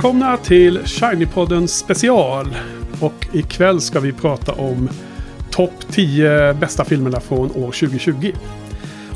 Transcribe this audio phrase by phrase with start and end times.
[0.00, 2.56] Välkomna till Shiny-podden special.
[3.00, 4.88] Och ikväll ska vi prata om
[5.50, 8.32] topp 10 bästa filmerna från år 2020.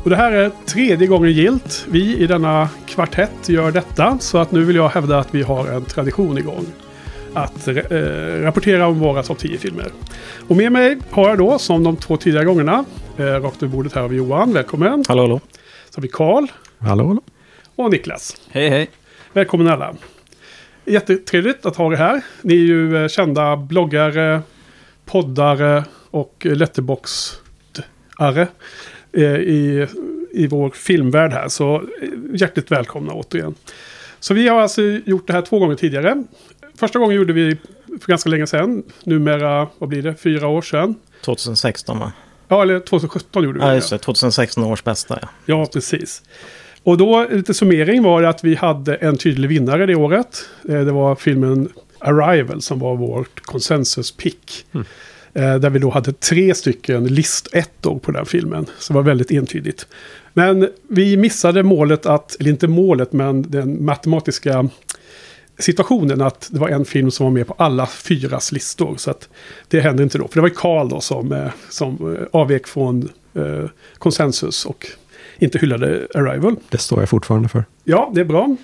[0.03, 1.85] Och det här är tredje gången gilt.
[1.89, 4.17] Vi i denna kvartett gör detta.
[4.19, 6.65] Så att nu vill jag hävda att vi har en tradition igång.
[7.33, 7.73] Att eh,
[8.41, 9.91] rapportera om våra topp 10 filmer.
[10.47, 12.85] Och med mig har jag då, som de två tidigare gångerna,
[13.17, 14.53] eh, rakt över bordet här har vi Johan.
[14.53, 15.03] Välkommen.
[15.07, 15.39] Hallå, hallå.
[15.89, 16.47] Så har vi Karl.
[16.79, 17.21] Hallå, hallå.
[17.75, 18.37] Och Niklas.
[18.49, 18.89] Hej, hej.
[19.33, 19.95] Välkommen alla.
[20.85, 22.21] Jättetrevligt att ha er här.
[22.41, 24.41] Ni är ju eh, kända bloggare,
[25.05, 28.47] poddare och letterboxare
[29.13, 29.87] eh, i,
[30.31, 31.47] i vår filmvärld här.
[31.47, 33.55] Så eh, hjärtligt välkomna återigen.
[34.19, 36.23] Så vi har alltså gjort det här två gånger tidigare.
[36.79, 37.57] Första gången gjorde vi
[38.01, 38.83] för ganska länge sedan.
[39.03, 40.95] Numera, vad blir det, fyra år sedan.
[41.25, 42.11] 2016 va?
[42.47, 43.75] Ja, eller 2017 gjorde vi Ja, det.
[43.75, 43.97] just det.
[43.97, 45.27] 2016 års bästa ja.
[45.45, 46.21] Ja, precis.
[46.85, 50.45] Och då, lite summering var det att vi hade en tydlig vinnare det året.
[50.69, 51.69] Eh, Det var filmen
[51.99, 54.65] Arrival som var vårt konsensus-pick.
[55.33, 58.65] Eh, Där vi då hade tre stycken listettor på den filmen.
[58.79, 59.87] Så det var väldigt entydigt.
[60.33, 64.69] Men vi missade målet att, eller inte målet, men den matematiska
[65.59, 68.95] situationen att det var en film som var med på alla fyras listor.
[68.97, 69.29] Så att
[69.67, 70.27] det hände inte då.
[70.27, 74.87] För det var ju Carl då som, eh, som avvek från eh, konsensus och
[75.39, 76.55] inte hyllade Arrival.
[76.69, 77.65] Det står jag fortfarande för.
[77.83, 78.55] Ja, det är bra.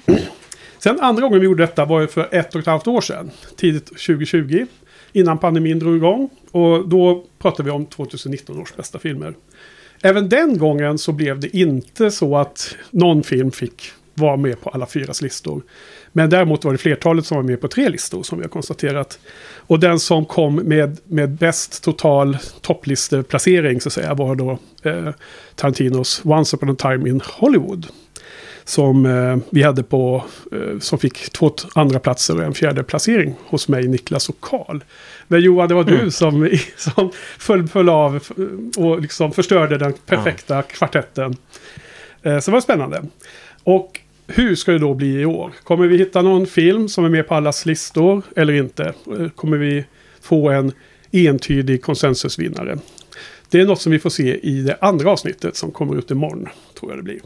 [0.79, 3.31] Sen andra gången vi gjorde detta var ju för ett och ett halvt år sedan.
[3.55, 4.65] Tidigt 2020.
[5.13, 6.29] Innan pandemin drog igång.
[6.51, 9.33] Och då pratade vi om 2019 års bästa filmer.
[10.03, 14.69] Även den gången så blev det inte så att någon film fick vara med på
[14.69, 15.61] alla fyras listor.
[16.11, 19.19] Men däremot var det flertalet som var med på tre listor som vi har konstaterat.
[19.55, 25.09] Och den som kom med, med bäst total topplisteplacering så att säga var då eh,
[25.55, 27.87] Tarantinos Once upon a time in Hollywood.
[28.63, 33.35] Som eh, vi hade på, eh, som fick två andra platser och en fjärde placering
[33.45, 34.79] hos mig, Niklas och Karl.
[35.27, 38.31] Men Johan, det var du som, som föll, föll av f-
[38.77, 41.35] och liksom förstörde den perfekta kvartetten.
[42.21, 43.03] Eh, så det var spännande.
[43.63, 43.99] Och
[44.35, 45.51] hur ska det då bli i år?
[45.63, 48.93] Kommer vi hitta någon film som är med på allas listor eller inte?
[49.19, 49.85] Eh, kommer vi
[50.21, 50.71] få en
[51.11, 52.77] entydig konsensusvinnare?
[53.49, 56.47] Det är något som vi får se i det andra avsnittet som kommer ut imorgon,
[56.79, 57.19] tror jag det blir.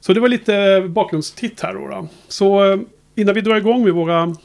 [0.00, 1.88] Så det var lite bakgrundstitt här då.
[1.88, 2.08] då.
[2.28, 2.80] Så eh,
[3.14, 4.36] innan vi drar igång med våra,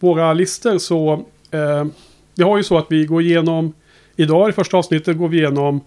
[0.00, 1.24] våra listor så...
[1.50, 1.86] Eh,
[2.34, 3.72] vi har ju så att vi går igenom...
[4.16, 5.80] Idag i första avsnittet går vi igenom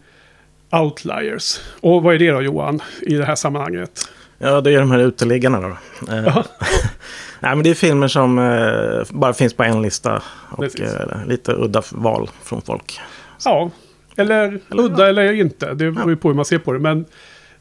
[0.71, 1.59] Outliers.
[1.81, 4.09] Och vad är det då Johan i det här sammanhanget?
[4.41, 5.67] Ja, det är de här uteliggarna då.
[6.13, 6.45] Eh, Ja.
[7.39, 10.23] Nej, men det är filmer som eh, bara finns på en lista.
[10.49, 10.81] Och Precis.
[10.93, 12.99] eh, lite udda val från folk.
[13.45, 13.71] Ja,
[14.15, 15.73] eller, Eller- udda eller inte.
[15.73, 16.79] Det beror ju på hur man ser på det.
[16.79, 16.99] Men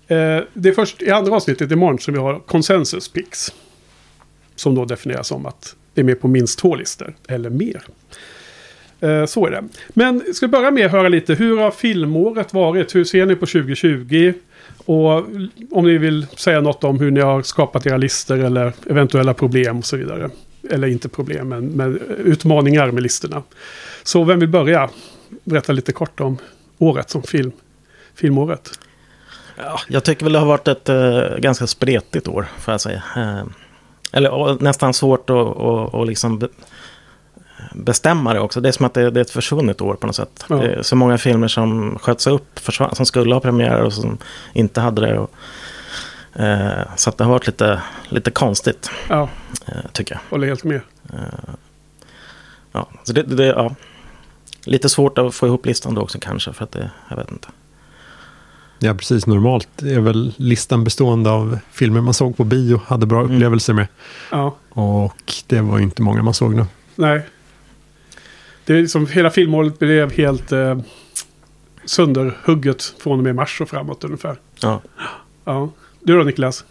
[0.07, 3.53] eh, det är först i andra avsnittet imorgon som vi har consensus picks.
[4.57, 7.83] Som då definieras som att det är med på minst två listor eller mer.
[9.01, 9.65] Eh, så är det.
[9.89, 11.35] Men ska vi börja med att höra lite.
[11.35, 12.95] Hur har filmåret varit?
[12.95, 14.33] Hur ser ni på 2020?
[14.85, 15.25] Och
[15.71, 19.79] om ni vill säga något om hur ni har skapat era listor eller eventuella problem
[19.79, 20.31] och så vidare.
[20.71, 23.43] Eller inte problem, men, men utmaningar med listorna.
[24.03, 24.91] Så vem vill börja?
[25.45, 26.39] Berätta lite kort om
[26.79, 27.53] året som film.
[28.15, 28.71] Filmåret.
[29.57, 33.03] Ja, jag tycker väl det har varit ett eh, ganska spretigt år, får jag säga.
[33.17, 33.43] Eh,
[34.13, 36.49] eller och, nästan svårt att och, och liksom
[37.75, 38.61] be, bestämma det också.
[38.61, 40.45] Det är som att det, det är ett försvunnet år på något sätt.
[40.49, 40.57] Ja.
[40.57, 44.19] Det är så många filmer som sköts upp, försvann, som skulle ha premiär och som
[44.53, 45.19] inte hade det.
[45.19, 45.31] Och,
[46.43, 49.29] eh, så att det har varit lite, lite konstigt, Ja,
[49.67, 50.21] eh, tycker jag.
[50.31, 50.81] håller helt med.
[52.73, 53.75] Ja, så det, det, ja.
[54.65, 57.49] Lite svårt att få ihop listan då också kanske, för att det, jag vet inte.
[58.79, 59.27] Ja, precis.
[59.27, 63.33] Normalt är väl listan bestående av filmer man såg på bio, hade bra Mm.
[63.35, 63.87] upplevelser med.
[64.31, 66.67] Ja, Och det var ju inte många man såg nu.
[66.95, 67.23] nej.
[68.65, 70.79] Det är liksom, hela filmåret blev helt eh,
[71.85, 74.37] sönderhugget från och med mars och framåt ungefär.
[74.61, 74.81] Ja.
[75.45, 75.71] Ja.
[76.01, 76.65] Du då Niklas?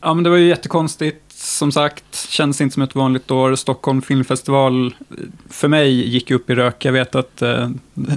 [0.00, 1.18] Ja, men det var ju jättekonstigt.
[1.34, 3.54] Som sagt, känns inte som ett vanligt år.
[3.54, 5.16] Stockholm Filmfestival, eh,
[5.50, 6.84] för mig, gick upp i rök.
[6.84, 7.70] Jag vet att eh,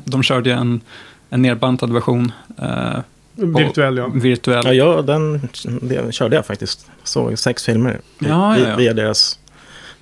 [0.06, 0.82] de körde en,
[1.30, 2.32] en nerbantad version.
[2.62, 3.00] Eh,
[3.38, 4.08] Virtuell ja.
[4.08, 4.66] virtuell.
[4.66, 5.50] Ja, ja den,
[5.82, 6.88] den körde jag faktiskt.
[7.04, 8.76] Såg sex filmer Ja, vi- ja, ja.
[8.76, 9.40] via deras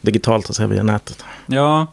[0.02, 1.26] digitalt, alltså via nätet.
[1.46, 1.88] Ja,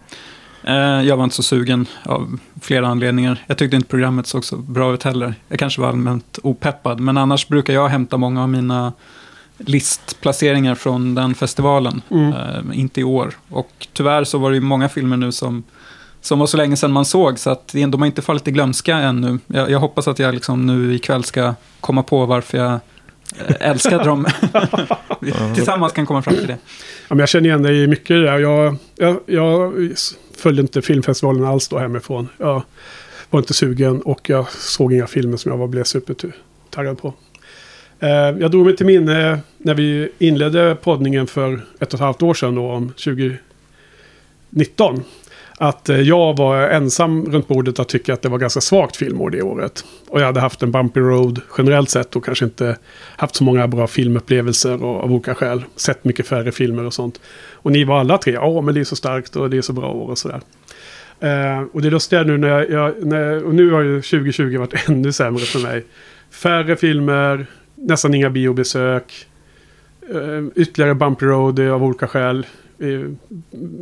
[1.07, 3.45] jag var inte så sugen av flera anledningar.
[3.47, 5.35] Jag tyckte inte programmet såg så bra ut heller.
[5.49, 8.93] Jag kanske var allmänt opeppad, men annars brukar jag hämta många av mina
[9.59, 12.03] listplaceringar från den festivalen.
[12.11, 12.33] Mm.
[12.33, 13.33] Eh, inte i år.
[13.49, 15.63] Och tyvärr så var det ju många filmer nu som,
[16.21, 18.51] som var så länge sedan man såg, så att det- de har inte fallit i
[18.51, 19.39] glömska ännu.
[19.47, 24.05] Jag, jag hoppas att jag liksom nu ikväll ska komma på varför jag eh, älskade
[24.05, 24.27] dem.
[25.21, 26.59] Vi tillsammans kan komma fram till det.
[27.09, 28.39] Ja, men jag känner igen dig i mycket där.
[28.39, 29.73] Jag, jag, jag
[30.41, 32.29] följde inte filmfestivalen alls då hemifrån.
[32.39, 32.63] Jag
[33.31, 37.15] var inte sugen och jag såg inga filmer som jag var blev supertaggad på.
[38.01, 42.23] Eh, jag drog mig till minne när vi inledde poddningen för ett och ett halvt
[42.23, 45.05] år sedan då, om 2019.
[45.63, 49.31] Att eh, jag var ensam runt bordet att tycka att det var ganska svagt filmår
[49.31, 49.85] det året.
[50.09, 52.77] Och jag hade haft en bumpy road generellt sett och kanske inte
[53.17, 55.65] haft så många bra filmupplevelser och, av olika skäl.
[55.77, 57.21] Sett mycket färre filmer och sånt.
[57.53, 59.73] Och ni var alla tre, ja men det är så starkt och det är så
[59.73, 60.41] bra år och sådär.
[61.21, 64.89] Eh, och det lustiga nu när jag, jag när, och nu har ju 2020 varit
[64.89, 65.85] ännu sämre för mig.
[66.31, 69.27] Färre filmer, nästan inga biobesök.
[70.15, 72.47] Eh, ytterligare bumpy road av olika skäl.
[72.81, 73.11] Eh,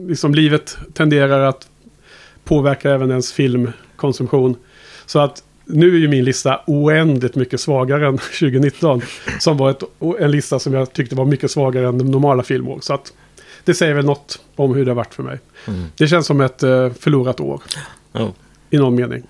[0.07, 1.69] liksom livet tenderar att
[2.45, 4.57] påverka även ens filmkonsumtion.
[5.07, 9.01] Så att nu är ju min lista oändligt mycket svagare än 2019.
[9.39, 9.83] Som var ett,
[10.21, 12.79] en lista som jag tyckte var mycket svagare än de normala filmår.
[12.81, 13.13] Så att
[13.65, 15.39] det säger väl något om hur det har varit för mig.
[15.67, 15.85] Mm.
[15.97, 17.63] Det känns som ett eh, förlorat år
[18.13, 18.31] Oh.
[18.71, 19.23] i någon mening.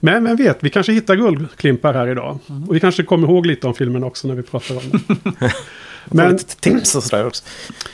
[0.00, 2.38] Men vem vet, vi kanske hittar guldklimpar här idag.
[2.68, 5.16] Och vi kanske kommer ihåg lite om filmen också när vi pratar om den.
[6.04, 6.32] Men...
[6.32, 7.44] Lite tips och sådär också.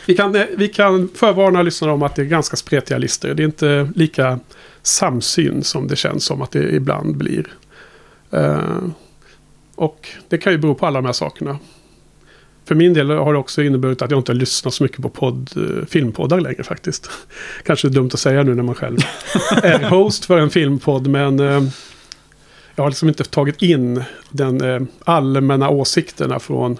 [0.06, 3.34] vi kan, eh, vi kan förvarna lyssnarna om att det är ganska spretiga listor.
[3.34, 4.38] Det är inte lika
[4.82, 7.46] samsyn som det känns som att det ibland blir.
[8.30, 8.78] Eh,
[9.74, 11.58] och det kan ju bero på alla de här sakerna.
[12.64, 15.08] För min del har det också inneburit att jag inte har lyssnat så mycket på
[15.08, 17.10] podd, eh, filmpoddar längre faktiskt.
[17.64, 18.98] Kanske dumt att säga nu när man själv
[19.62, 21.06] är host för en filmpodd.
[21.06, 21.62] Men eh,
[22.74, 26.78] jag har liksom inte tagit in den eh, allmänna åsikterna från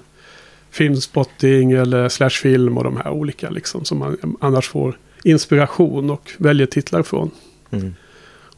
[0.71, 3.85] filmspotting eller slash film och de här olika liksom.
[3.85, 7.31] Som man annars får inspiration och väljer titlar från.
[7.71, 7.95] Mm.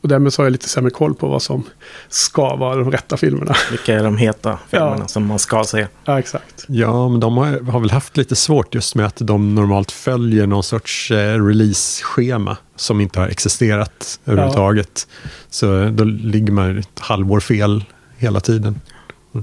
[0.01, 1.65] Och därmed så har jag lite sämre koll på vad som
[2.09, 3.55] ska vara de rätta filmerna.
[3.71, 5.09] Vilka är de heta filmerna Ja.
[5.09, 5.87] som man ska se?
[6.05, 6.65] Ja, exakt.
[6.69, 10.47] Ja, men de har, har väl haft lite svårt just med att de normalt följer
[10.47, 15.09] någon sorts eh, release-schema som inte har existerat överhuvudtaget.
[15.51, 17.85] Så då ligger man ett halvår fel
[18.17, 18.81] hela tiden.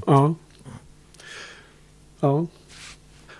[0.06, 0.36] Ja.
[2.20, 2.46] Ja.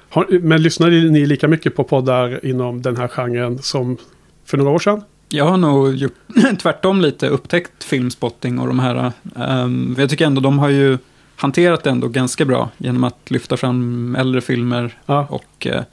[0.10, 3.98] Har, men lyssnade ni lika mycket på poddar inom den här genren som
[4.46, 5.02] för några år sedan?
[5.30, 6.16] Jag har nog gjort
[6.62, 9.12] tvärtom lite upptäckt filmspotting och de här.
[9.36, 10.98] Um, jag tycker ändå de har ju
[11.36, 15.28] hanterat det ändå ganska bra genom att lyfta fram äldre filmer Ja.
[15.30, 15.84] och eh,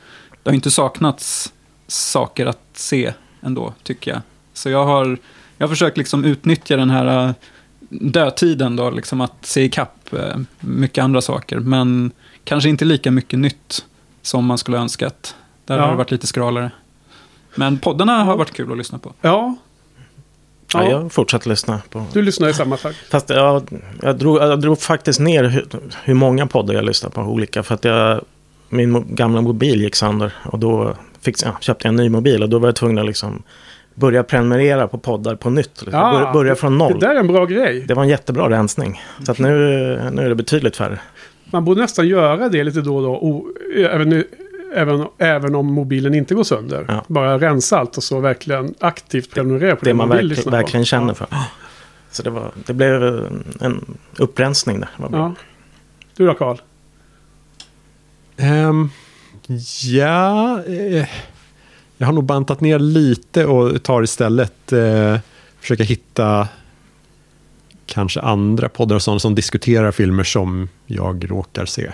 [0.43, 1.53] det har inte saknats
[1.87, 4.21] saker att se ändå, tycker jag.
[4.53, 5.19] Så jag har,
[5.59, 7.35] jag har försökt liksom utnyttja den här eh,
[7.89, 12.11] dödtiden då, liksom att se ikapp eh, mycket andra saker, men
[12.45, 13.85] kanske inte lika mycket nytt
[14.23, 15.35] som man skulle önskat.
[15.65, 15.83] Där Ja.
[15.83, 16.71] har det varit lite skralare.
[17.55, 19.13] Men poddarna har varit kul att lyssna på.
[19.21, 19.57] Ja.
[20.75, 20.83] Ja.
[20.85, 20.91] ja.
[20.91, 22.07] jag fortsätter lyssna på.
[22.13, 22.97] Du lyssnar i samma takt.
[23.11, 23.63] Fast jag,
[24.03, 25.67] jag, drog, jag drog faktiskt ner hur,
[26.05, 27.63] hur många poddar jag lyssnar på olika.
[27.63, 28.21] För att jag,
[28.69, 30.33] min gamla mobil gick sönder.
[30.45, 32.43] Och då fick, ja, köpte jag en ny mobil.
[32.43, 33.43] Och då var jag tvungen att liksom
[33.95, 35.83] börja prenumerera på poddar på nytt.
[35.83, 36.01] Liksom.
[36.01, 37.01] Ja, börja, från Det noll.
[37.01, 37.85] där är en bra grej.
[37.89, 39.03] Det var en jättebra rensning.
[39.27, 39.49] Så att nu,
[40.13, 40.99] nu är det betydligt färre.
[41.53, 43.11] Man borde nästan göra det lite då och då.
[43.17, 44.25] O, även,
[44.75, 46.85] även, även om mobilen inte går sönder.
[46.89, 47.05] Ja.
[47.09, 50.51] Bara rensa allt och så verkligen aktivt prenumerera på Det det, man verkl, på.
[50.51, 51.15] verkligen känner Ja.
[51.15, 51.27] för.
[52.11, 53.03] Så det, var, det blev
[53.61, 54.89] en upprensning där.
[55.13, 55.35] Ja.
[56.17, 56.57] Du då Karl?
[58.37, 58.89] Ehm,
[59.85, 61.09] ja, eh,
[61.99, 65.17] jag har nog bantat ner lite och tar istället eh,
[65.61, 66.49] försöka hitta
[67.87, 71.93] kanske andra poddar och sådana som diskuterar filmer som jag råkar se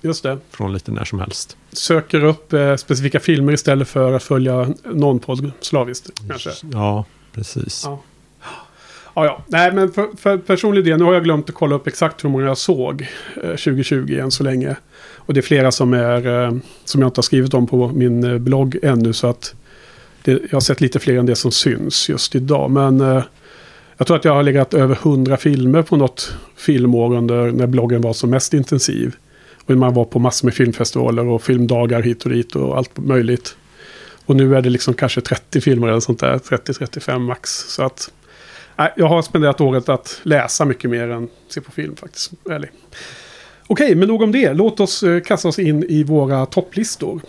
[0.00, 0.38] Just det.
[0.50, 1.56] från lite när som helst.
[1.72, 6.50] Söker upp eh, specifika filmer istället för att följa någon podd slaviskt kanske.
[6.72, 7.82] Ja, precis.
[7.84, 8.02] Ja.
[9.14, 9.42] Ja, ja.
[9.46, 12.28] Nej, men för, för personlig del, nu har jag glömt att kolla upp exakt hur
[12.28, 13.06] många jag såg
[13.36, 14.76] eh, 2020 än så länge.
[15.16, 16.52] Och det är flera som, är, eh,
[16.84, 19.12] som jag inte har skrivit om på min eh, blogg ännu.
[19.12, 19.54] Så att
[20.22, 22.70] det, jag har sett lite fler än det som syns just idag.
[22.70, 23.22] Men eh,
[24.00, 28.00] jag tror att jag har legat över 100 filmer på något filmår under när bloggen
[28.00, 29.16] var som mest intensiv.
[29.64, 33.56] Och man var på massor med filmfestivaler och filmdagar hit och dit och allt möjligt.
[34.26, 37.50] Och nu är det liksom kanske 30 filmer eller sånt där, 30-35 max.
[37.50, 38.10] Så att
[38.76, 42.32] Nej, jag har spenderat året att läsa mycket mer än se på film faktiskt.
[42.50, 42.70] Ärlig.
[43.66, 44.52] Okej, men nog om det.
[44.52, 47.20] Låt oss eh, kasta oss in i våra topplistor.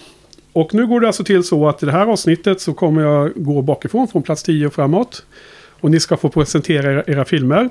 [0.54, 3.32] Och nu går det alltså till så att i det här avsnittet så kommer jag
[3.36, 5.26] gå bakifrån från plats 10 och framåt.
[5.82, 7.70] Och ni ska få presentera era, era filmer.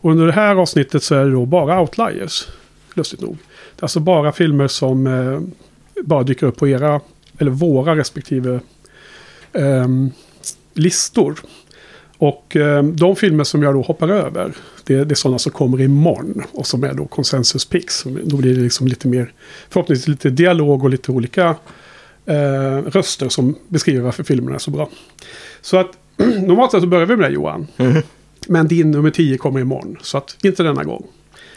[0.00, 2.48] Och under det här avsnittet så är det då bara outliers.
[2.94, 3.36] Lustigt nog.
[3.76, 5.40] Det är alltså bara filmer som eh,
[6.04, 7.00] bara dyker upp på era,
[7.38, 8.60] eller våra respektive
[9.52, 9.88] eh,
[10.74, 11.40] listor.
[12.18, 14.52] Och eh, de filmer som jag då hoppar över,
[14.84, 16.42] det, det är sådana som kommer imorgon.
[16.52, 18.04] Och som är då consensus picks.
[18.24, 19.32] Då blir det liksom lite mer,
[19.70, 21.56] förhoppningsvis lite dialog och lite olika
[22.26, 24.88] eh, röster som beskriver varför filmerna är så bra.
[25.60, 25.98] Så att
[26.46, 27.66] normalt sett så börjar vi med det Johan.
[27.76, 28.02] Mhm.
[28.48, 29.96] Men din nummer 10 kommer imorgon.
[30.02, 31.06] Så att inte denna gång.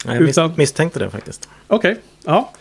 [0.06, 1.50] Jag mis Utan- misstänkte det faktiskt.
[1.68, 1.96] Okej,
[2.26, 2.52] ja.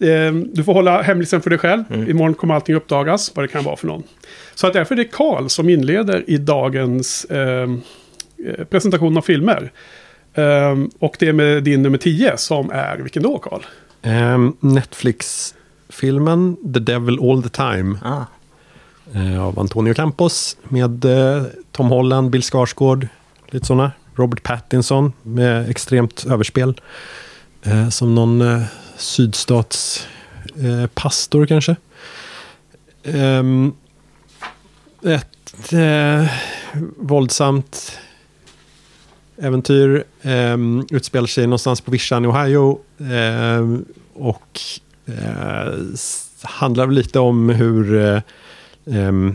[0.00, 1.84] Eh, Du får hålla hemlisen för dig själv.
[1.90, 2.10] Mm.
[2.10, 4.02] Imorgon kommer allting uppdagas, vad det kan vara för någon.
[4.54, 7.68] Så att därför är det Karl som inleder i dagens eh, eh,
[8.70, 9.72] presentation av filmer.
[10.34, 13.60] Eh, och det är med din nummer 10 som är, vilken då Karl?
[14.02, 18.24] Ehm, Netflix-filmen The Devil All The Time Ah,
[19.14, 23.08] Eh, av Antonio Campos med eh, Tom Holland, Bill Skarsgård,
[23.50, 23.92] lite sådana.
[24.14, 26.80] Robert Pattinson med extremt överspel.
[27.62, 28.62] Eh, som någon eh,
[30.56, 31.76] eh, kanske.
[33.04, 33.72] Ehm,
[35.02, 36.30] ett eh,
[36.96, 37.98] våldsamt
[39.36, 40.04] äventyr.
[40.22, 42.78] Ehm, utspelar sig någonstans på vischan i Ohio.
[43.10, 43.84] Ehm,
[44.14, 44.60] och
[45.06, 45.72] eh,
[46.42, 48.20] handlar lite om hur eh,
[48.92, 49.32] eh,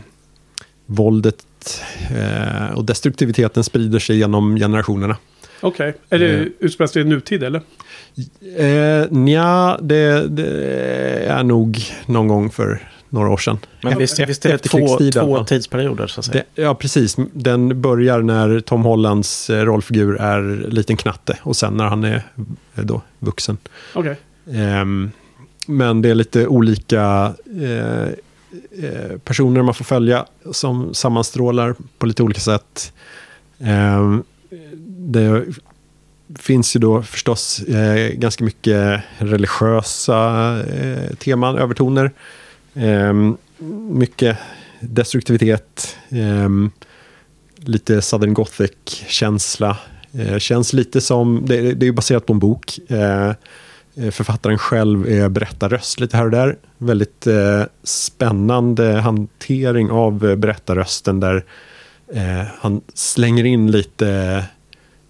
[0.86, 1.46] våldet
[2.16, 5.18] eh, och destruktiviteten sprider sig genom generationerna.
[5.62, 6.46] Okej, är det Eh.
[6.60, 7.62] utspelas det i nutid eller?
[8.58, 10.48] Eh, nja, det, det
[11.28, 13.58] är nog någon gång för några år sedan.
[13.84, 16.44] men visst, visst är det två, två tidsperioder så att säga.
[16.56, 17.18] Det, ja, precis.
[17.34, 22.16] Den börjar när Tom Hollands eh, rollfigur är liten knatte och sen när han är
[22.76, 23.58] eh, då vuxen.
[23.94, 24.16] Okej,
[24.54, 25.12] Ehm,
[25.68, 28.08] men det är lite olika eh,
[28.84, 32.94] eh, personer man får följa som sammanstrålar på lite olika sätt.
[33.60, 34.24] Ehm,
[34.88, 35.46] det
[36.40, 42.12] finns ju då förstås eh, ganska mycket religiösa eh, teman, övertoner.
[42.74, 43.38] Ehm,
[43.90, 44.38] mycket
[44.80, 45.98] destruktivitet.
[46.10, 46.72] Ehm,
[47.56, 49.78] lite Southern Gothic-känsla.
[50.14, 52.80] Eh, känns lite som, det, det är ju baserat på en bok.
[52.88, 53.32] Eh,
[53.98, 56.58] Eh, Eh, Författaren själv är berättarröst lite här och där.
[56.78, 61.44] Väldigt eh, spännande hantering av eh, berättarrösten där
[62.14, 64.44] eh, han slänger in lite eh,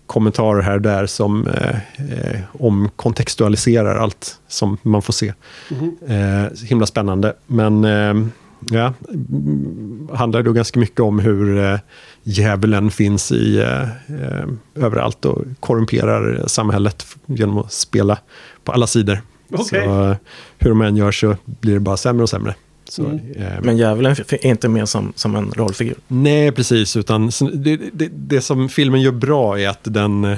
[0.05, 5.33] kommentarer här och där som eh, eh, omkontextualiserar allt som man får se.
[5.69, 5.97] Mhm.
[6.07, 7.33] Eh, så himla spännande.
[7.47, 8.27] Men eh,
[8.71, 11.79] ja, mm, handlar då ganska mycket om hur eh,
[12.23, 13.81] djävulen finns i eh,
[14.21, 18.17] eh, överallt och korrumperar samhället genom att spela
[18.63, 19.21] på alla sidor.
[19.51, 19.65] Okej.
[19.85, 20.15] Så eh,
[20.59, 22.55] hur man än gör så blir det bara sämre och sämre.
[22.89, 23.31] Så, Mm.
[23.35, 25.95] eh, Men djävulen är inte med som, som en rollfigur.
[26.07, 26.95] Nej, precis.
[26.97, 30.37] Utan det, det, det som filmen gör bra är att den eh,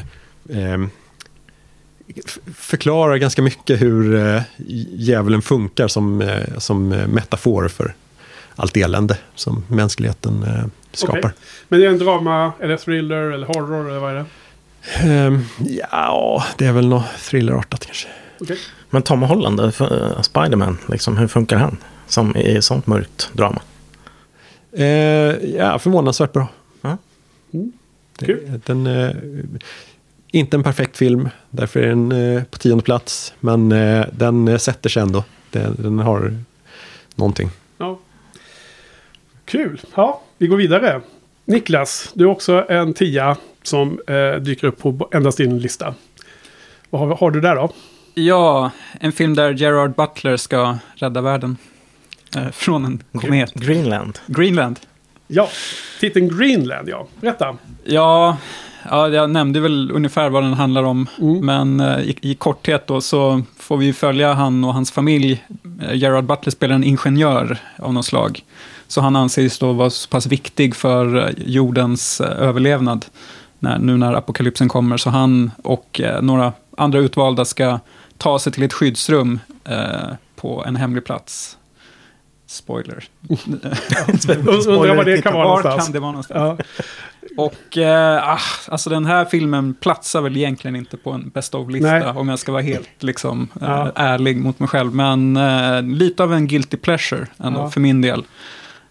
[2.26, 4.42] f- förklarar ganska mycket hur eh,
[4.94, 7.94] djävulen funkar som, eh, som eh, metafor för
[8.56, 11.20] allt elände som mänskligheten eh, skapar.
[11.20, 11.32] Okej.
[11.68, 14.26] Men det är en drama, eller thriller, eller horror, eller vad är det?
[15.04, 15.46] Ehm,
[15.92, 18.08] ja, det är väl något thrillerartat kanske.
[18.40, 18.58] Okej.
[18.90, 21.78] Men Tom Holland, eh, för- Spiderman, liksom, hur funkar han?
[22.08, 23.62] Som i sånt mörkt drama.
[24.72, 24.86] Eh,
[25.56, 26.48] ja, förvånansvärt bra.
[26.82, 26.98] Ja.
[27.54, 27.72] Mm.
[28.18, 28.60] Kul.
[28.66, 29.12] Den, eh,
[30.32, 33.34] inte en perfekt film, därför är den eh, på tionde plats.
[33.40, 35.24] Men eh, den eh, sätter sig ändå.
[35.52, 36.38] Den, den har
[37.16, 37.50] någonting.
[37.78, 38.00] Ja.
[39.46, 39.82] Kul.
[39.96, 41.02] Ja, vi går vidare.
[41.46, 45.94] Niklas, du är också en tia som eh, dyker upp på endast din lista.
[46.90, 47.70] Vad har, har du där då?
[48.14, 51.58] Ja, en film där Gerard Butler ska rädda världen.
[52.36, 53.54] Eh, från en komet.
[53.54, 54.20] Greenland.
[54.26, 54.80] Greenland.
[55.28, 55.50] Ja,
[56.00, 57.08] titeln Greenland, ja.
[57.22, 57.58] Berätta.
[57.84, 58.38] Ja,
[58.90, 61.08] ja, jag nämnde väl ungefär vad den handlar om.
[61.22, 61.46] Mm.
[61.46, 65.44] Men eh, i, i korthet då så får vi följa han och hans familj.
[65.82, 68.44] Eh, Gerard Butler spelar en ingenjör av något slag.
[68.88, 73.06] Så han anses då vara så pass viktig för eh, jordens eh, överlevnad.
[73.66, 74.98] När, nu när apokalypsen kommer.
[74.98, 77.80] Så han och eh, några andra utvalda ska
[78.18, 81.58] ta sig till ett skyddsrum eh, på en hemlig plats.
[82.48, 83.04] Spoiler.
[83.30, 85.84] Undrar vad det kan vara Var någonstans.
[85.86, 86.60] kan det vara någonstans?
[86.78, 86.84] Ja.
[87.38, 92.14] Och eh, ah, alltså den här filmen platsar väl egentligen inte på en best of-lista
[92.14, 93.92] om jag ska vara helt liksom, eh, Ja.
[93.96, 94.94] ärlig mot mig själv.
[94.96, 97.70] Men eh, lite av en guilty pleasure ändå Ja.
[97.70, 98.24] för min del.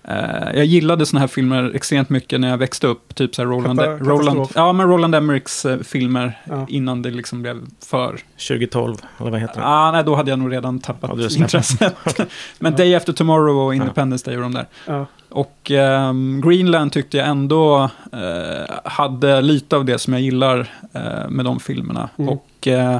[0.08, 3.14] Eh, jag gillade såna här filmer extremt mycket när jag växte upp.
[3.14, 4.52] Typ så här Roland, Kata- Roland, katastrof.
[4.54, 6.66] ja, men Roland Emmerichs eh, filmer Ja.
[6.68, 8.18] innan det liksom blev för...
[8.48, 9.66] 2012, eller vad heter det?
[9.66, 11.96] Ah, nej, då hade jag nog redan tappat Ja, intresset.
[12.58, 14.66] men Day After Tomorrow och Independence Day och de där.
[14.86, 15.06] Ja.
[15.30, 20.58] Och ehm, Greenland tyckte jag ändå eh, hade lite av det som jag gillar
[20.92, 22.08] eh, med de filmerna.
[22.18, 22.28] Mm.
[22.28, 22.98] Och eh,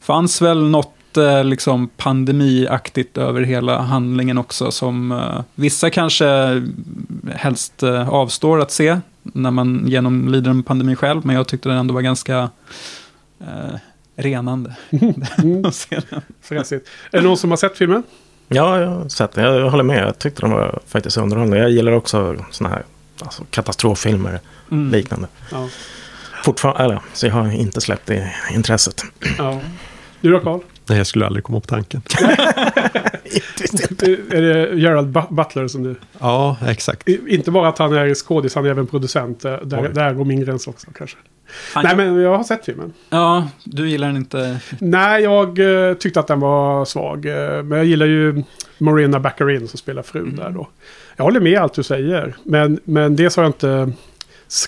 [0.00, 6.26] fanns väl något eh, liksom pandemiaktigt över hela handlingen också som eh, vissa kanske
[7.34, 11.26] helst eh, avstår att se när man genomlider en pandemi själv.
[11.26, 12.50] Men jag tyckte den ändå var ganska
[13.40, 13.74] eh,
[14.16, 14.76] renande.
[15.42, 15.64] Mm.
[15.64, 16.20] att se den.
[16.42, 16.88] Fräsigt.
[17.12, 18.02] Är det någon som har sett filmen?
[18.48, 19.44] Ja, jag har sett den.
[19.44, 20.06] Jag håller med.
[20.06, 21.58] Jag tyckte den var faktiskt underhållande.
[21.58, 22.82] Jag gillar också såna här
[23.20, 24.90] alltså, katastroffilmer Mm.
[24.92, 25.28] liknande.
[25.52, 25.68] Ja.
[26.44, 29.02] Fortfarande, eller, så jag har inte släppt det intresset.
[29.38, 29.60] ja.
[30.20, 30.60] Du då Carl?
[30.88, 32.02] Nej, jag skulle aldrig komma på tanken.
[34.30, 35.94] är det Gerald Bu- Butler som du...
[36.18, 37.08] Ja, exakt.
[37.08, 39.40] I- Inte bara att han är skådis, han är även producent.
[39.40, 39.90] Där, Oj.
[39.94, 41.16] där går min gräns också kanske.
[41.74, 42.92] Han- Nej, men jag har sett filmen.
[43.10, 44.60] Ja, du gillar den inte.
[44.78, 47.26] Nej, jag eh, tyckte att den var svag.
[47.26, 48.42] eh, men jag gillar ju
[48.78, 50.68] Marina Baccarin som spelar frun där då.
[51.16, 52.36] Jag håller med allt du säger.
[52.42, 53.92] Men, men dels har jag inte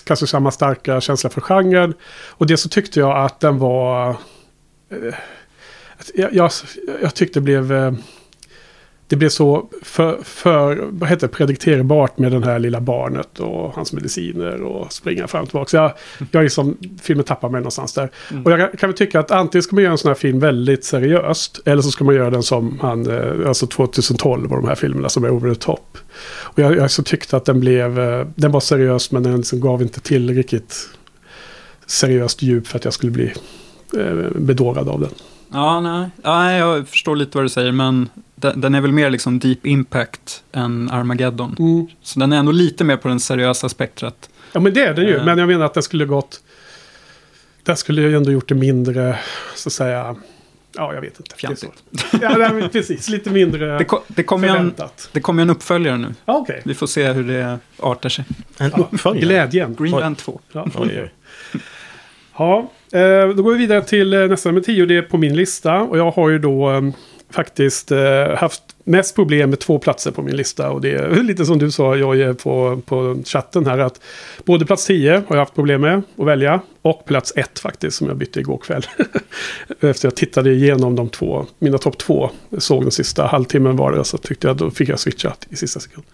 [0.05, 1.93] kanske samma starka känsla för genren.
[2.29, 4.09] Och det så tyckte jag att den var...
[4.09, 4.15] Eh,
[5.07, 5.13] att
[6.15, 6.51] jag, jag,
[7.01, 7.71] jag tyckte det blev...
[7.71, 7.91] Eh,
[9.11, 13.75] det blev så för, för vad heter det, predikterbart med den här lilla barnet och
[13.75, 15.69] hans mediciner och springa fram och tillbaka.
[15.69, 15.91] Så jag,
[16.31, 18.09] jag liksom, filmen tappar mig någonstans där.
[18.45, 20.83] Och jag kan, väl tycka att antingen ska man göra en sån här film väldigt
[20.83, 21.59] seriöst.
[21.65, 25.09] Eller så ska man göra den som han, eh, alltså 2012 och de här filmerna
[25.09, 25.97] som är over the top.
[26.23, 29.59] Och jag, jag så tyckte att den blev, eh, den var seriös men den liksom
[29.59, 30.89] gav inte tillräckligt
[31.85, 33.33] seriöst djup för att jag skulle bli
[34.35, 35.09] bedårad av den.
[35.53, 36.09] Ja, nej.
[36.23, 39.65] nej, jag förstår lite vad du säger, men den, den är väl mer liksom deep
[39.65, 41.87] impact än Armageddon.
[42.01, 44.29] Så den är ändå lite mer på den seriösa spektrat.
[44.53, 45.15] Ja men det är den ju.
[45.17, 45.25] Eh.
[45.25, 46.41] Men jag menar att den skulle gått...
[47.63, 49.19] Den skulle ju ändå gjort det mindre,
[49.55, 50.15] så att säga...
[50.75, 51.31] Ja, jag vet inte.
[51.35, 51.39] Det.
[51.39, 51.83] Fjantigt.
[52.21, 53.09] Ja, nej, precis.
[53.09, 55.09] Lite mindre Det, ko- det kommer ju en, förväntat.
[55.11, 56.13] det kommer ju en uppföljare nu.
[56.25, 56.61] Ja, okej.
[56.65, 58.25] Vi får se hur det artar sig.
[58.57, 59.25] En Ja, uppföljare?
[59.25, 59.75] Glädjen.
[59.79, 60.39] Greenland 2.
[60.51, 60.67] Ja.
[60.75, 61.11] Oj, oj.
[62.37, 65.17] Ja, Eh, då går vi vidare till eh, nästa nummer 10 och det är på
[65.17, 65.81] min lista.
[65.81, 66.81] Och jag har ju då eh,
[67.29, 70.69] faktiskt eh, haft mest problem med två platser på min lista.
[70.69, 74.01] Och det är lite som du sa Jojje på, på chatten här att
[74.45, 78.07] både plats 10 har jag haft problem med att välja och plats 1 faktiskt som
[78.07, 78.85] jag bytte igår kväll.
[79.79, 84.03] Efter jag tittade igenom de två, mina topp två, såg den sista halvtimmen var det
[84.03, 86.05] så tyckte jag då fick jag switcha i sista sekund.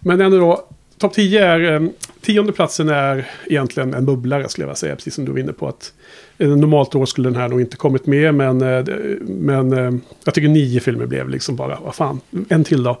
[0.00, 0.68] Men ändå då,
[1.04, 1.88] topp 10 är, eh,
[2.20, 5.52] tionde platsen är egentligen en bubblare skulle jag vilja säga, precis som du var inne
[5.52, 5.92] på att
[6.38, 8.84] eh, normalt år skulle den här nog inte kommit med, men, eh,
[9.20, 12.98] men jag tycker nio filmer blev liksom bara, vad fan, en till då.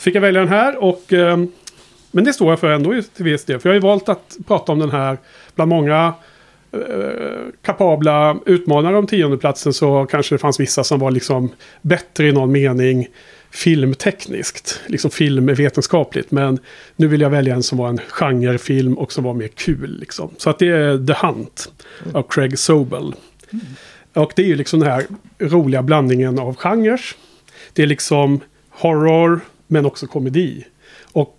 [0.00, 1.02] Fick jag välja den här och,
[2.10, 4.36] men det står jag för ändå till viss del, för jag har ju valt att
[4.46, 5.18] prata om den här
[5.54, 6.14] bland många
[7.62, 11.50] kapabla utmanare om tiondeplatsen så kanske det fanns vissa som var liksom
[11.82, 13.08] bättre i någon mening
[13.56, 16.30] filmtekniskt, liksom filmvetenskapligt.
[16.30, 16.58] Men
[16.96, 19.98] nu vill jag välja en som var en genrefilm och som var mer kul.
[20.00, 20.30] Liksom.
[20.38, 21.68] Så att det är The Hunt
[22.12, 23.14] av Craig Sobel.
[24.12, 25.06] Och det är ju liksom den här
[25.38, 27.00] roliga blandningen av genrer.
[27.72, 28.40] Det är liksom
[28.70, 30.64] horror men också komedi.
[31.02, 31.38] Och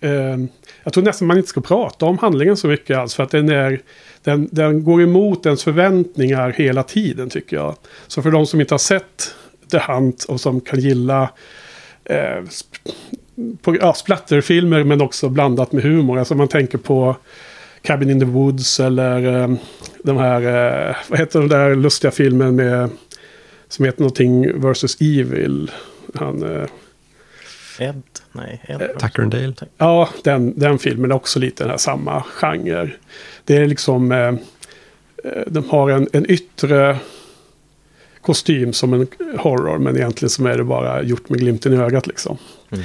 [0.00, 0.48] ehm,
[0.82, 3.14] jag tror nästan man inte ska prata om handlingen så mycket alls.
[3.14, 3.80] För att den, är,
[4.22, 7.76] den, den går emot ens förväntningar hela tiden tycker jag.
[8.06, 9.34] Så för de som inte har sett
[9.78, 11.30] The Hunt och som kan gilla
[12.04, 12.90] eh, sp-
[13.62, 16.18] på, ja, splatterfilmer men också blandat med humor.
[16.18, 17.16] Alltså man tänker på
[17.82, 19.54] Cabin in the Woods eller eh,
[20.02, 20.40] de här,
[20.88, 22.90] eh, vad heter den där lustiga filmen med
[23.68, 25.70] som heter någonting versus Evil.
[26.14, 26.66] Han, eh,
[27.78, 28.02] Ed?
[28.32, 28.98] Nej, Ed.
[28.98, 32.90] Tucker Ja, den, den filmen är också lite den här samma genre.
[33.44, 34.12] Det är liksom...
[34.12, 34.28] Eh,
[35.24, 36.96] eh, de har en, en yttre
[38.24, 39.06] kostym som en
[39.38, 39.78] horror.
[39.78, 42.36] Men egentligen som är det bara gjort med glimten i ögat liksom.
[42.70, 42.84] Mm.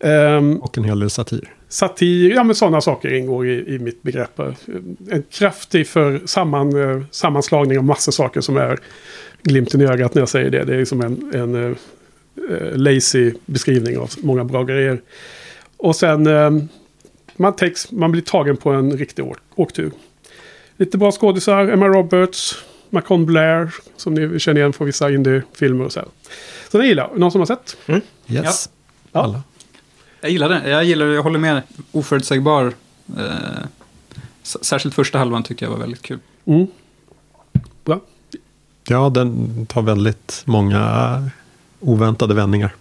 [0.00, 1.54] Ehm, Och en hel del satir.
[1.68, 4.38] satir, ja men sådana saker ingår i, i mitt begrepp.
[5.10, 8.78] En kraftig för samman, eh, sammanslagning av massa saker som är
[9.42, 10.64] glimten i ögat när jag säger det.
[10.64, 15.00] Det är liksom en, en eh, lazy beskrivning av många bra grejer.
[15.76, 16.50] Och sen eh,
[17.36, 19.90] man, täcks, man blir tagen på en riktig åk, åktur.
[20.76, 25.92] Lite bra skådisar, Emma Roberts, Macon Blair, som ni känner igen från vissa indiefilmer och
[25.92, 26.08] så här.
[26.68, 27.20] Så den gillar jag.
[27.20, 27.76] Någon som har sett?
[28.28, 28.70] Yes.
[29.12, 29.20] Ja.
[29.20, 29.42] Alla.
[30.20, 30.70] Jag gillar det.
[30.70, 31.62] Jag gillar Jag håller med.
[31.92, 32.72] Oförutsägbar.
[33.18, 33.24] Eh,
[34.42, 36.18] särskilt första halvan tyckte jag var väldigt kul.
[36.44, 36.66] Mm.
[37.84, 38.00] Bra.
[38.88, 41.30] Ja, den tar väldigt många
[41.80, 42.74] oväntade vändningar.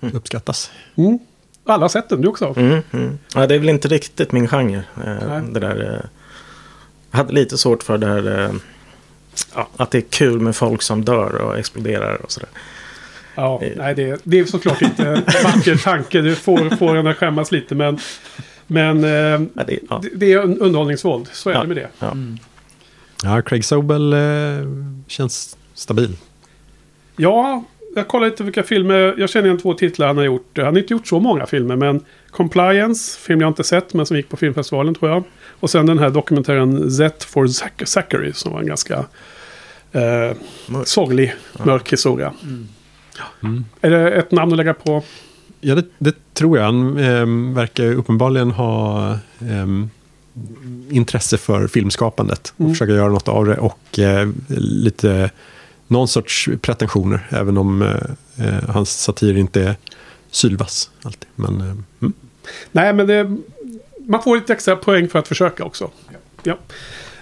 [0.00, 0.16] Mm.
[0.16, 0.70] Uppskattas.
[0.94, 1.18] Mm.
[1.64, 2.54] Alla har sett den, du också?
[2.56, 3.18] Mm, mm.
[3.34, 4.84] Ja, det är väl inte riktigt min genre.
[4.94, 5.18] Nej.
[5.22, 6.08] Eh, det där, eh,
[7.14, 8.50] hade lite svårt för det här eh,
[9.54, 12.48] ja, att det är kul med folk som dör och exploderar och sådär.
[13.34, 13.72] Ja, Eh.
[13.76, 16.20] nej det, det är såklart inte en vacker tanke.
[16.20, 17.74] Det får, får en att skämmas lite.
[17.74, 17.98] Men,
[18.66, 19.10] men eh,
[19.54, 21.28] Ja, det, ja, det, det är en underhållningsvåld.
[21.32, 21.60] Så är Ja.
[21.60, 21.88] det med det.
[21.98, 22.16] ja.
[23.22, 24.18] Ja, Craig Sobel eh,
[25.06, 26.16] känns stabil.
[27.16, 27.64] Ja,
[27.96, 29.14] jag kollar lite vilka filmer.
[29.18, 30.50] Jag känner igen två titlar han har gjort.
[30.56, 31.76] Han har inte gjort så många filmer.
[31.76, 35.22] Men Compliance, film jag inte sett men som gick på filmfestivalen tror jag.
[35.64, 38.94] Och sen den här dokumentären Z for Zac- Zachary som var en ganska
[39.92, 40.86] eh, Mörk.
[40.88, 42.32] sorglig, mörk historia.
[43.42, 43.64] Mm.
[43.80, 45.02] Är det ett namn att lägga på?
[45.60, 46.64] Ja, det, det tror jag.
[46.64, 49.90] Han ehm, verkar uppenbarligen ha ehm,
[50.90, 52.52] intresse för filmskapandet.
[52.56, 52.72] Och Mm.
[52.74, 53.56] försöka göra något av det.
[53.56, 55.30] Och eh, lite
[55.88, 57.26] någon sorts pretensioner.
[57.30, 59.76] Även om eh, eh, hans satir inte är
[60.30, 61.28] sylvass alltid.
[61.34, 61.66] Men eh,
[62.00, 62.12] mm.
[62.72, 63.36] Nej, men det,
[64.06, 65.90] man får lite extra poäng för att försöka också.
[66.42, 66.58] Ja.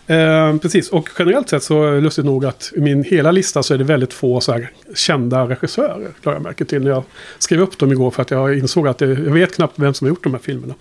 [0.07, 3.63] Eh, precis, och generellt sett så är det lustigt nog att i min hela lista
[3.63, 6.09] så är det väldigt få så här kända regissörer.
[6.23, 7.03] Lade jag märke till när jag
[7.39, 10.07] skrev upp dem igår för att jag insåg att det, jag vet knappt vem som
[10.07, 10.75] har gjort de här filmerna.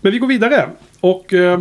[0.00, 0.68] Men vi går vidare
[1.00, 1.60] och eh,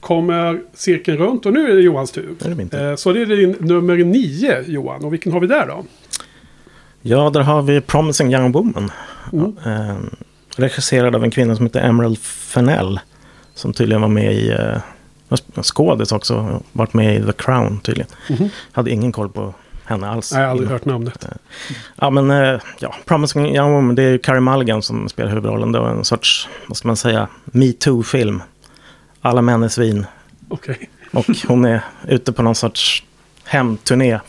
[0.00, 2.34] kommer cirkeln runt och nu är det Johans tur.
[2.44, 2.90] Är det.
[2.90, 5.84] Eh, så det är din nummer nio Johan och vilken har vi där då?
[7.02, 8.90] ja, där har vi Promising Young Woman.
[9.32, 9.56] Mm.
[10.58, 13.00] Eh, regisserad av en kvinna som heter Emerald Fennell.
[13.54, 14.80] Som tydligen var med i, eh,
[15.28, 18.10] var skådis också, varit med i The Crown tydligen.
[18.28, 18.48] Mhm.
[18.72, 20.32] Hade ingen koll på henne alls.
[20.32, 21.26] Nej, jag har aldrig hört namnet.
[21.96, 25.72] Ja, men eh, ja, Promising Young Woman, det är ju Carey Mulligan som spelar huvudrollen.
[25.72, 28.42] Det var en sorts, vad ska man säga, metoo-film.
[29.20, 30.06] Alla män är svin.
[30.48, 30.90] Okej.
[31.12, 33.04] Och hon är ute på någon sorts
[33.44, 34.20] hemturné.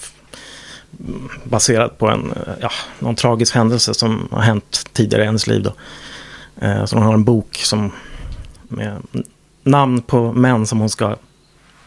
[1.43, 5.63] Baserat på en, eh, ja, någon tragisk händelse som har hänt tidigare i hennes liv.
[5.63, 5.73] Då.
[6.61, 7.91] Eh, Så hon har en bok som
[8.67, 8.97] med
[9.63, 11.15] namn på män som hon ska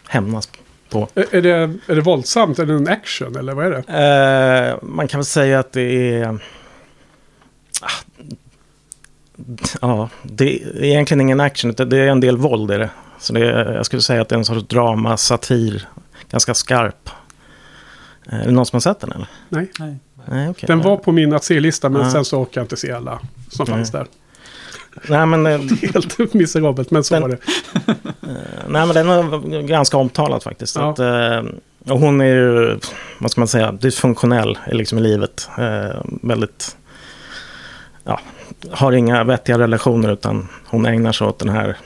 [0.09, 0.49] hämnas
[0.91, 1.09] på.
[1.15, 1.51] Är, det,
[1.87, 2.59] är det våldsamt?
[2.59, 4.73] Är det en action eller vad är det?
[4.83, 6.39] Eh, man kan väl säga att det är...
[7.81, 7.91] Ah,
[9.81, 12.91] Ja, det är egentligen ingen action, utan det är en del våld i det.
[13.19, 15.89] Så det är, jag skulle säga att det är en sorts drama, satir,
[16.31, 17.11] ganska skarp.
[18.27, 19.27] Eh, Är det någon som har sett den eller?
[19.49, 19.71] Nej.
[19.79, 19.97] Nej.
[20.29, 20.67] Nej, okej.
[20.67, 22.11] Den var på min att se-lista men Ja.
[22.11, 24.07] sen så orkade jag inte se alla som fanns där.
[25.09, 25.61] Nej, men, eh,
[25.95, 27.39] Helt miserabelt, men så Den- var det.
[28.69, 30.77] nej, men den är ganska omtalad faktiskt.
[30.77, 30.91] Ja.
[30.91, 31.43] Att, eh,
[31.93, 32.79] och hon är ju,
[33.19, 35.49] vad ska man säga, dysfunktionell liksom i livet.
[35.59, 36.77] Eh, väldigt,
[38.05, 38.21] ja,
[38.71, 41.77] har inga vettiga relationer utan hon ägnar sig åt den här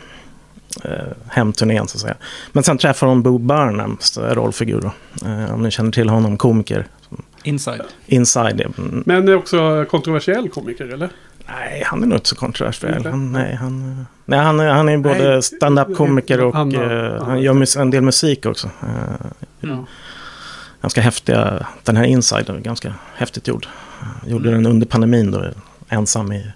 [0.84, 0.90] eh,
[1.28, 2.14] hemturnén så att säga.
[2.52, 4.92] Men sen träffar hon Bo Burnhams eh, rollfigur då.
[5.28, 6.86] Eh, om ni känner till honom, komiker.
[7.42, 7.82] Inside.
[8.06, 8.60] Inside.
[8.60, 11.08] mm, Men är också kontroversiell komiker, eller?
[11.48, 13.06] Nej, han är nog inte så kontroversiell.
[13.06, 16.80] Han, nej, han, nej, han, är- han är både Nej, stand-up-komiker och han- eh,
[17.18, 18.70] han- han gör mus- en del musik också.
[18.82, 19.26] Eh,
[19.60, 19.86] Ja.
[20.82, 23.66] ganska häftiga, den här Inside är ganska häftigt gjord.
[24.02, 25.44] Eh, Gjorde den under pandemin då,
[25.88, 26.50] ensam i,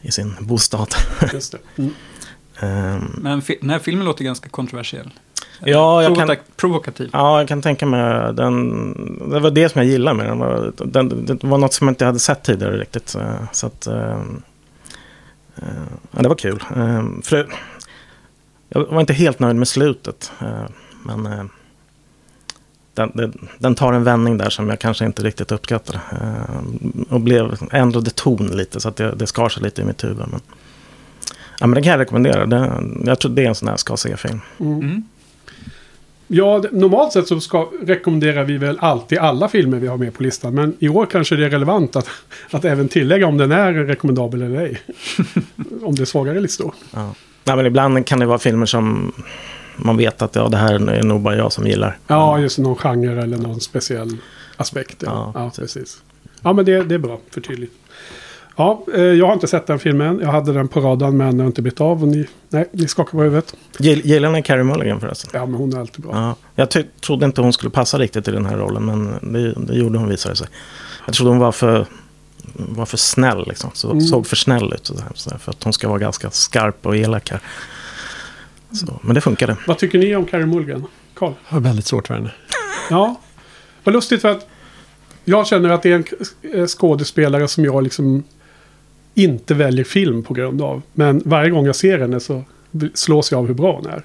[0.00, 0.94] i sin bostad.
[1.32, 1.58] Just det.
[1.82, 1.94] Mm.
[2.60, 5.10] Ehm, Men fi- den här filmen låter ganska kontroversiell.
[5.60, 7.10] Ja, jag kan- Provokativ.
[7.12, 8.70] Ja, jag kan tänka mig den.
[9.30, 10.26] Det var det som jag gillade med
[10.76, 10.92] den.
[10.92, 13.14] Den det var något som jag inte hade sett tidigare riktigt.
[13.14, 14.20] eh, Så att, eh,
[15.56, 15.64] eh,
[16.10, 16.62] ja, det var kul.
[17.22, 17.46] För det,
[18.68, 20.32] jag var inte helt nöjd med slutet.
[21.02, 21.48] Men
[22.94, 26.00] den, den, den tar en vändning där som jag kanske inte riktigt uppskattade.
[27.10, 30.16] Och blev, ändrade ton lite så att det, det skar sig lite i mitt huvud.
[30.30, 30.40] Men,
[31.60, 32.46] ja, men den kan jag rekommendera.
[32.46, 32.72] Det,
[33.04, 34.40] jag tror det är en sån här ska se-film.
[34.60, 35.04] Mm.
[36.28, 40.22] Ja, normalt sett så ska, rekommenderar vi väl alltid alla filmer vi har med på
[40.22, 40.54] listan.
[40.54, 42.08] Men i år kanske det är relevant att,
[42.50, 44.80] att även tillägga om den är rekommendabel eller ej.
[45.82, 46.74] om det är svagare listor.
[46.94, 47.14] Ja.
[47.44, 49.12] Nej, men ibland kan det vara filmer som
[49.76, 51.98] man vet att ja, det här är nog bara jag som gillar.
[52.06, 54.16] Ja, just någon genre eller någon speciell
[54.56, 55.02] aspekt.
[55.06, 55.74] Ja, Ja, precis.
[55.74, 56.02] precis.
[56.42, 57.72] Ja, men det, det är bra för tydligt.
[58.56, 60.18] Ja, eh, jag har inte sett den filmen.
[60.22, 62.02] Jag hade den på radarn men den har inte blivit av.
[62.02, 63.54] Och ni, nej, ni skakar på huvudet.
[63.78, 65.30] Gill, gillar ni Carey Mulligan förresten?
[65.34, 66.12] Ja, men hon är alltid bra.
[66.14, 66.36] Ja.
[66.54, 69.98] Jag trodde inte hon skulle passa riktigt i den här rollen, men det, det gjorde
[69.98, 70.46] hon visade sig.
[71.06, 71.86] Jag trodde hon var för,
[72.52, 73.70] var för snäll, liksom.
[73.74, 74.00] så, Mm.
[74.00, 74.86] såg för snäll ut.
[74.86, 77.40] Så där, så där, för att hon ska vara ganska skarp och elak här.
[78.72, 79.56] Så, men det funkade.
[79.66, 80.84] Vad tycker ni om Carey Mulligan?
[81.14, 81.32] Carl?
[81.48, 82.30] Jag har väldigt svårt för henne.
[82.90, 83.20] Ja,
[83.84, 84.46] vad lustigt för att
[85.24, 86.04] jag känner att det är en
[86.60, 88.24] eh, skådespelare som jag liksom
[89.14, 90.82] inte väljer film på grund av.
[90.92, 92.44] Men varje gång jag ser henne så
[92.94, 94.02] slås jag av hur bra hon är.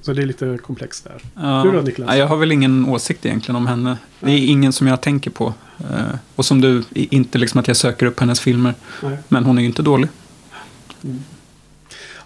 [0.00, 1.22] Så det är lite komplext där.
[1.34, 1.62] Ja.
[1.64, 2.08] Du då, Niklas?
[2.10, 3.96] Ja, jag har väl ingen åsikt egentligen om henne.
[4.20, 5.54] Det är ingen som jag tänker på.
[5.80, 8.74] Eh, Och som du, inte liksom att jag söker upp hennes filmer.
[9.02, 9.16] Nej.
[9.28, 10.08] Men hon är ju inte dålig.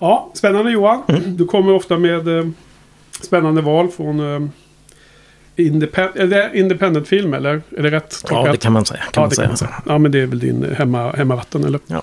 [0.01, 1.03] Ja, spännande Johan.
[1.27, 2.47] Du kommer ofta med eh,
[3.21, 4.21] spännande val från
[5.57, 7.63] eh, independ är det independent film eller?
[7.77, 9.01] Är det rätt Ja, det kan man säga.
[9.01, 9.45] Kan ja, man det säga.
[9.45, 9.83] kan man säga.
[9.87, 11.81] Ja, men det är väl din hemma, hemmavatten eller?
[11.87, 12.03] Ja.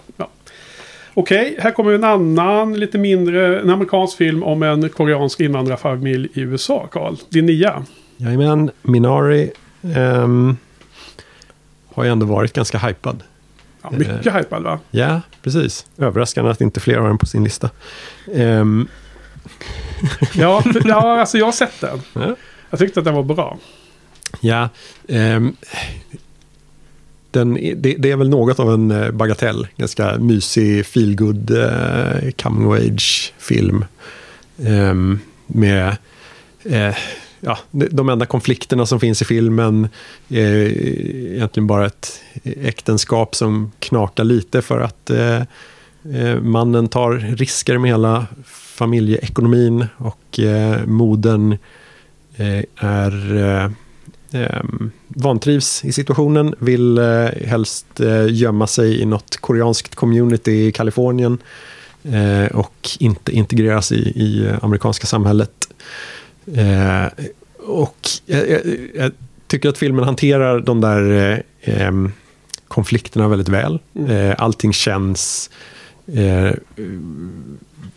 [1.14, 6.42] Okej, här kommer en annan lite mindre, en amerikansk film om en koreansk invandrarfamilj i
[6.42, 7.16] USA, Karl.
[7.30, 7.84] Din nia.
[8.18, 9.52] Jajamän, Minari
[9.96, 10.58] ehm,
[11.94, 13.24] har ju ändå varit ganska hypad.
[13.82, 14.80] Ja, mycket hypad va?
[14.92, 15.86] Ja, precis.
[15.98, 17.70] Överraskande att inte fler har den på sin lista.
[18.34, 18.88] Ehm,
[20.34, 22.02] Ja, för, ja, alltså jag har sett den.
[22.14, 22.36] Ja.
[22.70, 23.58] Jag tyckte att den var bra.
[24.42, 24.70] ja,
[25.08, 25.56] ehm,
[27.32, 29.68] den, det, det är väl något av en eh, bagatell.
[29.78, 33.86] Ganska mysig, feelgood, eh, coming of age-film.
[34.66, 35.98] Ehm, med
[36.64, 36.96] eh,
[37.40, 39.88] ja, de enda konflikterna som finns i filmen
[40.30, 40.56] är
[41.36, 45.42] egentligen bara ett äktenskap som knakar lite för att eh,
[46.16, 51.58] eh, mannen tar risker med hela familjeekonomin och eh, modern eh,
[52.76, 53.72] är eh,
[54.42, 60.72] ehm, vantrivs i situationen, vill eh, helst eh, gömma sig i något koreanskt community i
[60.72, 61.38] Kalifornien
[62.04, 65.70] eh, och inte integreras i, i eh, amerikanska samhället.
[66.56, 67.06] Eh,
[67.58, 68.62] och jag, jag,
[68.96, 69.12] jag
[69.48, 71.12] tycker att filmen hanterar de där
[71.62, 72.12] eh, em,
[72.68, 73.80] konflikterna väldigt väl.
[73.96, 74.12] Mm.
[74.12, 75.50] Eh, allting känns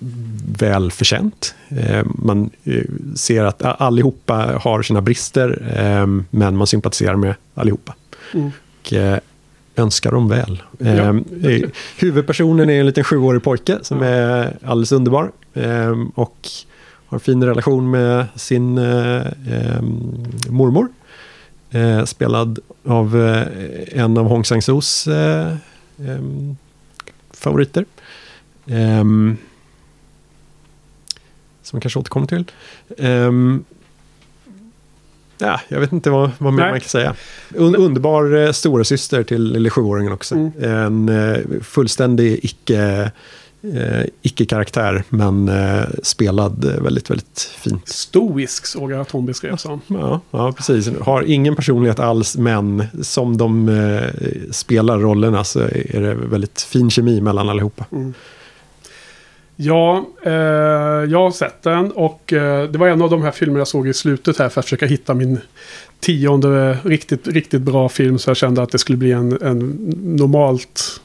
[0.03, 1.55] eh, väl förtjänt.
[1.69, 2.85] Eh, man eh,
[3.15, 7.95] ser att allihopa har sina brister, eh, men man sympatiserar med allihopa.
[8.35, 8.51] Mm.
[8.81, 8.93] Och,
[9.77, 10.63] önskar dem väl.
[10.79, 11.15] Ja.
[11.99, 15.31] Huvudpersonen är en liten sjuårig pojke som är alldeles underbar.
[16.15, 16.49] Och
[17.07, 18.75] har en fin relation med sin
[20.49, 20.89] mormor.
[22.05, 23.17] Spelad av
[23.87, 25.09] en av Hong Sang-Soos
[27.35, 27.85] favoriter.
[28.67, 29.37] Ehm,
[31.73, 32.45] som jag kanske återkommer till.
[32.99, 33.65] Ehm,
[35.39, 37.15] ja, jag vet inte vad, vad mer man kan säga.
[37.55, 40.35] Un, underbar eh, storasyster till lille sjuåringen också.
[40.35, 40.53] Mm.
[40.63, 43.11] En eh, fullständig icke,
[43.63, 47.89] eh, icke-karaktär, men eh, spelad eh, väldigt, väldigt fint.
[47.89, 49.81] Stoisk såg jag att hon beskrev som.
[49.87, 50.91] Ja, ja, precis.
[51.01, 56.91] Har ingen personlighet alls, men som de eh, spelar rollerna så är det väldigt fin
[56.91, 57.87] kemi mellan allihopa.
[57.93, 58.15] Mm.
[59.57, 60.33] Ja, eh,
[61.11, 63.89] jag har sett den och eh, det var en av de här filmerna jag såg
[63.89, 65.41] i slutet här för att försöka hitta min
[66.01, 69.59] tionde riktigt, riktigt bra film så jag kände att det skulle bli en, en
[70.17, 71.01] normalt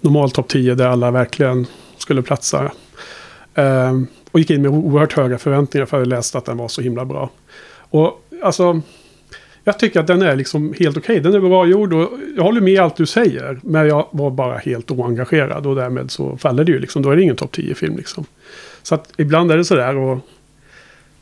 [0.00, 1.66] normal topp 10 där alla verkligen
[1.98, 2.72] skulle platsa.
[3.54, 6.68] Eh, och gick in med oerhört höga förväntningar för att jag läste att den var
[6.68, 7.30] så himla bra.
[7.90, 8.80] Och alltså,
[9.64, 11.20] jag tycker att den är liksom helt okej.
[11.20, 13.60] Den är bra gjord och jag håller med allt du säger.
[13.62, 17.02] Men jag var bara helt oengagerad och därmed så faller det ju liksom.
[17.02, 18.24] Då är det ingen topp 10-film liksom.
[18.82, 20.18] Så att ibland är det sådär och...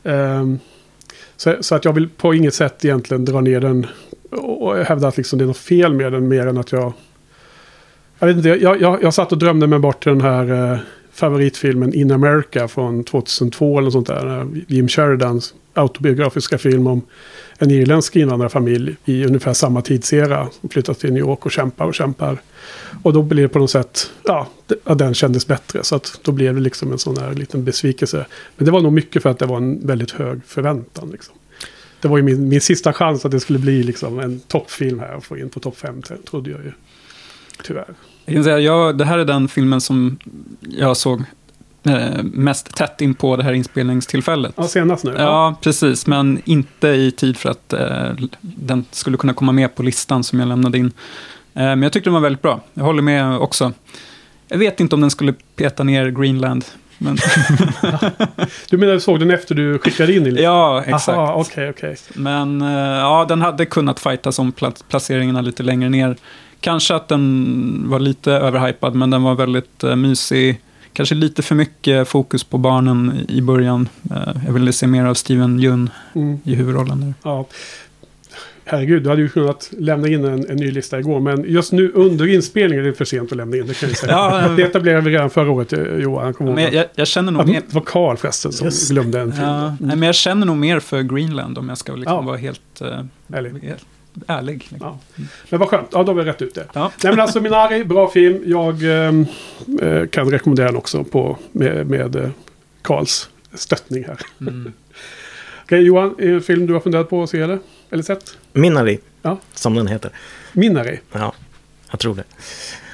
[0.03, 0.59] Um,
[1.37, 3.87] så, så att jag vill på inget sätt egentligen dra ner den
[4.31, 6.93] och hävda att liksom det är något fel med den mer än att jag...
[8.19, 10.79] Jag vet inte, jag, jag, jag satt och drömde mig bort till den här eh,
[11.11, 14.47] favoritfilmen In America från 2002 eller något sånt där.
[14.67, 17.01] Jim Sheridans autobiografiska film om
[17.59, 20.49] en irländsk invandrarfamilj i ungefär samma tidsera.
[20.59, 22.41] Som flyttar till New York och kämpar och kämpar.
[23.03, 24.47] Och då blev det på något sätt, ja,
[24.83, 25.83] att den kändes bättre.
[25.83, 28.25] Så att då blev det liksom en sån här liten besvikelse.
[28.57, 31.09] Men det var nog mycket för att det var en väldigt hög förväntan.
[31.09, 31.35] Liksom.
[32.01, 35.15] Det var ju min, min sista chans att det skulle bli liksom en toppfilm här
[35.15, 36.71] och få in på topp 5, trodde jag ju.
[37.63, 37.93] Tyvärr.
[38.25, 40.17] Jag kan säga, jag, det här är den filmen som
[40.61, 41.23] jag såg
[42.23, 44.53] mest tätt in på det här inspelningstillfället.
[44.57, 45.15] Ja, senast nu.
[45.17, 46.07] Ja, precis.
[46.07, 48.09] Men inte i tid för att eh,
[48.41, 50.85] den skulle kunna komma med på listan som jag lämnade in.
[50.85, 50.91] Eh,
[51.63, 52.61] men jag tyckte den var väldigt bra.
[52.73, 53.73] Jag håller med också.
[54.47, 56.65] Jag vet inte om den skulle peta ner Greenland.
[56.97, 57.17] Men,
[58.69, 60.27] Du menar du såg den efter du skickade in?
[60.27, 61.09] i ja, exakt.
[61.09, 61.95] Aha, okej, okej.
[62.13, 66.15] Men eh, ja, den hade kunnat fightas om pla- placeringarna lite längre ner.
[66.59, 70.61] Kanske att den var lite överhypad, men den var väldigt mysig.
[70.99, 73.89] Kanske lite för mycket fokus på barnen i början.
[74.11, 76.39] Eh, jag ville se mer av Steven Yeun Mm.
[76.43, 76.99] i huvudrollen.
[77.01, 77.13] Där.
[77.23, 77.47] Ja.
[78.65, 81.19] Herregud, du hade ju kunnat lämna in en, en ny lista igår.
[81.19, 83.67] Men just nu under inspelningen är det för sent att lämna in.
[83.67, 84.11] Det kan jag säga.
[84.41, 86.33] Ja, det etablerade vi redan förra året, eh, Johan.
[86.33, 87.61] Kommer Men jag, jag, jag känner nog Att mer...
[87.67, 88.91] det var Karl förresten som Just.
[88.91, 89.43] glömde en film.
[89.43, 92.21] Ja, nej, men jag känner nog mer för Greenland om jag ska liksom Ja.
[92.21, 92.87] vara helt, eh,
[93.33, 93.51] Ärlig.
[93.63, 93.85] helt
[94.27, 94.67] ärlig.
[94.69, 94.77] liksom.
[94.81, 94.99] Ja.
[95.49, 96.65] Men vad skönt, ja då har vi rätt ut det.
[96.73, 96.91] Ja.
[97.03, 98.43] Nej men alltså Minari, bra film.
[98.45, 99.25] Jag ehm,
[99.81, 102.29] eh, kan rekommendera den också på, med, med eh,
[102.81, 104.19] Karls stöttning här.
[104.41, 104.73] Mm.
[105.63, 107.59] Okej, Johan, är det en film du har funderat på att se eller?
[107.89, 108.37] Eller sett?
[108.53, 109.37] Minari, Ja.
[109.53, 110.11] som den heter.
[110.53, 110.99] Minari.
[111.11, 111.33] Ja,
[111.91, 112.23] jag tror det.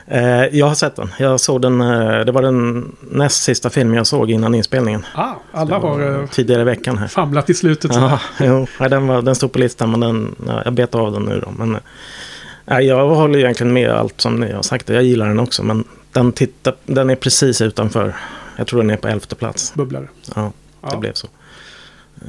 [0.08, 1.10] Eh, jag har sett den.
[1.20, 5.06] Jag såg den, eh, det var den näst sista filmen jag såg innan inspelningen.
[5.16, 7.08] Ah, alla har eh, Tidigare i veckan här.
[7.08, 7.92] famlat i slutet.
[7.96, 11.12] Ja, jo, ja, den, var, den stod på listan men den, ja, jag bet av
[11.12, 11.52] den nu då.
[11.58, 11.78] Men,
[12.66, 14.90] ja, jag håller egentligen med allt som ni har sagt.
[14.90, 18.16] Jag gillar den också men den, tittar, den är precis utanför.
[18.58, 19.74] Jag tror den är på elfte plats.
[19.74, 20.08] Bubblare.
[20.36, 20.42] Ja,
[20.82, 20.98] det Ja.
[21.00, 21.28] blev så.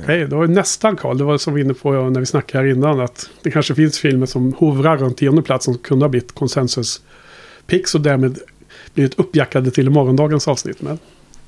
[0.03, 1.19] Okej, då är nästan Karl.
[1.19, 3.01] Det var som vi var inne på när vi snackade här innan.
[3.01, 7.01] Att det kanske finns filmer som hovrar runt tionde plats som kunde ha blivit konsensus
[7.67, 8.39] picks och därmed
[8.95, 10.83] blivit uppjackade till morgondagens avsnitt.
[10.83, 10.99] Men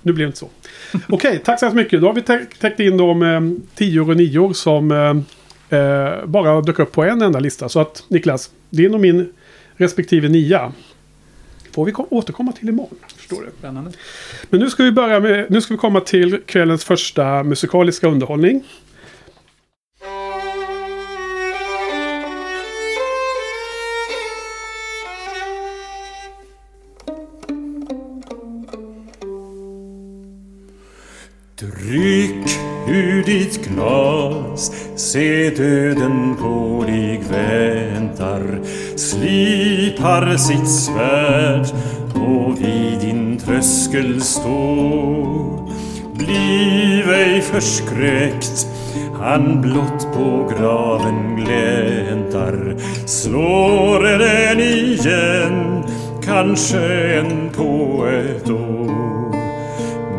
[0.02, 0.48] nu blev det inte så.
[1.08, 2.00] Okej, tack så hemskt mycket.
[2.00, 2.22] Då har vi
[2.60, 3.40] täckt in de eh,
[3.74, 4.90] tior och nior som
[5.70, 7.68] eh, eh, bara dök upp på en enda lista.
[7.68, 9.32] Så att Niklas, din och min
[9.76, 10.72] respektive nia
[11.74, 12.98] får vi ko- återkomma till imorgon.
[13.16, 13.48] Förstår du?
[13.58, 13.92] Spännande.
[14.50, 18.64] Men nu ska vi börja med, nu ska vi komma till kvällens första musikaliska underhållning.
[31.88, 38.60] Ryck ur ditt glas, se döden på dig väntar.
[38.96, 41.66] Slipar sitt svärd
[42.14, 45.70] och vid din tröskel står
[46.14, 48.66] Bliv ej förskräckt,
[49.20, 52.76] han blott på graven gläntar.
[53.06, 55.84] Slår den igen,
[56.24, 56.80] kanske
[57.18, 59.17] en på ett år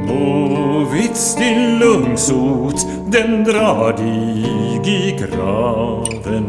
[0.09, 4.45] Må vits din lungsot, den drar dig
[4.85, 6.45] i graven.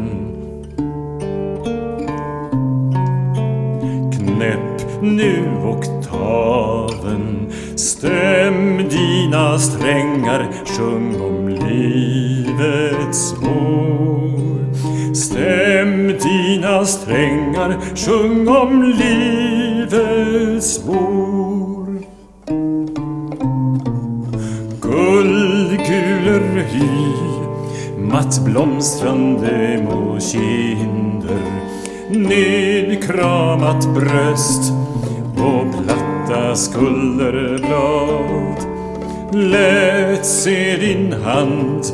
[4.12, 14.74] Knäpp nu oktaven, stäm dina strängar, sjung om livets vår.
[15.14, 21.69] Stäm dina strängar, sjung om livets vår.
[26.62, 26.88] Hy,
[27.98, 31.42] mattblomstrande må kinder
[32.10, 34.72] Nedkramat bröst
[35.36, 38.66] och platta skulderblad
[39.32, 41.84] Lät se din hand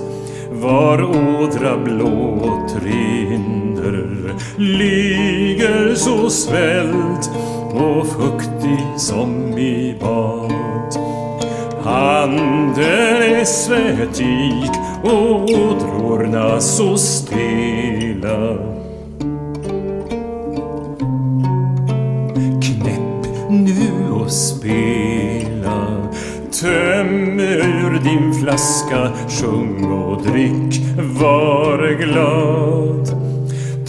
[0.53, 4.35] var ådra blå och trinder.
[4.57, 7.29] Ligger så svälld
[7.73, 11.16] och fuktig som i bad.
[11.87, 14.71] Handen är svettig
[15.03, 18.57] och ådrorna så stela
[22.63, 25.87] Knäpp nu och spela
[26.61, 30.81] Töm ur din flaska, sjung och drick,
[31.21, 33.09] var glad.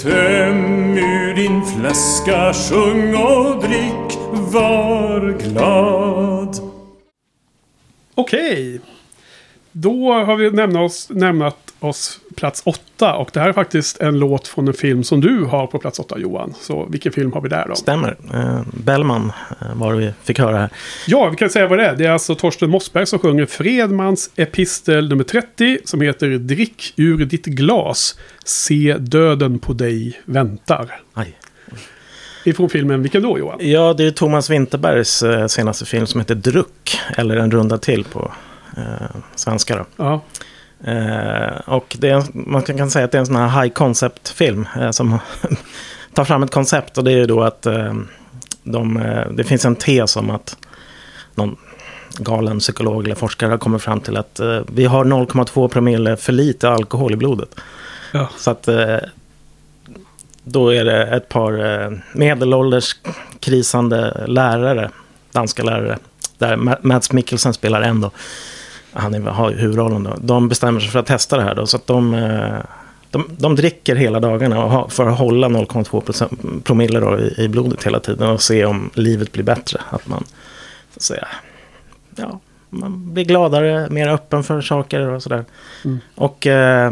[0.03, 4.19] Töm ur din flaska, sjung och drick,
[4.51, 6.66] var glad.
[8.17, 8.82] Okej.
[9.71, 13.15] Då har vi nämnat oss, nämnat oss plats åtta.
[13.15, 15.99] Och det här är faktiskt en låt från en film som du har på plats
[15.99, 16.53] åtta Johan.
[16.60, 17.75] Så vilken film har vi där då?
[17.75, 18.17] Stämmer.
[18.34, 20.69] Eh, Bellman eh, var det vi fick höra här.
[21.08, 21.95] Ja, vi kan säga vad det är.
[21.95, 25.77] Det är alltså Torsten Mossberg som sjunger Fredmans epistel nummer 30.
[25.86, 28.19] Som heter Drick ur ditt glas.
[28.45, 31.01] Se döden på dig väntar.
[31.13, 31.38] Aj.
[32.47, 33.57] Ifrån filmen vilken då Johan?
[33.62, 36.99] Ja, det är Thomas Winterbergs eh, senaste film som heter Druck.
[37.17, 38.31] Eller En runda till på
[38.77, 39.75] eh, svenska.
[39.75, 39.86] Då.
[39.97, 40.21] Ja,
[40.83, 44.67] Eh, och det är, man kan säga att det är en sån här high concept-film.
[44.79, 45.19] Eh, som
[46.13, 47.93] tar fram ett koncept och det är ju då att eh,
[48.63, 50.57] de, eh, det finns en tes om att
[51.36, 51.57] någon
[52.17, 56.33] galen psykolog eller forskare har kommit fram till att eh, vi har 0,2 promille för
[56.33, 57.60] lite alkohol i blodet.
[58.12, 58.29] ja.
[58.38, 58.69] Så att
[60.47, 62.95] då är det ett par eh, medelålders
[63.39, 64.89] krisande lärare,
[65.31, 65.97] danska lärare,
[66.38, 68.12] där Ma- Mads Mikkelsen spelar en då.
[68.93, 70.13] Han är, har huvudrollen då.
[70.21, 71.65] De bestämmer sig för att testa det här då.
[71.65, 72.57] Så att de, eh,
[73.12, 77.83] de, de dricker hela dagarna för att hålla 0,2 procent- promille då i, i blodet
[77.83, 79.81] hela tiden och se om livet blir bättre.
[79.89, 80.23] Att man,
[80.91, 81.28] så att säga,
[82.15, 85.45] ja, man blir gladare, mer öppen för saker och sådär.
[85.86, 85.99] Mm.
[86.15, 86.91] Och eh,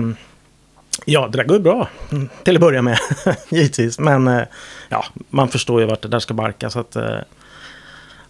[1.05, 2.97] ja, det där går bra mm, till att börja med,
[3.49, 3.99] givetvis.
[3.99, 4.43] Men eh,
[4.89, 6.69] ja, man förstår ju vart det där ska barka.
[6.69, 7.19] Så att, eh,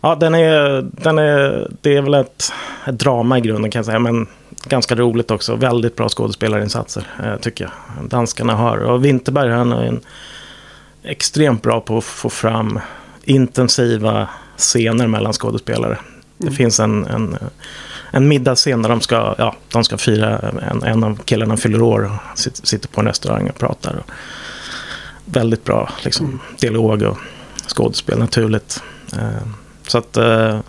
[0.02, 2.54] ja, den är, den är, det är väl ett,
[2.88, 4.00] ett drama i grunden kan jag säga.
[4.00, 4.28] Men
[4.68, 5.56] ganska roligt också.
[5.56, 8.10] Väldigt bra skådespelarinsatser, eh, tycker jag.
[8.10, 8.78] Danskarna har.
[8.78, 10.02] Och Winterberg, han är en
[11.04, 12.80] extremt bra på att få fram
[13.24, 15.98] intensiva scener mellan skådespelare.
[16.38, 17.38] Det finns en, en,
[18.16, 22.06] en middagsscen där de ska, ja, de ska fira, en, en av killarna fyller år
[22.06, 23.96] och sitter, på en restaurang och pratar.
[23.96, 24.12] Och
[25.26, 27.18] väldigt bra liksom, dialog och
[27.68, 28.84] skådespel naturligt.
[29.14, 29.48] Eh,
[29.88, 30.60] så att, eh,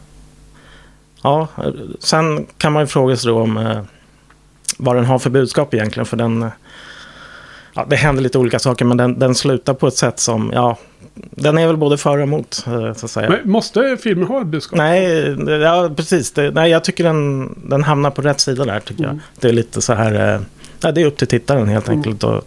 [1.22, 1.48] ja,
[1.98, 3.82] sen kan man ju fråga sig då om eh,
[4.78, 6.06] vad den har för budskap egentligen.
[6.06, 6.50] För den,
[7.76, 10.78] ja, det händer lite olika saker men den, den slutar på ett sätt som, ja,
[11.14, 13.28] den är väl både för och emot eh, så att säga.
[13.30, 14.76] Men måste filmen ha ett budskap?
[14.78, 16.32] Nej, ja, precis.
[16.32, 19.16] Det, nej, jag tycker den, den hamnar på rätt sida där tycker Mm.
[19.16, 19.40] jag.
[19.42, 20.40] Det är lite så här, eh,
[20.80, 22.44] ja, det är upp till tittaren helt enkelt att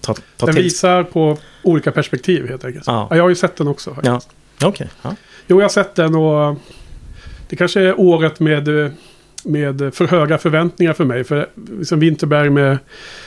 [0.00, 2.84] ta, ta Den till visar på olika perspektiv helt enkelt.
[2.86, 3.06] Ja.
[3.10, 3.94] Ja, jag har ju sett den också.
[3.94, 4.28] Faktiskt.
[4.60, 4.88] Ja, okej.
[5.02, 5.14] ja.
[5.46, 6.56] Jo, jag har sett den och
[7.48, 8.90] det kanske är året med, eh,
[9.44, 11.24] med för höga förväntningar för mig.
[11.24, 12.78] För liksom Vinterberg med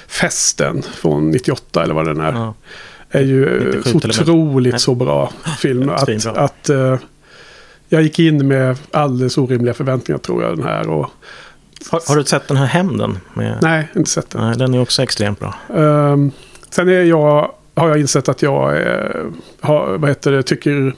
[0.07, 2.31] Festen från 98 eller vad den är.
[2.31, 2.53] Ja.
[3.09, 4.29] Är ju 97 så med.
[4.29, 5.89] otroligt så bra film.
[5.89, 6.97] Att, att eh,
[7.89, 10.89] jag gick in med alldeles orimliga förväntningar tror jag den här.
[10.89, 11.09] Och,
[11.89, 13.17] Har, har du sett den här Hämnden?
[13.33, 14.41] Med, nej, inte sett den.
[14.41, 15.55] Nej, den är också extremt bra.
[15.75, 16.31] Ehm,
[16.69, 19.25] sen är jag, har jag insett att jag eh,
[19.61, 20.95] har, vad heter det, tycker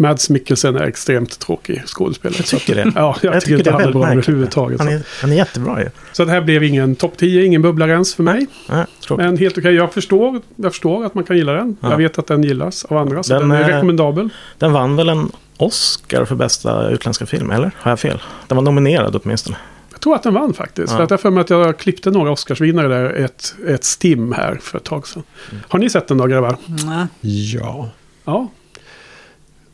[0.00, 2.36] Mads Mikkelsen är extremt tråkig skådespelare.
[2.38, 2.92] Jag tycker det.
[2.94, 4.28] Ja, jag, Jag tycker inte det är han är bra märkligt.
[4.28, 4.78] överhuvudtaget.
[4.80, 5.88] Han är, han är jättebra ju.
[6.12, 8.46] så det här blev ingen topp 10, ingen bubblare ens för mig.
[8.68, 8.84] Nej.
[9.16, 11.76] Men helt okej, jag, förstår, jag förstår att man kan gilla den.
[11.80, 11.90] Ja.
[11.90, 14.28] Jag vet att den gillas av andra, så Den den, är är- rekommendabel.
[14.58, 17.70] Den vann väl en Oscar för bästa utländska film, eller?
[17.76, 18.22] Har jag fel?
[18.46, 19.56] Den var nominerad åtminstone.
[19.92, 20.90] Jag tror att den vann faktiskt.
[20.92, 20.96] Ja.
[20.96, 24.32] För att jag har för mig att jag klippte några Oscarsvinnare där, ett, ett stim
[24.32, 25.22] här för ett tag sedan.
[25.50, 25.62] Mm.
[25.68, 26.56] Har ni sett den då grabbar?
[26.86, 27.06] Nej.
[27.20, 27.88] Ja.
[28.24, 28.48] Ja.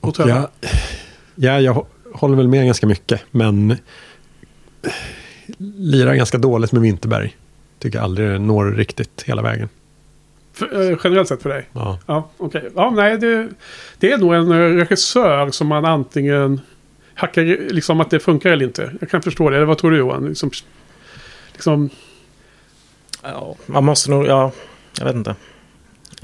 [0.08, 0.28] Och jag.
[0.28, 0.48] jag,
[1.34, 3.76] ja, jag hå- håller väl med ganska mycket, men
[5.78, 7.36] lirar ganska dåligt med Vinterberg.
[7.78, 9.68] Tycker aldrig det når riktigt hela vägen.
[10.52, 11.68] För, eh, generellt sett för dig?
[11.72, 11.98] Ja.
[12.06, 12.70] Ja, okej.
[12.74, 13.48] Ja, nej, det,
[13.98, 16.60] det är nog en eh, regissör som man antingen
[17.14, 17.42] hackar,
[17.72, 18.92] liksom att det funkar eller inte.
[19.00, 19.56] Jag kan förstå det.
[19.56, 20.28] Eller vad tror du Johan?
[20.28, 20.50] Liksom,
[21.52, 21.90] liksom,
[23.22, 24.52] Ja, man måste nog, ja,
[24.98, 25.34] jag vet inte.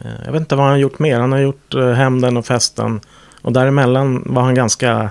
[0.04, 1.20] Eh, Jag vet inte vad han har gjort mer.
[1.20, 3.00] Han har gjort Hämnden och Festen.
[3.43, 5.11] Och däremellan var han ganska...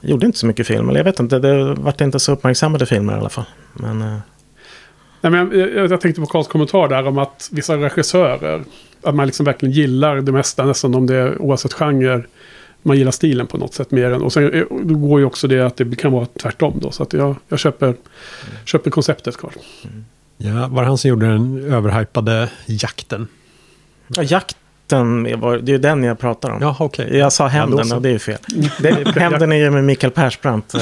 [0.00, 0.88] Gjorde inte så mycket film.
[0.88, 3.44] Eller jag vet inte, det vart inte så uppmärksammade filmer i alla fall.
[3.72, 4.18] Men eh,
[5.20, 8.62] nej, men jag, jag, tänkte på Karls kommentar där om att vissa regissörer,
[9.02, 12.22] att man liksom verkligen gillar det mesta, nästan om det är oavsett genre.
[12.82, 14.22] Man gillar stilen på något sätt mer än...
[14.22, 16.90] Och sen eh, då går ju också det att det kan vara tvärtom då.
[16.90, 17.94] Så att jag, jag köper,
[18.64, 19.52] köper konceptet Karl.
[20.36, 23.28] Ja, var det han som gjorde den överhypade jakten?
[24.16, 24.58] ja, jakten,
[25.00, 26.58] var, det är den jag pratar om.
[26.62, 27.16] Jaha, okej.
[27.16, 27.96] Jag sa Ja, Hämnden så.
[27.96, 28.38] och det är fel.
[28.80, 30.74] Det, hämnden är ju med Mikael Persbrandt.
[30.74, 30.80] eh,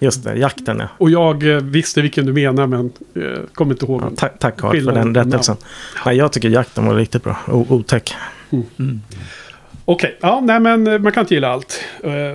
[0.00, 0.88] Just det, jakten ja.
[0.98, 3.22] Och jag eh, visste vilken du menar men eh,
[3.54, 4.02] kommer inte ihåg.
[4.02, 5.56] ja tack, tack Carl för den rättelsen.
[6.06, 7.36] Nej, jag tycker jakten var riktigt bra.
[7.48, 8.14] O- otäck.
[8.52, 9.00] Mm.
[9.84, 11.80] Okej, ja, nej men eh, man kan inte gilla allt.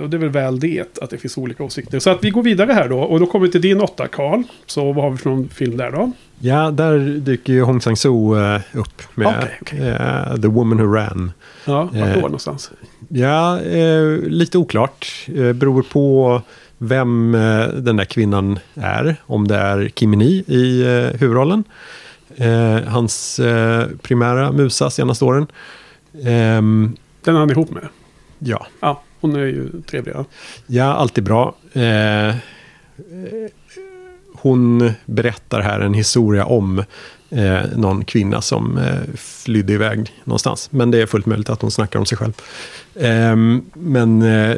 [0.02, 1.98] Och det är väl väl det att det finns olika åsikter.
[1.98, 2.98] Så att vi går vidare här då.
[3.00, 4.42] Och då kommer vi till din åtta, Karl.
[4.66, 6.12] Så vad har vi för någon film där då?
[6.44, 9.88] Ja, där dyker ju Hong Sang-soo eh, upp med Okej, okej.
[9.88, 11.32] eh, The Woman Who Ran.
[11.64, 12.14] Ja, vart Eh.
[12.14, 12.70] då någonstans?
[13.08, 13.58] Ja,
[14.26, 15.26] lite oklart.
[15.54, 16.42] Beror på
[16.78, 17.32] vem
[17.74, 19.16] den där kvinnan är.
[19.26, 20.84] Om det är Kim Min i
[21.18, 21.64] huvudrollen.
[22.86, 23.40] Hans
[24.02, 25.46] primära musa senaste åren.
[26.24, 27.88] Ehm, Den är han ihop med.
[28.38, 28.66] ja.
[28.80, 30.14] Ja, hon är ju trevlig.
[30.16, 30.24] Ja.
[30.66, 31.54] ja, alltid bra.
[34.42, 36.84] Hon berättar här en historia om
[37.30, 40.68] eh, någon kvinna som eh, flydde iväg någonstans.
[40.72, 42.32] Men det är fullt möjligt att hon snackar om sig själv.
[42.94, 43.36] Eh,
[43.74, 44.56] men eh,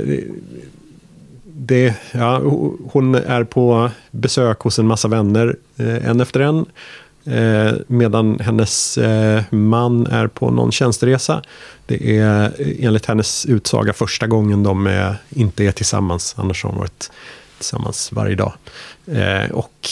[1.44, 2.38] det, ja,
[2.92, 6.66] hon är på besök hos en massa vänner, eh, en efter en.
[7.26, 11.42] Eh, medan hennes eh, man är på någon tjänsteresa.
[11.86, 16.34] Det är eh, enligt hennes utsaga första gången de är, inte är tillsammans.
[16.38, 17.10] Annars har hon varit
[17.64, 18.52] tillsammans varje dag.
[19.06, 19.88] Eh, och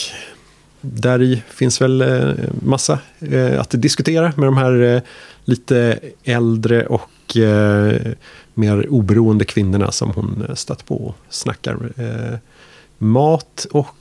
[0.81, 5.03] där finns väl eh, massa eh, att diskutera med de här eh,
[5.45, 7.09] lite äldre och
[8.55, 11.93] mer oberoende kvinnorna som hon stött på och snackar
[12.99, 13.97] mat och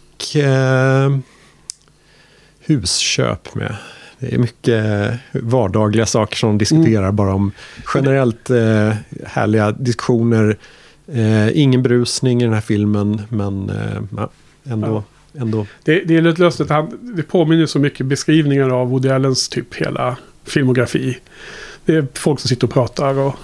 [2.60, 3.76] husköp med.
[4.20, 4.86] Det är mycket
[5.32, 7.52] vardagliga saker som de diskuterar, bara om
[7.94, 8.50] generellt
[9.26, 10.58] härliga diskussioner.
[11.14, 14.30] Eh, ingen brusning i den här filmen, men eh, ja,
[14.64, 15.04] ändå,
[15.34, 16.70] ändå Det, det är lite lustigt.
[16.70, 21.18] Han, det påminner så mycket beskrivningar av Woody Allens typ hela filmografi.
[21.86, 23.36] Det är folk som sitter och pratar och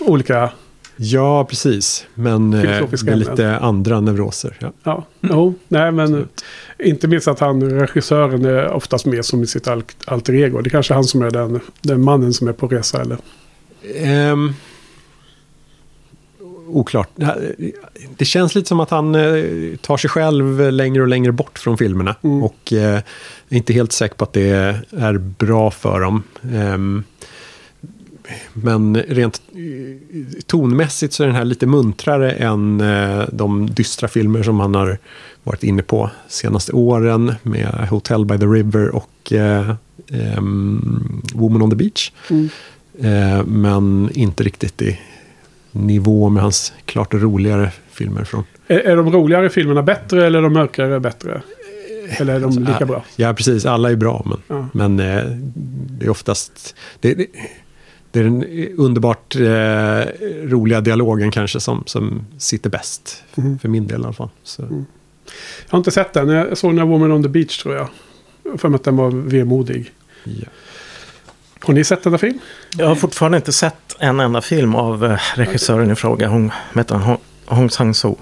[0.00, 0.50] olika...
[0.96, 2.06] Ja, precis.
[2.14, 3.18] Men eh, med ämnen.
[3.18, 4.56] lite andra neuroser.
[4.58, 4.72] Ja.
[4.82, 6.44] Ja, jo, nej men Absolut.
[6.78, 10.60] inte minst att han, regissören, är oftast med som i sitt al- alter ego.
[10.60, 13.18] Det är kanske han som är den, den mannen som är på resa eller?
[13.96, 14.54] Ehm,
[16.74, 17.08] oklart.
[18.16, 21.78] Det känns lite som att han eh, tar sig själv längre och längre bort från
[21.78, 22.16] filmerna.
[22.20, 23.00] Och eh,
[23.48, 26.22] är inte helt säker på att det är bra för dem.
[26.52, 27.04] Ehm,
[28.52, 32.82] men rent eh, tonmässigt så är den här lite muntrare än
[33.32, 34.98] de dystra filmer som han har
[35.42, 39.74] varit inne på senaste åren med Hotel by the River och eh,
[40.10, 42.12] ehm, Woman on the Beach.
[42.98, 44.98] Eh, men inte riktigt i
[45.74, 48.44] nivå med hans klart roligare filmer från...
[48.66, 51.42] Är, är de roligare filmerna bättre eller är de mörkare bättre?
[52.18, 53.04] Eller är de lika bra?
[53.16, 53.66] Ja, precis.
[53.66, 54.68] Alla är bra, men, Ja.
[54.72, 55.24] men eh,
[55.98, 56.74] det är oftast...
[57.00, 57.26] Det, det,
[58.10, 58.44] det är den
[58.76, 60.12] underbart eh,
[60.48, 63.24] roliga dialogen kanske som, som sitter bäst.
[63.36, 63.58] Mm.
[63.58, 64.28] För min del i alla fall.
[64.42, 66.28] Så, Jag har inte sett den.
[66.28, 67.88] Jag såg den här Woman on the Beach tror jag.
[68.60, 69.92] För mig att den var vemodig.
[70.24, 70.46] ja.
[71.66, 72.38] Har ni sett denna film?
[72.76, 76.28] Jag har fortfarande inte sett en enda film av eh, regissören i fråga.
[76.28, 78.16] Hon heter han Hong, Sang-soo.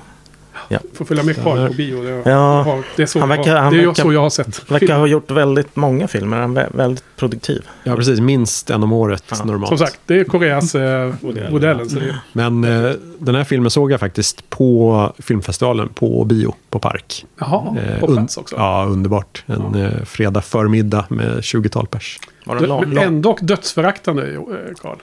[0.95, 2.03] Får följa med kvar på bio.
[2.03, 4.13] Det, Ja, har, det är, så, han jag verkar- har- han det är verkar- så
[4.13, 4.71] jag har sett.
[4.71, 4.99] Verkar film.
[4.99, 6.37] ha gjort väldigt många filmer.
[6.37, 7.63] Han är vä- väldigt produktiv.
[7.85, 8.21] ja, precis.
[8.21, 9.69] Minst en om året Ja, normalt.
[9.69, 11.13] Som sagt, det är Koreas eh,
[11.51, 11.89] modellen.
[11.89, 17.27] Det, Men eh, den här filmen såg jag faktiskt på filmfestivalen på bio på Park.
[17.41, 18.57] jaha, Eh, på plats också.
[18.59, 19.45] Ja, underbart.
[19.47, 22.19] En eh, fredag förmiddag med 20-tal pers.
[22.45, 23.05] Var det lång, lång?
[23.05, 24.41] ändå dödsföraktande, eh,
[24.81, 24.99] Karl.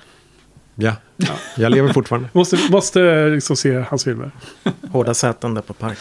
[0.75, 0.95] Ja,
[1.57, 2.29] jag lever fortfarande.
[2.33, 4.31] Måste, måste liksom se hans filmer.
[4.91, 5.97] Hårda säten där på Park.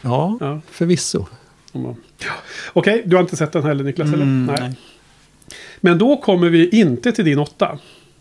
[0.00, 0.60] Ja, Ja.
[0.70, 1.26] förvisso.
[1.72, 1.94] Ja.
[2.72, 4.08] Okej, du har inte sett den heller Niklas?
[4.08, 4.22] eller?
[4.22, 4.74] Mm, nej.
[5.80, 7.78] Men då kommer vi inte till din åtta.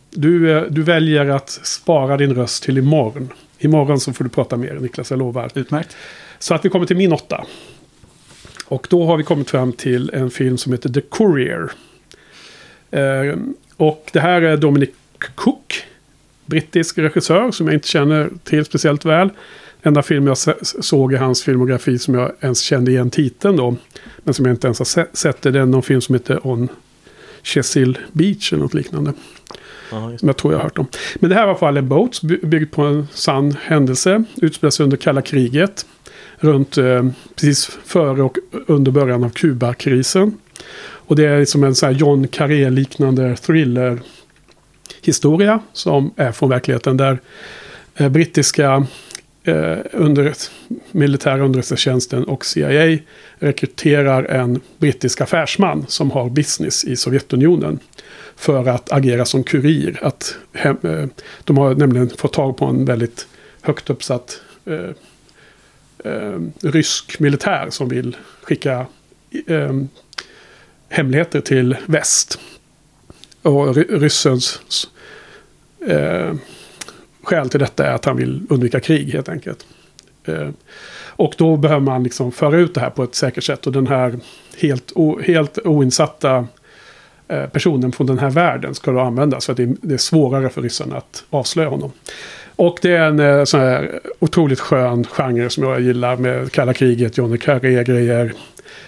[0.09, 3.29] Du, eh, du väljer att spara din röst till imorgon.
[3.59, 5.51] Imorgon så får du prata mer Niklas, jag lovar.
[5.55, 5.95] Utmärkt.
[6.39, 7.45] Så att vi kommer till min åtta.
[8.71, 11.71] Och då har vi kommit fram till en film som heter The Courier.
[12.91, 13.37] Eh,
[13.77, 14.89] och det här är Dominic
[15.35, 15.83] Cook.
[16.45, 19.29] Brittisk regissör som jag inte känner till speciellt väl.
[19.83, 20.37] Enda film jag
[20.81, 23.75] såg i hans filmografi som jag ens kände igen titeln då.
[24.23, 25.41] Men som jag inte ens har se- sett.
[25.41, 26.67] Det är någon film som heter On
[27.43, 29.13] Chesil Beach eller något liknande.
[30.09, 30.19] Just.
[30.19, 30.87] Som jag tror jag har hört om.
[31.15, 34.23] Men det här var i alla fall en båt by- byggd på en sann händelse.
[34.41, 35.85] Utspelar sig under kalla kriget.
[36.43, 38.37] Runt eh, precis före och
[38.67, 40.37] under början av Kubakrisen.
[40.81, 43.99] Och det är liksom en sån här John Carré-liknande thriller
[45.01, 46.97] historia som är från verkligheten.
[46.97, 47.19] Där
[47.95, 48.85] eh, brittiska
[49.43, 50.33] eh, under,
[50.91, 52.97] militära underrättelsetjänsten och CIA
[53.39, 57.79] rekryterar en brittisk affärsman som har business i Sovjetunionen
[58.35, 59.99] för att agera som kurir.
[60.01, 61.05] Att hem, eh,
[61.43, 63.27] de har nämligen fått tag på en väldigt
[63.61, 64.89] högt uppsatt eh,
[66.05, 68.85] Ehm, rysk militär som vill skicka
[69.47, 69.73] eh,
[70.89, 72.39] hemligheter till väst.
[73.41, 74.59] Och ryssens
[75.87, 76.33] eh,
[77.23, 79.65] skäl till detta är att han vill undvika krig helt enkelt.
[80.25, 80.49] Eh,
[81.05, 83.67] och då behöver man liksom föra ut det här på ett säkert sätt.
[83.67, 84.19] Och den här
[84.57, 86.47] helt, o, helt oinsatta
[87.27, 89.45] eh, personen från den här världen ska då användas.
[89.45, 91.91] För att det är, det är svårare för ryssarna att avslöja honom.
[92.61, 96.73] Och det är en eh, sån här otroligt skön genre som jag gillar med kalla
[96.73, 98.33] kriget, Johnny Carré-grejer.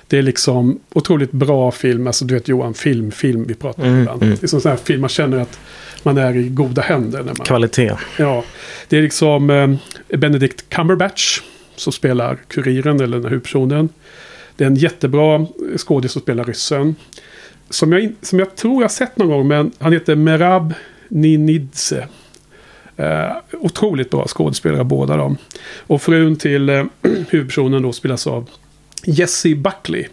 [0.07, 3.89] Det är liksom otroligt bra film, alltså du vet Johan, film, film vi pratar om
[3.89, 4.23] Mm, ibland.
[4.23, 4.35] mm.
[4.41, 5.59] Det är sån här film man känner att
[6.03, 7.17] man är i goda händer.
[7.19, 7.91] När man, Kvalitet.
[8.17, 8.43] Ja,
[8.89, 11.41] det är liksom eh, Benedict Cumberbatch
[11.75, 13.89] som spelar kuriren eller den här huvudpersonen.
[14.55, 15.45] Det är en jättebra
[15.77, 16.95] skådis som spelar ryssen.
[17.69, 20.73] Som jag, som jag tror jag sett någon gång, men han heter Merab
[21.07, 22.07] Ninidze.
[22.97, 25.37] Eh, otroligt bra skådespelare båda de.
[25.87, 26.83] Och frun till eh,
[27.29, 28.49] huvudpersonen då spelas av
[29.05, 30.05] Jessie Buckley.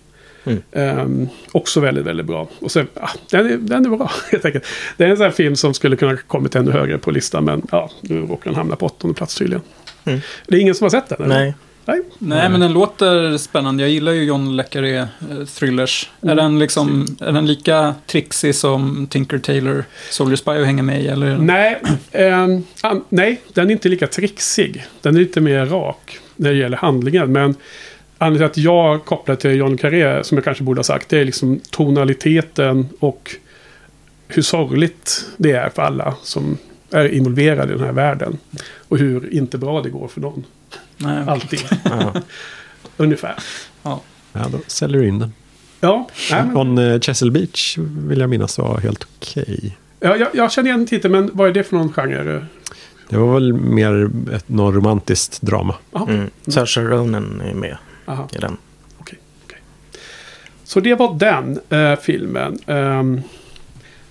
[0.45, 0.63] Mm.
[0.73, 2.49] Ehm, också väldigt, väldigt bra.
[2.61, 4.65] Och sen, ah, den, är, den är bra helt enkelt.
[4.97, 7.45] Det är en sån här film som skulle kunna kommit ännu högre på listan.
[7.45, 9.63] Men ja, nu råkar den hamna på åttonde plats tydligen.
[10.05, 10.21] Mm.
[10.47, 11.23] Det är ingen som har sett den?
[11.23, 11.39] eller?
[11.39, 11.55] Nej.
[11.91, 12.03] Nej.
[12.19, 13.83] Nej, men den låter spännande.
[13.83, 15.07] Jag gillar ju John Le Carré eh,
[15.59, 16.11] thrillers.
[16.21, 21.03] Är, den liksom, är den lika trixig som Tinker Tailor Soldier Spy att hänga med
[21.03, 21.07] i?
[21.07, 21.39] Eller?
[21.39, 21.83] Nej,
[22.13, 24.85] ehm, an, nej, den är inte lika trixig.
[25.03, 27.33] Den är lite mer rak när det gäller handlingen.
[27.33, 27.55] Men
[28.19, 31.19] anledningen till att jag kopplar till John Carré, som jag kanske borde ha sagt, det
[31.19, 33.37] är liksom tonaliteten och
[34.29, 36.59] hur sorgligt det är för alla som
[36.91, 38.39] är involverade i den här världen.
[38.89, 40.45] Och hur inte bra det går för någon.
[41.01, 41.33] Nej, okej.
[41.33, 41.61] Alltid.
[41.85, 42.13] Ja.
[42.97, 43.35] Ungefär.
[43.83, 44.01] Ja,
[44.33, 45.33] då säljer du in den.
[45.81, 49.77] Ja, nej, men, On eh, Chesil Beach vill jag minnas var helt okej.
[50.01, 52.47] ja jag, jag känner igen titeln, men vad är det för någon genre?
[53.09, 55.75] Det var väl mer ett något romantiskt drama.
[55.93, 56.31] Aha, Mm.
[56.47, 57.77] Saoirse Ronan är med
[58.07, 58.29] aha.
[58.33, 58.57] i den.
[60.65, 62.59] Så det var den eh, filmen.
[62.67, 63.21] Ehm,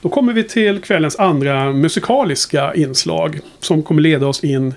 [0.02, 3.40] Då kommer vi till kvällens andra musikaliska inslag.
[3.60, 4.74] Som kommer leda oss in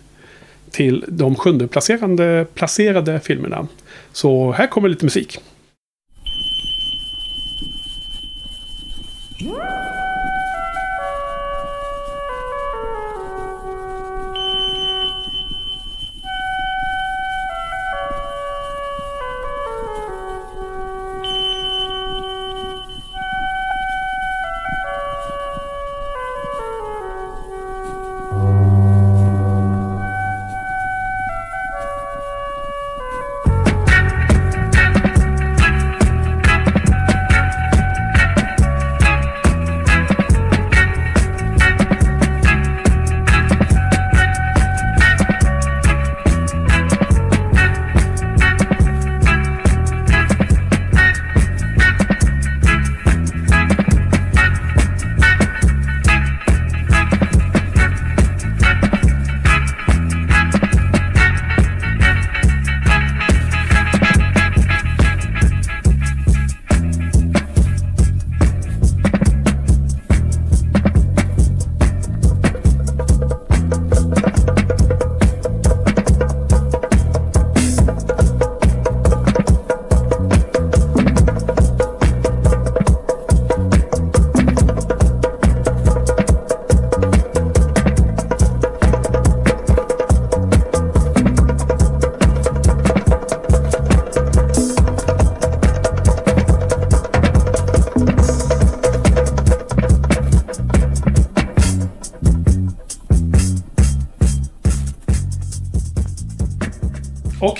[0.72, 3.66] till de sjunde placerande, placerade filmerna.
[4.12, 5.38] Så här kommer lite musik.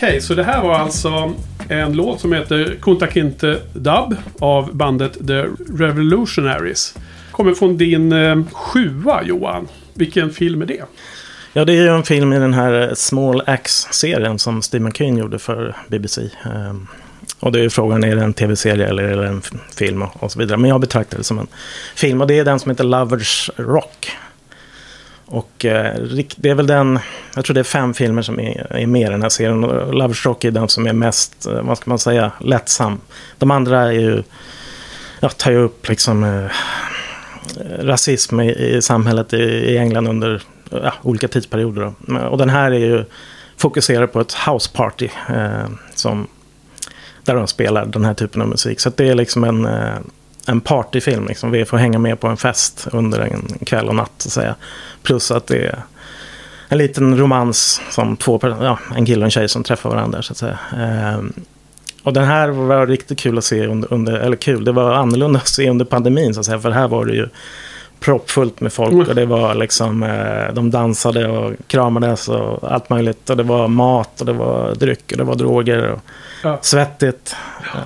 [0.03, 1.34] Okej, så det här var alltså
[1.68, 5.44] en låt som heter Kunta Kinte Dub av bandet The
[5.78, 6.94] Revolutionaries.
[7.30, 9.68] Kommer från din eh, sjua Johan.
[9.94, 10.84] Vilken film är det?
[11.53, 15.18] Ja, det är ju en film i den här eh, Small Axe-serien som Steve King
[15.18, 16.30] gjorde för BBC.
[16.44, 16.86] Ehm,
[17.40, 19.42] och det är ju frågan, är det en tv-serie eller är det en
[19.76, 20.59] film och, så vidare.
[20.59, 21.48] Men jag betraktar det som en
[21.94, 24.16] film och det är den som heter Lovers Rock.
[25.26, 25.94] Och eh,
[26.36, 26.98] det är väl den,
[27.34, 29.64] jag tror det är fem filmer som är, är med i den här serien.
[29.64, 33.00] Och Lovers är den som är mest, eh, vad ska man säga, lättsam.
[33.38, 34.22] De andra är ju,
[35.20, 36.50] ja, tar ju upp liksom eh,
[37.78, 41.92] rasism i, i samhället i, i England under ja, olika tidsperioder.
[42.06, 42.18] Då.
[42.18, 43.04] Och den här är ju
[43.56, 46.26] fokuserad på ett house party eh, som,
[47.24, 48.80] där de spelar den här typen av musik.
[48.80, 49.98] Så att det är liksom en, eh,
[50.46, 51.26] en partyfilm.
[51.26, 51.50] Liksom.
[51.50, 54.12] Vi får hänga med på en fest under en kväll och natt.
[54.18, 54.54] Så att säga.
[55.02, 55.78] Plus att det är
[56.72, 60.22] en liten romans som två, ja, en kille och en tjej som träffar varandra.
[60.22, 60.58] Så att säga.
[60.76, 61.20] Eh,
[62.02, 65.38] och den här var riktigt kul att se under, under, eller kul, det var annorlunda
[65.38, 66.60] att se under pandemin så att säga.
[66.60, 67.28] För här var det ju
[68.00, 73.30] proppfullt med folk och det var liksom, eh, de dansade och kramades och allt möjligt.
[73.30, 75.98] Och det var mat och det var dryck och det var droger och
[76.42, 76.58] Ja.
[76.62, 77.36] svettigt.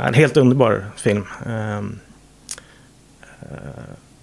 [0.06, 1.24] En helt underbar film.
[1.46, 1.98] Ehm,
[3.40, 3.46] eh,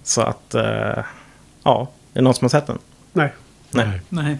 [0.02, 1.04] Så att, eh,
[1.64, 2.78] ja, är det någon som har sett den?
[3.12, 3.32] Nej.
[3.74, 4.00] Nej.
[4.08, 4.38] Nej.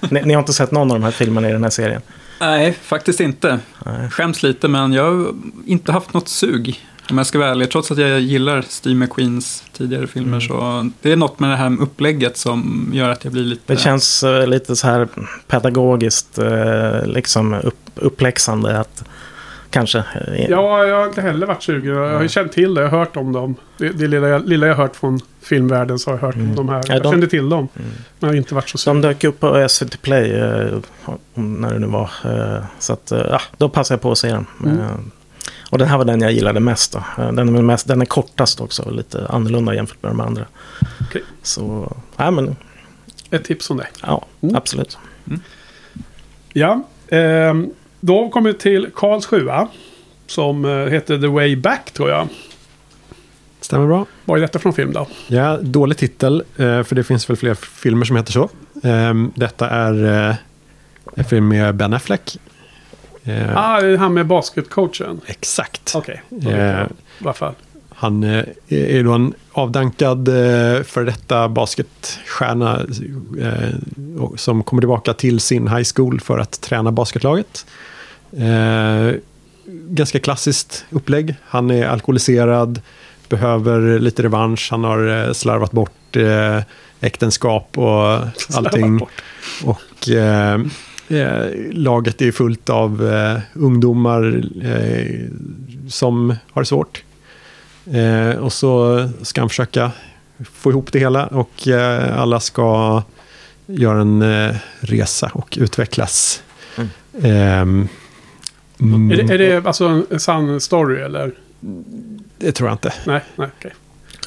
[0.10, 2.02] Ni, ni har inte sett någon av de här filmerna i den här serien?
[2.40, 3.58] Nej, faktiskt inte.
[3.86, 4.10] Nej.
[4.10, 5.34] Skäms lite, men jag har
[5.66, 6.86] inte haft något sug.
[7.10, 11.12] Om jag ska vara ärlig, trots att jag gillar Steve McQueens tidigare filmer så det
[11.12, 13.72] är något med det här upplägget som gör att jag blir lite...
[13.72, 15.08] Det känns eh, lite så här
[15.46, 19.04] pedagogiskt eh, liksom upp, uppläxande att
[19.70, 19.98] kanske...
[19.98, 21.94] eh, Ja, jag har inte heller varit sugen.
[21.94, 22.82] Jag har ju känt till det.
[22.82, 23.54] Jag har hört om dem.
[23.78, 26.54] Det, det lilla, jag, lilla jag har hört från filmvärlden så har jag hört om
[26.54, 26.76] de här.
[26.86, 27.68] Ja, Jag de- kände till dem.
[27.74, 27.84] Men
[28.20, 29.00] jag har inte varit så De sugen.
[29.00, 30.78] dök upp på SVT Play, eh,
[31.34, 32.10] när det nu var.
[32.24, 34.46] Eh, så att, eh, ja, då passade jag på att se den.
[34.64, 34.78] Mm.
[34.78, 34.86] Eh,
[35.70, 36.92] och den här var den jag gillade mest.
[36.92, 36.98] Då.
[37.22, 40.44] Eh, Den är, mest, den är kortast också, lite annorlunda jämfört med de andra.
[41.00, 41.22] Okej.
[41.42, 42.56] Så, ja men,
[43.30, 43.86] Ett tips om det.
[44.02, 44.56] ja, Mm.
[44.56, 44.98] absolut.
[46.52, 46.82] Ja.
[47.08, 47.70] ehm,
[48.06, 49.68] då kommer vi till Karls sjua.
[50.26, 52.28] Som eh, heter The Way Back tror jag.
[53.60, 54.06] Stämmer bra.
[54.24, 55.06] Vad är detta från film då?
[55.26, 58.48] Ja, dålig titel, eh, för det finns väl fler filmer som heter så.
[58.82, 60.34] Ehm, Detta är eh,
[61.14, 62.38] en film med Ben Affleck.
[63.54, 65.20] Ah, det är han med basketcoachen.
[65.26, 65.92] Exakt.
[65.94, 66.88] Okej, jag
[67.24, 67.54] Eh, fall.
[67.88, 68.24] Han
[68.68, 70.26] är då en avdankad
[70.86, 72.80] för detta basketstjärna
[74.36, 77.66] som kommer tillbaka till sin high school för att träna basketlaget.
[78.38, 79.14] Eh,
[79.66, 81.34] ganska klassiskt upplägg.
[81.44, 82.80] Han är alkoholiserad,
[83.28, 84.68] behöver lite revansch.
[84.70, 86.60] Han har eh, slarvat bort eh,
[87.00, 88.20] äktenskap och
[88.54, 89.00] allting.
[89.64, 90.60] Och eh,
[91.08, 94.42] eh, laget är fullt av eh, ungdomar
[95.88, 97.02] som har det svårt.
[98.40, 99.90] Och så ska han försöka
[100.52, 101.68] få ihop det hela och
[102.12, 103.02] alla ska
[103.66, 104.24] göra en
[104.80, 106.42] resa och utvecklas.
[107.22, 107.88] Mm.
[108.80, 111.32] Mm, Är det, är det alltså en sann story eller?
[112.38, 112.92] det tror jag inte.
[113.06, 113.72] Nej, nej, okej.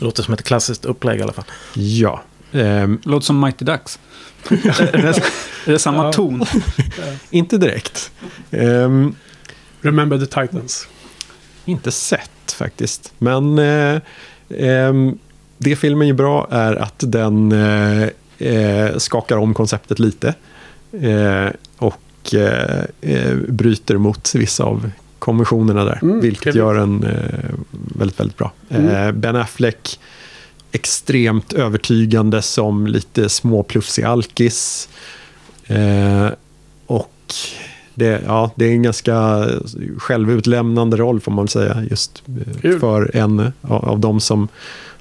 [0.01, 1.45] Låter som ett klassiskt upplägg i alla fall.
[1.73, 2.23] Ja.
[2.51, 3.99] Ehm, Låter som Mighty Ducks.
[4.49, 5.21] är, det,
[5.67, 6.13] är det samma Ja.
[6.13, 6.45] ton?
[7.29, 8.11] inte direkt.
[8.51, 9.15] Ehm,
[9.81, 10.87] Remember the Titans.
[11.65, 13.13] inte sett faktiskt.
[13.17, 14.01] Men eh,
[14.57, 15.17] ehm,
[15.57, 20.33] det filmen är bra är att den eh, eh, skakar om konceptet lite.
[22.21, 25.99] Och eh, eh, bryter mot vissa av konventionerna där.
[26.01, 26.59] Mm, vilket trevligt.
[26.59, 28.51] gör den eh, väldigt, väldigt bra.
[28.69, 28.87] Mm.
[29.07, 29.99] Eh, ben Affleck
[30.71, 34.89] extremt övertygande som lite småplufsig alkis.
[35.67, 36.27] Eh,
[36.85, 37.33] och
[37.95, 39.47] det, ja, det är en ganska
[39.97, 41.83] självutlämnande roll får man säga.
[41.89, 42.23] Just
[42.61, 42.79] Kul.
[42.79, 44.47] för en av, av de som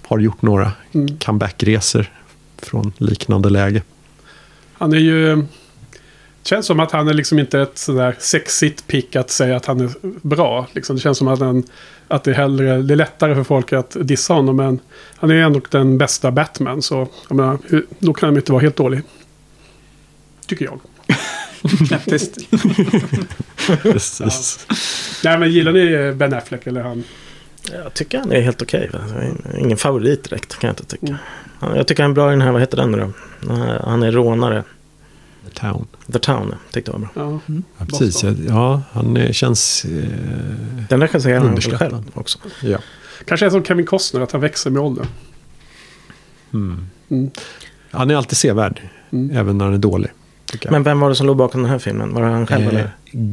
[0.02, 1.18] har gjort några Mm.
[1.18, 2.12] comebackresor
[2.58, 3.82] från liknande läge.
[4.72, 5.44] Han är ju...
[6.48, 9.80] Känns som att han är liksom inte ett sådär sexigt pick att säga att han
[9.80, 10.66] är bra.
[10.72, 10.96] Liksom.
[10.96, 11.62] Det känns som att, han,
[12.08, 14.56] att det, är hellre, det är lättare för folk att dissa honom.
[14.56, 14.80] Men
[15.16, 16.82] han är ju ändå den bästa Batman.
[16.82, 19.02] Så jag menar, hur, då kan han inte vara helt dålig.
[20.46, 20.80] Tycker jag.
[21.88, 22.38] Knäpptyst.
[23.82, 24.66] Precis.
[25.24, 27.04] Nej men gillar ni Ben Affleck eller han?
[27.72, 28.90] Jag tycker han är helt okej.
[29.58, 31.06] Ingen favorit direkt kan jag inte tycka.
[31.06, 31.18] Mm.
[31.60, 33.12] Ja, Jag tycker han är bra i den här, vad heter den nu då?
[33.84, 34.64] Han är rånare.
[35.48, 35.86] The Town.
[36.12, 37.40] The Town, tyckte jag var bra.
[37.46, 37.54] Ja.
[37.78, 38.22] Ja, precis.
[38.22, 39.84] Ja, ja, han eh, känns...
[39.84, 39.90] Eh,
[40.88, 42.38] Den regisserar han själv också.
[42.62, 42.78] ja.
[43.24, 45.06] Kanske är som Kevin Costner, att han växer med åldern.
[46.52, 46.86] Mm.
[47.10, 47.30] Mm.
[47.90, 48.80] Han är alltid sevärd,
[49.10, 49.36] Mm.
[49.36, 50.10] även när han är dålig.
[50.70, 52.14] Men vem var det som låg bakom den här filmen?
[52.14, 52.90] Var det han själv Eh, eller?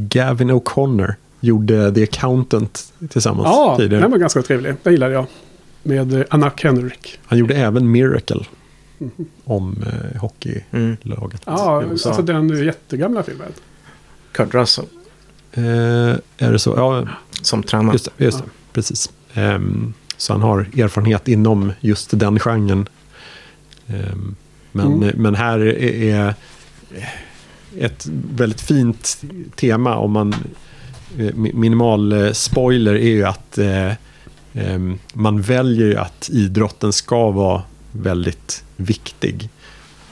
[0.10, 4.02] Gavin O'Connor gjorde The Accountant tillsammans Ja, tidigare.
[4.02, 4.76] den var ganska trevlig.
[4.84, 5.26] Den gillade jag.
[5.84, 7.20] Med eh, Anna Kendrick.
[7.26, 8.46] Han gjorde även Miracle
[9.44, 11.48] om eh, hockeylaget.
[11.48, 11.60] Mm.
[11.60, 12.10] Ja, i USA.
[12.10, 13.52] alltså den jättegamla filmen.
[14.32, 14.86] Kurt Russell
[15.58, 15.64] Eh,
[16.38, 16.74] är det så?
[16.78, 17.08] Ja,
[17.42, 17.94] som tränare.
[17.94, 18.24] just det.
[18.26, 18.44] Just det.
[18.74, 19.10] Precis.
[19.34, 22.88] Ehm, så han har erfarenhet inom just den genren.
[23.88, 24.36] Ehm,
[24.72, 25.16] men, Mm.
[25.22, 26.36] men här är, är
[27.80, 29.22] ett väldigt fint
[29.56, 30.34] tema om man
[31.18, 33.92] eh, mi- minimal eh, spoiler är ju att eh,
[34.54, 37.62] ehm, man väljer ju att idrotten ska vara
[38.02, 39.50] väldigt viktig.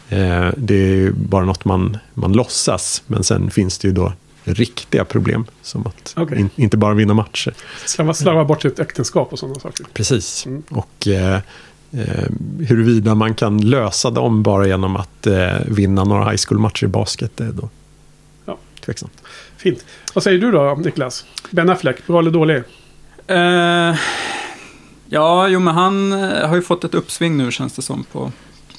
[0.10, 4.14] Eh, det är ju bara något man, man låtsas, men sen finns det ju då
[4.44, 6.40] riktiga problem som att Okej.
[6.40, 7.54] in, inte bara vinna matcher.
[7.86, 9.86] Slarva, slarva bort sitt äktenskap och sådana saker.
[9.94, 10.46] Precis.
[10.46, 10.64] Mm.
[10.70, 11.40] Och eh,
[11.92, 12.26] eh,
[12.68, 17.32] huruvida man kan lösa dem bara genom att eh, vinna några high school-matcher i basket,
[17.36, 17.70] det är då
[18.46, 18.58] Ja.
[18.86, 19.22] tveksamt.
[19.58, 19.86] Fint.
[20.14, 21.26] Vad säger du då, Niklas?
[21.52, 22.56] Ben Affleck, bra eller dålig?
[23.28, 23.96] Eh,
[25.14, 28.32] ja, jo men han eh, har ju fått ett uppsving nu känns det som på,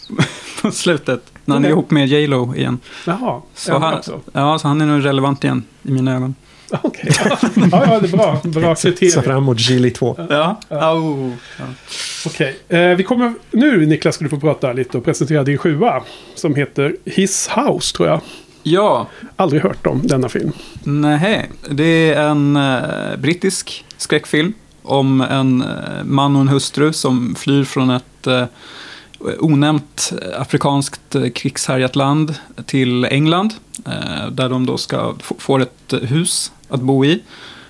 [0.62, 1.22] på slutet.
[1.44, 2.78] När han är ihop med J Lo igen.
[3.06, 4.20] Jaha, Så han han, också?
[4.32, 6.34] ja, så han är nog relevant igen i mina ögon.
[6.82, 7.10] Okej.
[7.18, 7.38] ja,
[7.72, 8.40] ja, det är bra.
[8.44, 9.22] Bra Se kriterier.
[9.22, 10.16] fram emot Gili 2.
[10.30, 11.32] Ja, Au.
[11.58, 11.64] ja.
[12.26, 12.56] Okej.
[12.68, 13.34] Eh, vi kommer...
[13.50, 16.02] Nu, Niklas, ska du få prata lite och presentera din sjua.
[16.34, 18.20] Som heter His House, tror jag.
[18.62, 19.06] ja,
[19.36, 20.52] Aldrig hört om denna film.
[20.82, 21.50] nej.
[21.70, 24.52] Det är en eh, brittisk skräckfilm
[24.84, 28.44] om en eh, man och en hustru som flyr från ett eh,
[29.38, 32.34] onämnt eh, afrikanskt krigshärjat land
[32.66, 33.54] till England.
[33.86, 37.22] Eh, där de då ska få, ett hus att bo i.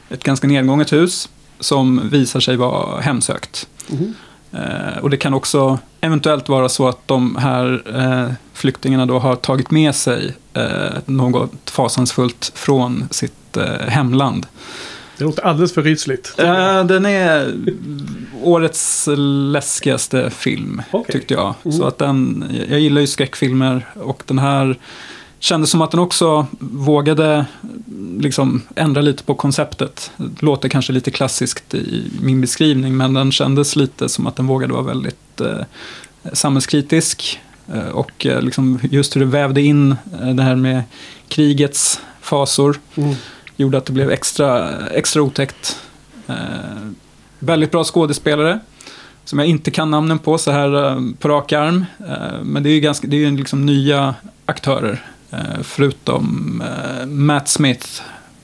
[0.09, 1.29] Ett ganska nedgånget hus
[1.61, 3.69] som visar sig vara hemsökt.
[4.53, 9.37] Eh, och det kan också eventuellt vara så att de här eh, flyktingarna då har
[9.37, 10.35] tagit med sig
[11.05, 13.57] något fasansfullt från sitt
[13.87, 14.47] hemland.
[15.19, 16.35] Det låter alldeles för rysligt.
[16.39, 17.55] Eh, den är
[18.43, 19.09] årets
[19.53, 21.13] läskigaste film, Okej.
[21.13, 21.55] tyckte jag.
[21.65, 21.77] Mm.
[21.79, 24.79] Så att den, jag gillar ju skräckfilmer och den här
[25.39, 27.47] kändes som att den också vågade
[28.19, 30.11] liksom ändra lite på konceptet.
[30.17, 34.47] Det låter kanske lite klassiskt i min beskrivning, men den kändes lite som att den
[34.47, 35.59] vågade vara väldigt eh,
[36.33, 37.41] samhällskritisk.
[37.73, 40.83] Eh, och eh, liksom just hur det vävde in eh, det här med
[41.29, 43.15] krigets fasor Mm.
[43.57, 45.79] Gjorde att det blev extra, extra otäckt.
[46.27, 46.35] Eh,
[47.39, 48.61] väldigt bra skådespelare.
[49.25, 51.85] Som jag inte kan namnen på så här eh, på rak arm.
[52.09, 54.15] Eh, men det är ju, ganska, det är ju liksom nya
[54.47, 55.03] aktörer.
[55.31, 57.87] Eh, förutom eh, Matt Smith,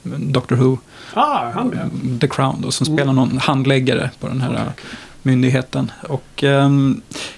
[0.03, 0.77] Doctor Who,
[1.13, 2.17] Ah, han.
[2.21, 2.97] The Crown då, som Mm.
[2.97, 4.85] spelar någon handläggare på den här Okej, eh, okej
[5.23, 5.91] myndigheten.
[6.09, 6.69] Och eh,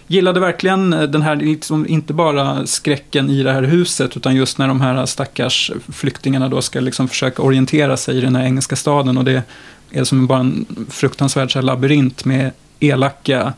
[0.07, 4.57] gillade verkligen eh, den här, liksom, inte bara skräcken i det här huset, utan just
[4.57, 8.75] när de här stackars flyktingarna då ska liksom försöka orientera sig i den här engelska
[8.75, 9.17] staden.
[9.17, 9.43] Och det
[9.91, 13.53] är som bara en fruktansvärd så här, labyrint med elaka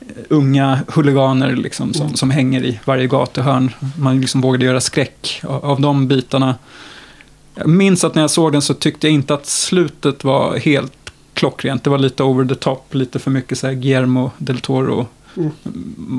[0.00, 3.70] eh, unga huliganer liksom, som, som hänger i varje gatuhörn.
[3.98, 6.54] Man liksom vågade göra skräck av, av de bitarna.
[7.54, 11.01] Jag minns att när jag såg den så tyckte jag inte att slutet var helt
[11.34, 11.84] klockrent.
[11.84, 15.06] Det var lite over the top, lite för mycket så här Guillermo del Toro
[15.36, 15.50] Mm.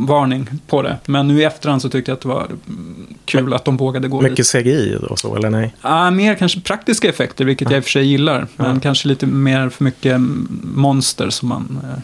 [0.07, 0.97] varning på det.
[1.05, 4.07] Men nu i efterhand så tyckte jag att det var mm, kul att de vågade
[4.07, 4.63] gå Mycket lite.
[4.63, 5.73] CGI och så, eller nej?
[5.81, 8.47] Ah, mer kanske praktiska effekter, vilket jag i och för sig gillar.
[8.55, 8.79] Men Ja.
[8.81, 11.99] kanske lite mer för mycket mm, monster som man eh,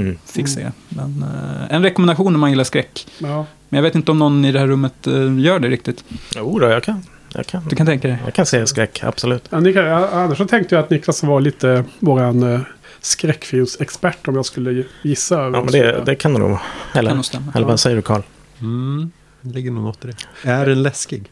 [0.00, 0.18] Mm.
[0.26, 0.70] fick se.
[0.88, 3.06] Men, eh, en rekommendation om man gillar skräck.
[3.18, 3.46] Ja.
[3.68, 6.04] Men jag vet inte om någon i det här rummet eh, gör det riktigt.
[6.36, 7.02] Jo då, jag kan.
[7.34, 8.18] Jag kan, Du kan tänka dig?
[8.24, 9.44] jag kan se skräck, absolut.
[9.50, 12.60] Ja, ni kan, annars så tänkte jag att Niklas var lite våran eh,
[13.00, 15.34] skräckfilmsexpert om jag skulle gissa.
[15.40, 16.60] Ja, men det, det kan det nog vara.
[16.92, 17.52] Kan Eller, nog stämma.
[17.54, 18.22] eller vad säger du, Karl?
[18.60, 19.10] Mm,
[19.40, 20.50] det ligger nog något i det.
[20.50, 21.30] Är den läskig?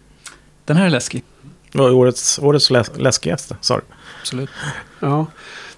[0.64, 1.22] Den här är läskig.
[1.74, 3.56] Årets, årets läs, läskigaste?
[3.60, 3.82] Sa du?
[4.20, 4.50] Absolut.
[5.00, 5.26] Ja.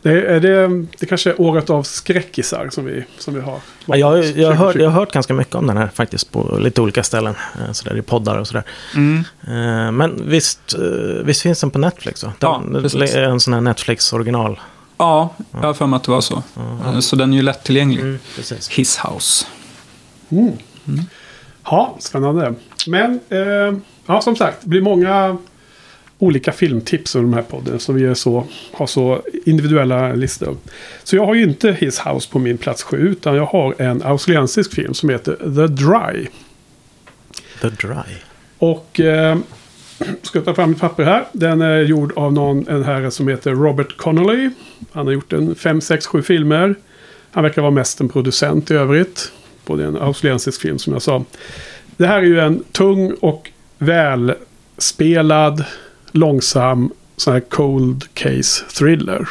[0.02, 3.58] Det, är det, det kanske är året av skräckisar som vi, som vi har.
[3.86, 4.78] Ja, jag, jag, har hört, 2020.
[4.82, 7.34] jag har hört ganska mycket om den här faktiskt på lite olika ställen.
[7.66, 8.64] eh, Sådär, I poddar och sådär.
[8.94, 9.24] Mm.
[9.46, 10.80] Eh, Men visst, eh,
[11.24, 12.24] visst finns den på Netflix?
[12.24, 12.32] Va?
[12.38, 14.60] Ja, Den, är en sån här Netflix-original.
[14.98, 16.42] Ja, jag har för mig att det var så.
[16.86, 18.00] Eh, Så den är ju lättillgänglig.
[18.00, 18.68] Mm, precis.
[18.68, 19.46] His House.
[20.30, 20.52] Mm.
[21.64, 22.54] Ja, spännande.
[22.86, 25.36] Men eh, ja, som sagt, det blir många
[26.22, 27.80] olika filmtips under de här podden.
[27.80, 30.56] Så vi är så, har så individuella listor.
[31.04, 32.96] Så jag har ju inte His House på min plats sju.
[32.96, 36.26] Utan jag har en australiensisk film som heter The Dry.
[37.60, 38.16] The Dry.
[38.58, 39.38] Och eh,
[40.22, 41.24] ska ta fram mitt papper här.
[41.32, 44.50] Den är gjord av någon, en herre som heter Robert Connolly.
[44.92, 46.74] Han har gjort en 5, 6, 7 filmer.
[47.30, 49.32] Han verkar vara mest en producent i övrigt.
[49.64, 51.24] På en australiensisk film som jag sa.
[51.96, 55.64] Det här är ju en tung och välspelad,
[56.12, 59.28] långsam sån här cold case thriller.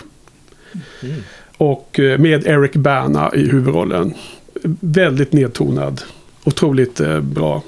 [1.58, 4.14] Och eh, med Eric Bana i huvudrollen.
[4.80, 6.02] Väldigt nedtonad.
[6.44, 7.64] Otroligt eh, bra.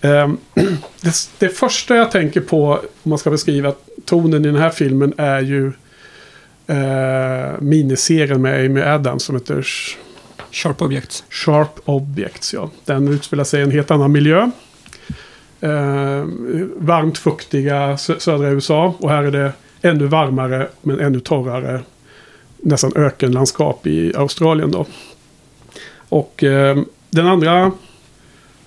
[0.00, 0.36] Ehm,
[1.00, 5.14] det, det första jag tänker på om man ska beskriva tonen i den här filmen
[5.16, 5.72] är ju
[6.66, 9.96] eh, miniserien med Amy Adams som heter Sh-
[10.50, 11.24] Sharp Objects.
[11.30, 12.54] Sharp Objects.
[12.54, 12.70] Ja.
[12.84, 14.50] Den utspelar sig i en helt annan miljö.
[15.60, 16.24] Eh,
[16.76, 18.94] varmt fuktiga sö- södra USA.
[18.98, 19.52] Och här är det
[19.82, 21.80] ännu varmare men ännu torrare.
[22.58, 24.86] Nästan ökenlandskap i Australien då.
[26.08, 26.78] Och eh,
[27.10, 27.72] den andra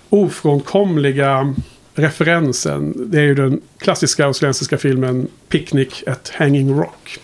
[0.09, 1.53] ofrånkomliga
[1.95, 2.93] referensen.
[3.11, 7.19] Det är ju den klassiska australiensiska filmen Picnic at Hanging Rock.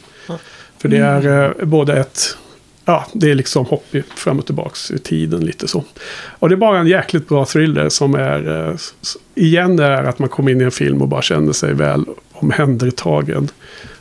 [0.77, 2.37] För det är eh, både ett...
[2.85, 5.83] Ja, det är liksom hopp fram och tillbaks i tiden lite så.
[6.39, 8.69] Och det är bara en jäkligt bra thriller som är...
[8.69, 8.75] eh,
[9.35, 12.05] igen det är att man kommer in i en film och bara känner sig väl
[12.31, 13.49] omhändertagen.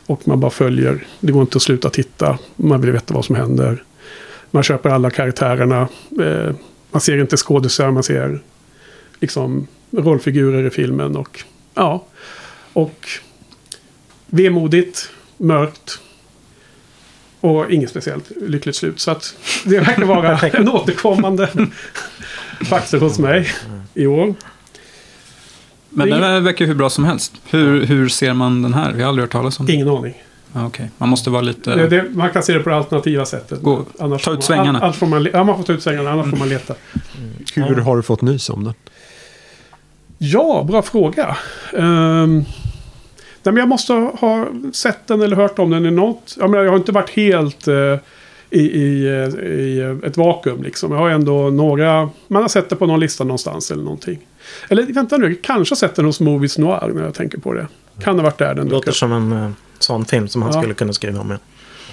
[0.06, 1.06] Och man bara följer.
[1.20, 2.38] Det går inte att sluta titta.
[2.56, 3.82] Man vill veta vad som händer.
[4.50, 5.88] Man köper alla karaktärerna.
[6.20, 6.54] Eh,
[6.90, 8.40] man ser inte skådisar, man ser
[9.20, 11.16] liksom rollfigurer i filmen.
[11.16, 12.04] Och ja,
[12.72, 13.08] och
[14.26, 16.00] vemodigt, mörkt.
[17.42, 19.00] Och inget speciellt lyckligt slut.
[19.00, 19.34] Så att
[19.64, 21.48] det verkar vara en återkommande
[22.64, 23.48] faktor hos mig
[23.94, 24.34] i år.
[25.90, 27.32] Men den här verkar hur bra som helst.
[27.50, 28.92] Hur, hur ser man den här?
[28.92, 29.74] Vi har aldrig hört talas om den.
[29.74, 30.14] Ingen aning.
[30.52, 31.74] Ah, Okej, man måste vara lite...
[31.74, 33.62] Det, det, man kan se det på det alternativa sättet.
[33.62, 34.80] Gå- annars ta ut man- svängarna.
[34.80, 36.74] Annars får man, ja, man får ta ut svängarna, annars får man leta.
[37.54, 38.74] Hur har du fått nys om den?
[40.18, 41.36] Ja, bra fråga.
[41.72, 42.44] Um,
[43.42, 46.36] nej, men jag måste ha sett den eller hört om den i något.
[46.38, 47.74] Jag, menar, jag har inte varit helt eh,
[48.50, 50.62] i, i, eh, i ett vakuum.
[50.62, 50.92] Liksom.
[50.92, 52.10] Jag har ändå några...
[52.28, 54.18] Man har sett det på någon lista någonstans eller någonting.
[54.68, 57.52] Eller vänta nu, jag kanske har sett den hos Movies Noir när jag tänker på
[57.52, 57.66] det.
[58.02, 60.52] Kan ha varit där den Det dök låter som en eh, sån film som han
[60.54, 60.60] Ja.
[60.60, 61.30] skulle kunna skriva om.
[61.30, 61.36] Ja.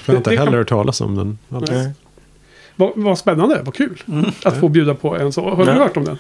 [0.05, 1.37] Jag har inte heller hört talas om den.
[2.75, 4.03] Vad, vad spännande, vad kul.
[4.43, 5.49] Att få bjuda på en så.
[5.49, 6.17] Har du hört om den?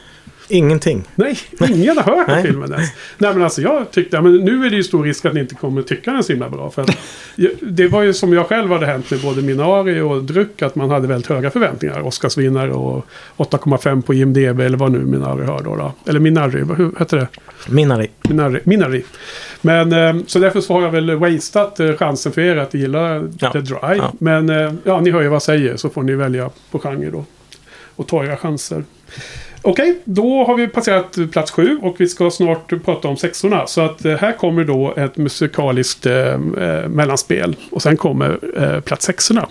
[0.49, 1.03] Ingenting.
[1.15, 1.39] Nej,
[1.69, 2.43] ingen har hört Nej.
[2.43, 2.89] filmen ens.
[3.17, 5.39] Nej men alltså jag tyckte, ja, men nu är det ju stor risk att ni
[5.39, 6.69] inte kommer tycka den så himla bra.
[6.69, 6.97] För att,
[7.61, 10.89] det var ju som jag själv hade hänt med både Minari och Dryck att man
[10.89, 12.01] hade väldigt höga förväntningar.
[12.01, 13.05] Oscarsvinnare och
[13.37, 15.75] 8,5 på IMDB eller vad nu Minari har då.
[15.75, 15.93] då.
[16.05, 17.27] Eller Minari, vad hur heter det?
[17.69, 18.09] Minari.
[18.21, 18.59] Minari.
[18.63, 19.03] Minari.
[19.61, 23.23] Men eh, så därför så har jag väl wasted eh, chansen för er att gilla
[23.39, 23.51] Ja.
[23.51, 23.77] The Dry.
[23.81, 24.13] Ja.
[24.19, 27.09] Men eh, ja, ni hör ju vad jag säger så får ni välja på genre
[27.11, 27.25] då.
[27.95, 28.83] Och ta era chanser.
[29.61, 33.67] Okej, då har vi passerat plats sju och vi ska snart prata om sexorna.
[33.67, 37.55] Så att eh, här kommer då ett musikaliskt eh, eh, mellanspel.
[37.71, 39.49] Och sen kommer eh, plats sexorna.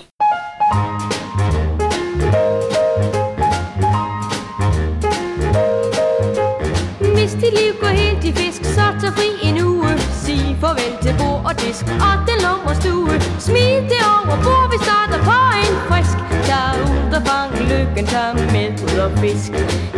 [11.68, 16.18] Bord og disk og den lummer stue Smid det over vi startar på en frisk
[16.48, 18.06] Tag ud og fang løb lykken
[18.52, 19.52] med ud og fisk.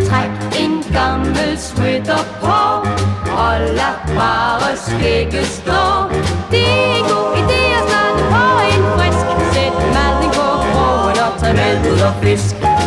[0.08, 2.60] Træk en gammel sweater på,
[3.32, 5.82] og lad bare skægget stå.
[6.50, 9.26] Det er en god idé at starte på en frisk.
[9.52, 12.79] Sæt maden på krogen og tag med ud og fisk.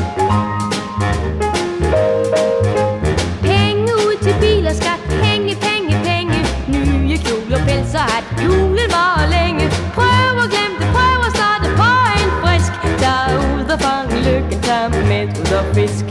[7.93, 9.69] Så att Julen var länge.
[9.95, 12.73] Prøv och glemme det Prøv at starte på en frisk.
[13.03, 16.05] Der ut ud og fange lykken Tag med ud og fisk.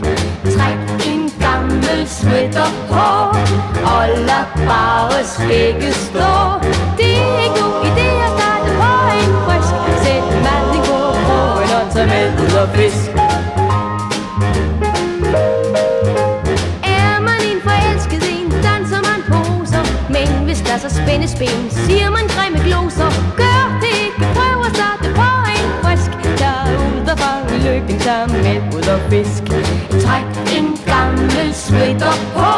[0.54, 0.78] Træk
[1.10, 3.06] en gammel sweater på
[3.94, 6.32] Og lad bare skægget stå
[6.98, 9.74] Det er en god idé at starte på en frisk.
[10.02, 13.11] Sæt maden på krogen Og tag med ud og fisk.
[21.22, 23.10] Hendes ben, siger man grimme gloser
[23.42, 23.96] Gør det.
[24.04, 26.10] Ikke, prøv at starte på en frisk.
[26.40, 29.44] Der er ud og fange lykken, sammen med ud og fisk.
[30.04, 32.52] Træk en gammel sweater på.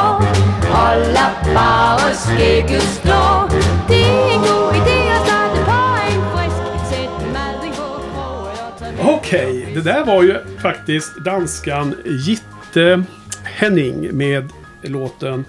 [0.82, 3.22] Og lad bare skægget stå
[3.90, 6.62] Det er en god idé at starte på en frisk.
[6.90, 11.94] Sæt maden på Okej, okay, det där var ju faktiskt danskan
[12.26, 13.04] Gitte
[13.44, 14.42] Henning med
[14.82, 15.44] låten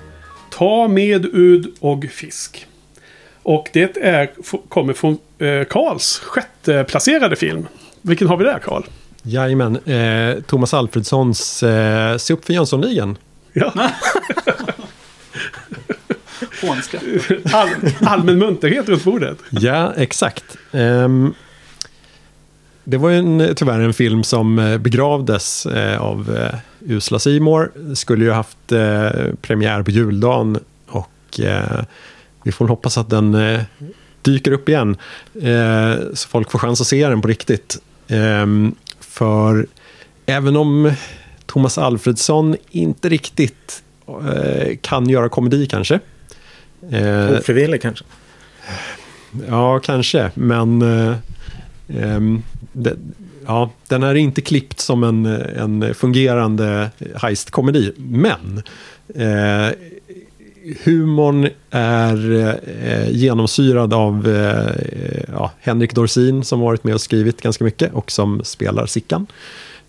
[0.58, 2.68] Ta med ud och fisk.
[3.46, 4.30] Och det är,
[4.70, 7.68] kommer från eh, Karls sjätte placerade film.
[8.02, 8.84] Vilken har vi där Karl?
[9.24, 13.18] Jajamän, eh, Thomas Alfredssons eh, Se upp för Jönssonligan.
[13.54, 13.74] Ja.
[16.62, 17.00] Hånska.
[17.54, 17.70] All,
[18.02, 19.38] allmän munterhet runt bordet.
[19.50, 20.58] Ja, exakt.
[20.72, 21.34] Ehm,
[22.84, 26.60] det var ju en, tyvärr en film som eh, begravdes eh, av eh,
[26.94, 27.72] usla Simor.
[27.96, 29.10] Skulle ju haft eh,
[29.42, 31.84] premiär på juldagen och eh,
[32.46, 33.62] vi får hoppas att den eh,
[34.22, 34.98] dyker upp igen.
[35.42, 37.78] Eh, så folk får chans att se den på riktigt.
[38.08, 39.68] Ehm, för
[40.26, 40.94] även om
[41.46, 46.00] Thomas Alfredsson inte riktigt eh, kan göra komedi kanske.
[46.92, 48.06] Eh, Ofrivillig kanske.
[49.48, 50.32] Ja, kanske.
[50.34, 51.16] Men eh,
[51.88, 52.96] ehm, det,
[53.46, 57.94] ja, den är inte klippt som en, en fungerande heistkomedi.
[57.98, 58.64] Men
[59.16, 59.74] eh,
[60.84, 62.32] humorn är
[62.84, 68.12] eh, genomsyrad av eh, ja, Henrik Dorsin som varit med och skrivit ganska mycket och
[68.12, 69.28] som spelar Sickan.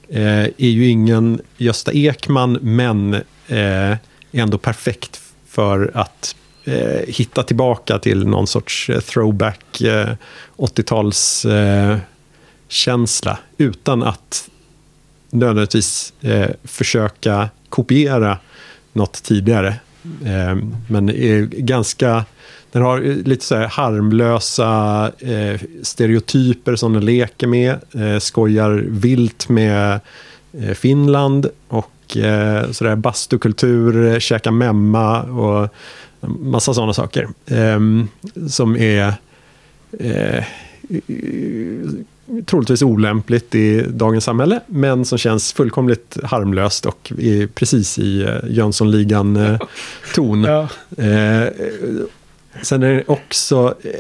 [0.08, 3.22] Eh, är ju ingen Gösta Ekman, men eh,
[3.56, 3.98] är
[4.32, 10.08] ändå perfekt för att eh, hitta tillbaka till någon sorts eh, throwback eh,
[10.56, 11.98] 80-tals eh,
[12.68, 14.48] känsla utan att
[15.30, 18.38] nödvändigtvis eh, försöka kopiera
[18.92, 19.74] något tidigare.
[20.24, 20.56] Eh,
[20.88, 22.24] men är ganska...
[22.72, 27.70] Den har lite så här harmlösa eh, stereotyper som den leker med.
[27.94, 30.00] Eh, skojar vilt med
[30.60, 35.68] eh, Finland och eh, sådär bastukultur, käka memma och
[36.20, 37.28] massa sådana saker.
[37.46, 37.80] Eh,
[38.48, 39.14] som är
[39.98, 40.44] eh,
[42.46, 48.34] troligtvis olämpligt i dagens samhälle, men som känns fullkomligt harmlöst och är precis i eh,
[48.48, 50.44] Jönssonligan-ton.
[50.46, 50.68] Ja.
[51.04, 51.48] Eh,
[52.62, 53.90] sen är det också eh,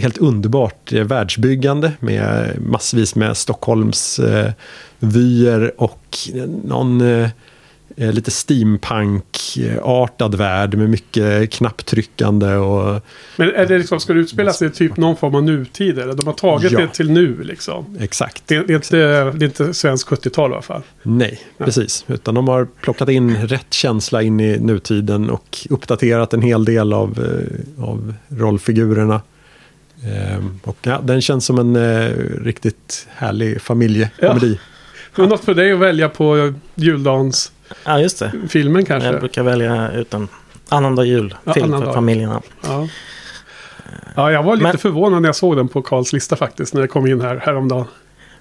[0.00, 4.52] helt underbart eh, världsbyggande med massvis med Stockholms eh,
[4.98, 6.18] vyer och
[6.64, 7.28] någon eh, eh,
[7.96, 13.02] lite steampunk-artad värld med mycket knapptryckande och
[13.36, 15.98] Men är det liksom, ska det utspela sig i typ någon form av nutid?
[15.98, 16.80] Eller de har tagit Ja.
[16.80, 17.96] det till nu liksom?
[18.00, 18.42] exakt.
[18.46, 20.82] Det, det, är, inte, det är inte svensk 70-tal i alla fall.
[21.02, 22.04] Nej, precis.
[22.08, 26.92] Utan de har plockat in rätt känsla in i nutiden och uppdaterat en hel del
[26.92, 27.18] av,
[27.78, 29.20] eh, av rollfigurerna.
[30.04, 32.08] Ehm, och ja, den känns som en eh,
[32.44, 34.58] riktigt härlig familjekomedi.
[35.16, 37.52] Men något för dig att välja på juldagens
[37.84, 38.32] Ja, just det.
[38.48, 39.08] filmen kanske?
[39.10, 40.28] Jag brukar välja ut en
[40.68, 42.42] annandag jul Ja, för familjerna.
[42.62, 42.88] Ja.
[44.16, 46.74] ja, jag var lite Men- förvånad när jag såg den på Karls lista faktiskt.
[46.74, 47.84] När jag kom in här häromdagen.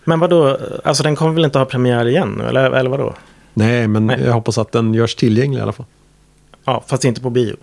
[0.03, 0.59] Men vad då?
[0.83, 2.43] Alltså den kommer väl inte ha premiär igen nu?
[2.47, 3.15] Eller, eller vad då?
[3.53, 4.21] Nej, men Nej.
[4.25, 5.85] jag hoppas att den görs tillgänglig i alla fall.
[6.65, 7.55] Ja, fast inte på bio.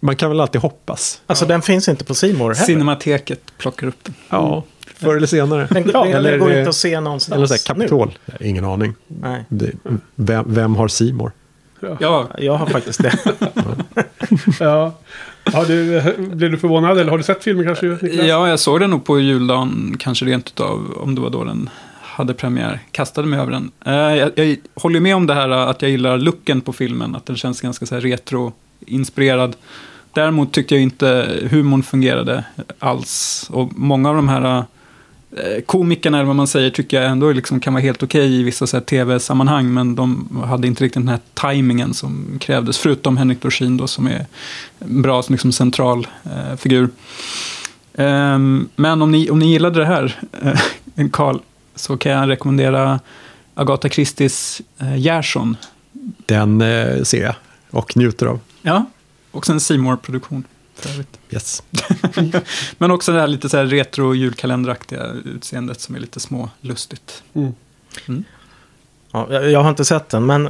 [0.00, 1.20] Man kan väl alltid hoppas.
[1.26, 2.54] Alltså den finns inte på More heller.
[2.54, 4.14] Cinemateket plockar upp den.
[4.28, 4.62] Ja,
[5.02, 5.66] förr eller senare.
[5.70, 7.36] Den, Ja, eller- den går inte att se någonstans.
[7.36, 7.84] Eller så här, nu.
[7.88, 8.10] Kapitol.
[8.40, 8.94] Ingen aning.
[9.06, 9.70] Nej, Det,
[10.14, 11.32] vem, vem har Simor?
[12.00, 13.12] Ja, jag har faktiskt det.
[14.60, 14.92] Ja.
[15.52, 16.98] Ja, du, blev du förvånad?
[16.98, 17.86] Eller har du sett filmen kanske?
[17.86, 18.26] Niklas?
[18.26, 21.70] ja, jag såg den nog på juldagen, kanske rent utav, om det var då den
[22.02, 22.80] hade premiär.
[22.90, 23.70] Kastade mig över den.
[23.86, 27.26] Eh, jag, jag håller med om det här att jag gillar looken på filmen, att
[27.26, 29.56] den känns ganska så här retro-inspirerad.
[30.12, 32.44] Däremot tyckte jag inte humorn fungerade
[32.78, 33.46] alls.
[33.52, 34.64] Och många av de här
[35.66, 38.80] komikerna, eller vad man säger, tycker jag ändå liksom kan vara helt okej i vissa
[38.80, 39.74] tv-sammanhang.
[39.74, 42.78] Men de hade inte riktigt den här tajmingen som krävdes.
[42.78, 44.26] Förutom Henrik Dorsin då, som är
[44.78, 46.88] en bra liksom, central eh, figur.
[47.94, 51.38] Ehm, men om ni, om ni gillade det här, eh, Carl,
[51.74, 53.00] så kan jag rekommendera
[53.54, 55.56] Agatha Christies eh, Gerson.
[56.26, 57.34] Den eh, ser jag
[57.70, 58.40] och njuter av.
[58.62, 58.84] Ja,
[59.30, 61.18] också en C produktion för övrigt.
[61.32, 61.62] Yes.
[62.78, 67.22] Men också det här lite så här retro julkalenderaktiga utseendet som är lite små lustigt.
[69.12, 70.48] Ja, jag, har inte sett den, men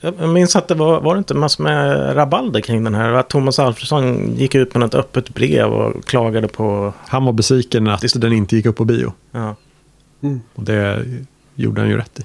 [0.00, 3.12] jag minns att det var, var det inte massor med rabalder kring den här?
[3.12, 6.92] Att Thomas Alfredsson gick ut med något öppet brev och klagade på...
[7.06, 9.12] Han var besviken att den inte gick upp på bio.
[9.30, 9.56] Ja.
[10.54, 11.06] Och det
[11.54, 12.22] gjorde han ju rätt i.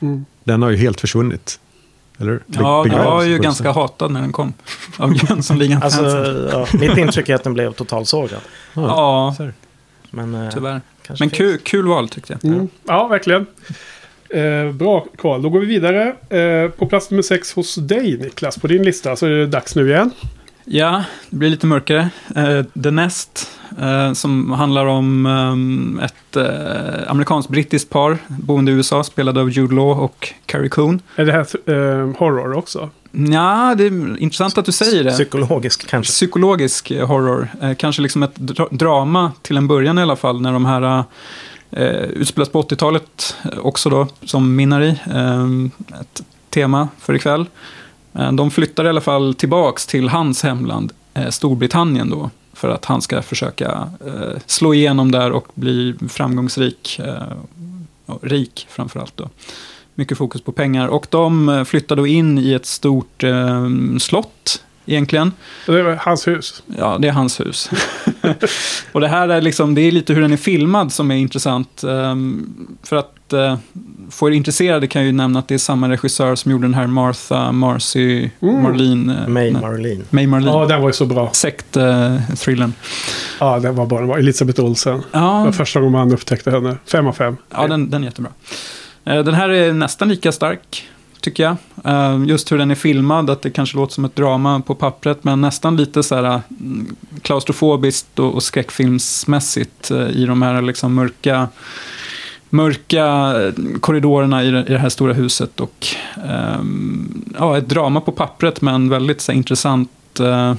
[0.00, 0.24] Mm.
[0.44, 1.60] Den har ju helt försvunnit.
[2.18, 4.52] Eller Ja, den var ju ganska hatad när den kom.
[4.96, 6.02] Av Jönssonligan Alltså,
[6.52, 8.40] ja, mitt intryck är att den blev totalsågad.
[8.74, 9.52] Ja, det.
[10.10, 10.80] Men, eh, tyvärr.
[11.18, 12.52] Men kul, kul val tyckte jag.
[12.52, 12.68] Mm.
[12.86, 13.46] Ja, verkligen.
[14.30, 15.42] Eh, bra, Karl.
[15.42, 16.16] Då går vi vidare.
[16.28, 19.76] Eh, på plats nummer sex hos dig, Niklas, på din lista, så är det dags
[19.76, 20.10] nu igen.
[20.68, 22.08] Ja, det blir lite mörkare.
[22.36, 23.50] Uh, The Nest,
[23.80, 29.74] eh, som handlar om ehm, ett uh, amerikanskt-brittiskt par boende i USA, spelade av Jude
[29.74, 31.02] Law och Carrie Coon.
[31.16, 32.90] Är det här eh, horror också?
[33.12, 35.10] Ja, det är intressant att du säger det.
[35.10, 36.10] Psykologisk kanske.
[36.10, 37.48] Psykologisk eh, horror.
[37.62, 40.40] Eh, kanske liksom ett dra- drama till en början i alla fall.
[40.40, 41.04] När de här
[41.70, 44.88] eh, utspelas på 80-talet eh, också då, som minnar i.
[44.88, 45.46] Eh,
[46.00, 47.46] ett tema för ikväll.
[48.18, 52.30] Eh, de flyttar i alla fall tillbaks till hans hemland, eh, Storbritannien då.
[52.52, 57.00] För att han ska försöka eh, slå igenom där och bli framgångsrik.
[57.00, 57.06] Rik
[58.06, 59.28] framför rik framförallt då.
[59.94, 60.88] Mycket fokus på pengar.
[60.88, 63.24] Och de flyttar då in i ett stort
[63.98, 65.32] slott egentligen.
[65.66, 66.62] Det är hans hus.
[66.78, 67.70] Ja, det är hans hus.
[68.92, 71.82] och det här är liksom, det är lite hur den är filmad som är intressant.
[71.84, 73.56] Ehm, för att uh,
[74.10, 76.74] få er intresserade kan jag ju nämna att det är samma regissör som gjorde den
[76.74, 78.62] här Martha, Marcy, Mm.
[78.62, 79.14] Marlene.
[79.22, 80.04] eh, May nej, Marlene.
[80.10, 80.50] May Marlene.
[80.52, 81.30] Ja, den var ju så bra.
[81.32, 82.72] Sekt-thrillern.
[83.40, 83.98] Ja, den var bra.
[83.98, 84.96] Den var Elisabeth Olsen.
[84.98, 86.76] Det ja, var första gången man upptäckte henne.
[86.86, 87.36] Fem av fem.
[87.50, 88.30] ja den, den är jättebra.
[89.04, 90.88] Eh, den här är nästan lika stark,
[91.26, 91.56] tycker jag.
[91.84, 95.24] Eh, just hur den är filmad, att det kanske låter som ett drama på pappret,
[95.24, 101.48] men nästan lite så här mm, klaustrofobiskt och, skräckfilmsmässigt eh, i de här liksom mörka,
[102.50, 103.34] mörka
[103.80, 105.60] korridorerna i det, här stora huset.
[105.60, 105.86] Och
[106.28, 110.54] ehm, ja, ett drama på pappret, men väldigt så intressant eh,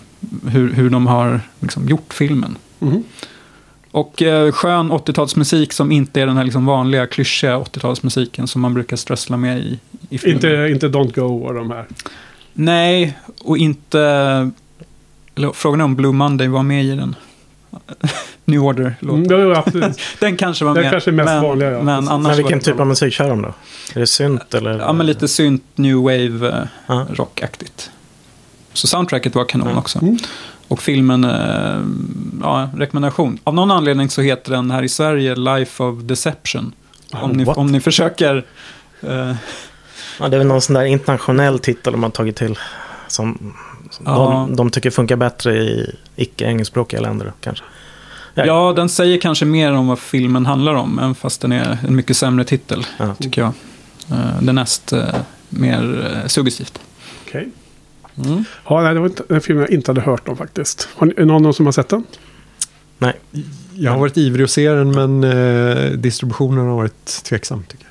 [0.47, 2.55] hur, hur de har liksom, gjort filmen.
[2.82, 3.03] Mm.
[3.98, 8.74] Och eh, skön 80-talsmusik som inte är den här liksom vanliga klyschiga 80-talsmusiken som man
[8.74, 9.80] brukar strössla med i,
[10.10, 10.36] i filmen.
[10.36, 11.86] Inte, inte Don't Go och de här.
[12.54, 14.00] Nej, och inte...
[15.36, 17.16] Eller, frågan är om Blue Monday var med i den.
[18.45, 19.26] New Order-låten.
[19.26, 20.00] Mm, det var absolut.
[20.20, 20.91] Den kanske var Den med.
[20.91, 21.84] kanske är mest men, vanliga, ja.
[21.84, 23.54] Men annars Men vilken typ av musik kör de då?
[23.95, 24.80] Är det synt eller?
[24.80, 27.06] Ja, men lite synt, new wave, eh, Ja.
[27.14, 27.91] rockaktigt.
[28.74, 29.80] Så soundtracket var kanon Ja.
[29.80, 30.00] också.
[30.02, 30.18] Mm.
[30.68, 31.80] Och filmen, eh,
[32.41, 33.39] ja, rekommendation.
[33.43, 36.72] Av någon anledning så heter den här i Sverige Life of Deception.
[37.11, 37.57] Om ni, what?
[37.57, 38.45] om ni försöker...
[39.01, 39.34] Eh,
[40.20, 42.59] Ja, det är väl någon sån där internationell titel de har tagit till.
[43.07, 43.53] Som
[43.91, 44.13] som Ja.
[44.47, 47.63] de, de tycker funkar bättre i icke-engelskspråkiga länder kanske.
[48.34, 48.45] Ja.
[48.45, 51.95] Ja, den säger kanske mer om vad filmen handlar om, även fast den är en
[51.95, 53.15] mycket sämre titel, Ja.
[53.15, 53.51] tycker jag.
[54.11, 55.03] Uh, den näst eh,
[55.49, 56.80] mer suggestivt.
[58.20, 58.43] Okej.
[58.70, 60.88] Ja, nej, det var en film jag inte hade hört om faktiskt.
[60.95, 62.03] Har ni, någon som har sett den?
[62.97, 63.13] Nej,
[63.74, 67.63] Jag har varit ivrig att se den, men eh, distributionen har varit tveksam.
[67.68, 67.88] Tycker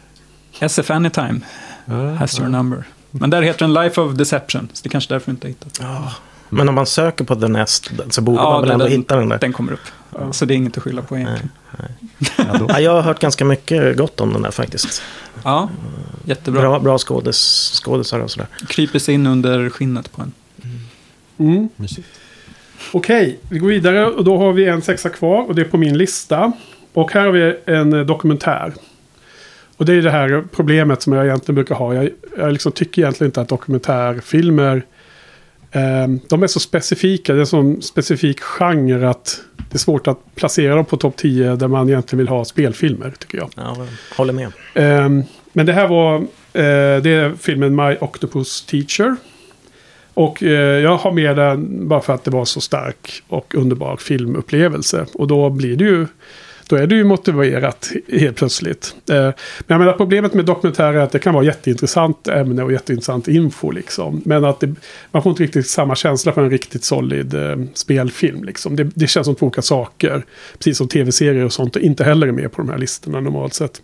[0.61, 1.41] SF Anytime
[1.85, 1.99] jag.
[2.05, 2.57] Ja, has your ja.
[2.59, 2.85] number.
[3.11, 5.49] Men där heter den Life of Deception, så det är kanske därför du inte har
[5.49, 5.87] hittat den.
[6.49, 8.93] men om man söker på The Nest så borde Ja, man väl den- ändå den-
[9.01, 9.39] hitta den där.
[9.39, 9.81] Den kommer upp.
[10.19, 10.33] Ja.
[10.33, 11.51] Så det är inget att skylla på egentligen.
[12.39, 12.67] Ja, då.
[12.69, 15.03] Ja, jag har hört ganska mycket gott om den där faktiskt.
[15.47, 15.71] Ja,
[16.25, 16.61] jättebra.
[16.61, 18.49] Bra, bra skådis, skådisar och sådär.
[18.69, 20.33] Kryper sig in under skinnet på en.
[21.39, 21.69] Mm.
[21.77, 22.09] Mysigt.
[22.93, 25.77] Okej, vi går vidare och då har vi en sexa kvar och det är på
[25.77, 26.53] min lista.
[26.93, 28.75] Och här har vi en eh, dokumentär.
[29.77, 31.95] Och det är det här problemet som jag egentligen brukar ha.
[31.95, 34.83] Jag, jag liksom tycker egentligen inte att dokumentärfilmer
[35.71, 37.33] eh, de är så specifika.
[37.33, 39.41] Det är en sån specifik genre att
[39.71, 43.13] det är svårt att placera dem på topp 10 där man egentligen vill ha spelfilmer,
[43.19, 43.51] tycker jag.
[43.57, 43.77] Ja,
[44.17, 44.53] håller med.
[44.75, 45.23] Ehm,
[45.53, 49.17] men det här var eh, det är filmen My Octopus Teacher.
[50.15, 53.97] Och eh, jag har med den bara för att det var så stark och underbar
[53.97, 55.07] filmupplevelse.
[55.15, 56.07] Och då blir det ju
[56.69, 58.95] då är det ju motiverat helt plötsligt.
[59.11, 59.35] Eh, men
[59.67, 63.71] jag menar problemet med dokumentärer är att det kan vara jätteintressant ämne och jätteintressant info
[63.71, 64.23] liksom.
[64.25, 64.75] Men att det,
[65.11, 68.77] man får inte riktigt samma känsla för en riktigt solid eh, spelfilm liksom.
[68.77, 70.25] Det, det känns som två olika saker.
[70.59, 73.83] Precis som tv-serier och sånt inte heller är med på de här listorna normalt sett.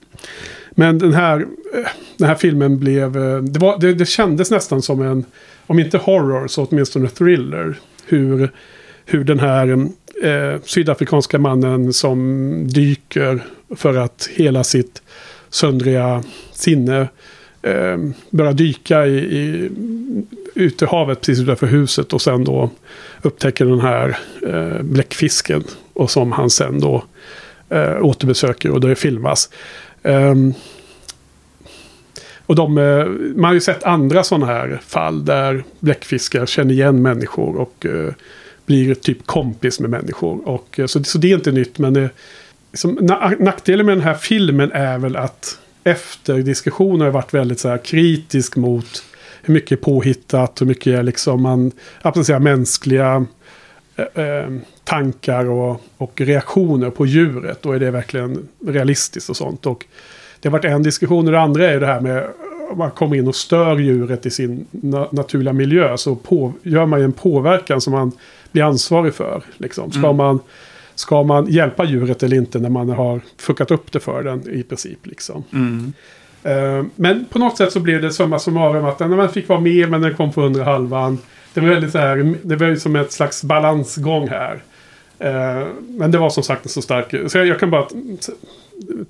[0.70, 3.12] Men den här, eh, den här filmen blev...
[3.42, 5.24] Det, var, det, det kändes nästan som en,
[5.66, 7.78] om inte horror så åtminstone thriller.
[8.06, 8.50] Hur,
[9.04, 9.68] hur den här
[10.22, 13.44] eh, sydafrikanska mannen som dyker
[13.76, 15.02] för att hela sitt
[15.50, 16.22] söndriga
[16.52, 17.08] sinne
[17.62, 17.98] eh,
[18.30, 19.70] börjar dyka i, i,
[20.54, 22.70] ute i havet precis utanför huset och sen då
[23.22, 27.04] upptäcker den här eh, bläckfisken och som han sen då
[27.68, 29.50] eh, återbesöker och det filmas.
[30.02, 30.54] Ehm,
[32.46, 33.06] och de, eh,
[33.36, 38.12] man har ju sett andra sådana här fall där bläckfiskar känner igen människor och eh,
[38.66, 40.48] blir typ kompis med människor.
[40.48, 42.08] Och, eh, så, så det är inte nytt, men eh,
[42.72, 42.98] som,
[43.38, 47.68] nackdelen med den här filmen är väl att efter diskussioner har jag varit väldigt så
[47.68, 49.04] här kritisk mot
[49.42, 51.72] hur mycket påhittat, hur mycket är liksom man,
[52.02, 53.26] applicerar säga mänskliga
[53.96, 54.50] eh, eh,
[54.84, 57.62] tankar och, och reaktioner på djuret.
[57.62, 59.66] Då är det verkligen realistiskt och sånt.
[59.66, 59.86] Och
[60.40, 62.28] det har varit en diskussion och det andra är det här med
[62.74, 66.98] man kommer in och stör djuret i sin na naturliga miljö så på, gör man
[66.98, 68.12] ju en påverkan som man
[68.52, 69.42] blir ansvarig för.
[69.56, 69.92] Liksom.
[69.92, 70.40] Ska, man,
[70.94, 74.62] ska man hjälpa djuret eller inte när man har fuckat upp det för den i
[74.62, 75.06] princip.
[75.06, 75.44] Liksom.
[75.52, 75.92] Mm.
[76.42, 79.60] Eh, Men på något sätt så blev det summa summarum att den man fick vara
[79.60, 81.18] med men den kom på under halvan.
[81.54, 84.62] Det var väldigt så här, det var ju som ett slags balansgång här.
[85.18, 87.86] Eh, Men det var som sagt en så stark, så jag, jag kan bara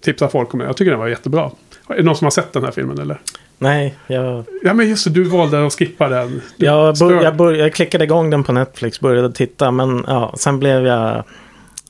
[0.00, 0.66] tipsa folk om den.
[0.66, 1.50] Jag tycker den var jättebra.
[1.92, 3.20] Är det någon som har sett den här filmen eller?
[3.58, 6.42] Nej, jag, Ja men just det, du valde att skippa den.
[6.56, 10.34] Du jag, bör, jag, bör, jag klickade igång den på Netflix, började titta, men ja,
[10.38, 11.16] sen blev jag...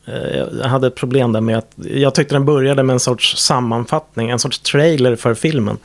[0.07, 3.37] eh, Jag hade ett problem där med att jag tyckte den började med en sorts
[3.37, 5.79] sammanfattning, en sorts trailer för filmen.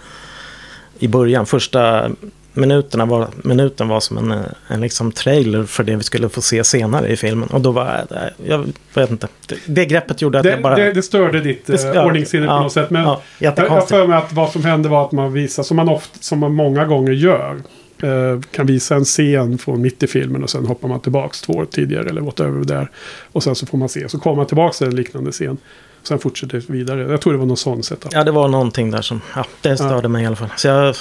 [0.99, 2.10] I början, första
[2.57, 6.41] minuterna var, minuten var som en, eh, en liksom trailer för det vi skulle få
[6.41, 7.49] se senare i filmen.
[7.49, 8.65] Och då var jag, jag
[9.01, 10.75] vet inte, det, det greppet gjorde att det, jag bara...
[10.75, 12.89] det, det störde ditt Det- eh, ja, ordningssinne på ja, något sätt.
[12.89, 15.77] Men ja, jag har för mig att vad som hände var att man visar, som
[15.77, 17.55] man, ofta, som man många gånger gör.
[18.03, 21.53] eh, kan visa en scen från mitt i filmen och sen hoppar man tillbaks två
[21.53, 22.91] år tidigare eller whatever där.
[23.31, 24.09] Och sen så får man se.
[24.09, 25.57] Så kommer man tillbaks till en liknande scen.
[26.03, 27.11] Sen fortsätter det vidare.
[27.11, 28.11] Jag tror det var någon sån setup.
[28.14, 30.49] Ja, det var någonting där som, ja, det störde mig i alla fall.
[30.56, 30.95] Så jag,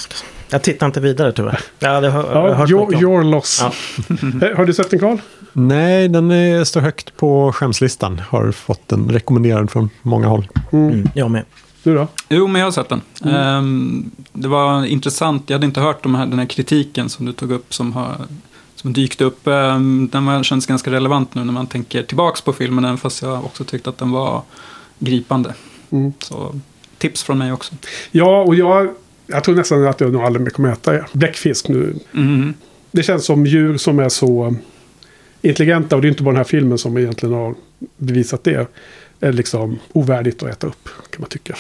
[0.51, 1.61] jag tittar inte vidare tyvärr.
[1.79, 2.95] Jag hade hör, Ja, hört your, om.
[3.03, 3.59] your loss.
[3.63, 3.73] Ja.
[4.47, 5.19] Eh, Har du sett den Karl?
[5.53, 8.23] Nej, den är, står högt på skämslistan.
[8.29, 10.49] Har fått den rekommenderad från många håll.
[10.73, 11.45] Mm, jag med.
[11.83, 12.09] Du då?
[12.29, 13.01] Jo, men jag har sett den.
[13.25, 13.37] Mm.
[13.37, 15.43] Ehm, det var intressant.
[15.47, 18.17] Jag hade inte hört de här, den här kritiken som du tog upp som har
[18.75, 19.47] som dykt upp.
[19.47, 23.23] Ehm, den var, känns ganska relevant nu när man tänker tillbaks på filmen, även fast
[23.23, 24.43] jag också tyckte att den var
[24.99, 25.55] gripande.
[25.91, 26.13] Mm.
[26.19, 26.61] Så
[26.99, 27.75] tips från mig också.
[28.11, 28.89] Ja, och jag,
[29.27, 31.95] jag tror nästan att jag nog aldrig mer kommer äta bläckfisk nu.
[32.15, 32.55] Mm.
[32.91, 34.55] Det känns som djur som är så
[35.43, 35.97] intelligenta.
[35.97, 37.55] Och det är inte bara den här filmen som egentligen har
[37.97, 38.71] bevisat det.
[39.21, 41.57] Är liksom ovärdigt att äta upp, kan man tycka.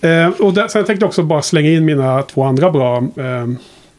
[0.08, 3.46] eh, och där, sen tänkte jag också bara slänga in mina två andra bra eh,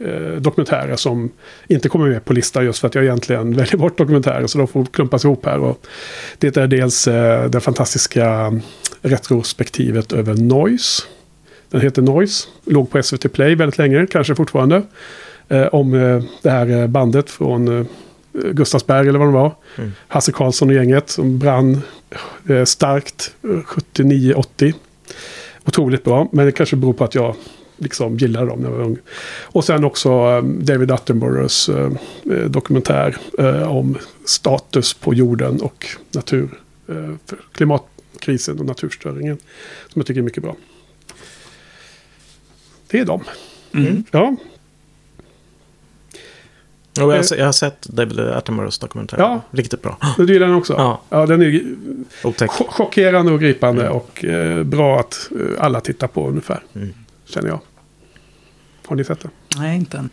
[0.05, 1.31] eh, dokumentärer som
[1.67, 4.47] inte kommer med på listan just för att jag egentligen väljer bort dokumentärer.
[4.47, 5.59] Så de får klumpas ihop här.
[5.59, 5.85] Och
[6.37, 8.53] det är dels eh, det fantastiska
[9.01, 11.03] retrospektivet över Noise.
[11.69, 12.47] Den heter Noise.
[12.65, 14.81] Låg på SVT Play väldigt länge, kanske fortfarande.
[15.47, 17.85] Eh, om eh, det här eh, bandet från eh,
[18.33, 19.55] Gustavsberg eller vad det var.
[19.77, 19.91] Mm.
[20.07, 21.81] Hasse Karlsson och gänget som brann
[22.49, 24.73] eh, starkt eh, 79-80.
[25.65, 27.35] Otroligt bra, men det kanske beror på att jag
[27.77, 28.97] liksom gillade dem när jag var ung.
[29.43, 31.91] Och sen också eh, David Attenboroughs eh,
[32.31, 33.17] eh, dokumentär
[33.67, 36.49] om status på jorden och natur.
[37.25, 39.37] För klimatkrisen och naturstöringen.
[39.89, 40.55] Som jag tycker är mycket bra.
[42.87, 43.23] Det är dem.
[43.73, 44.03] Mm.
[44.11, 44.35] Ja,
[47.01, 49.17] Och jag, har jag har sett David Attenboroughs dokumentär.
[49.19, 49.41] Ja.
[49.51, 49.97] Riktigt bra.
[50.17, 50.73] du gillar den också?
[50.73, 51.63] Ja, Ja, den är
[52.23, 52.51] otäck.
[52.51, 53.93] chockerande och gripande Mm.
[53.93, 55.29] och eh, bra att
[55.59, 56.63] alla tittar på ungefär.
[56.75, 56.93] Mm.
[57.25, 57.59] Känner jag.
[58.85, 59.31] Har ni sett den?
[59.57, 60.09] Nej, inte än.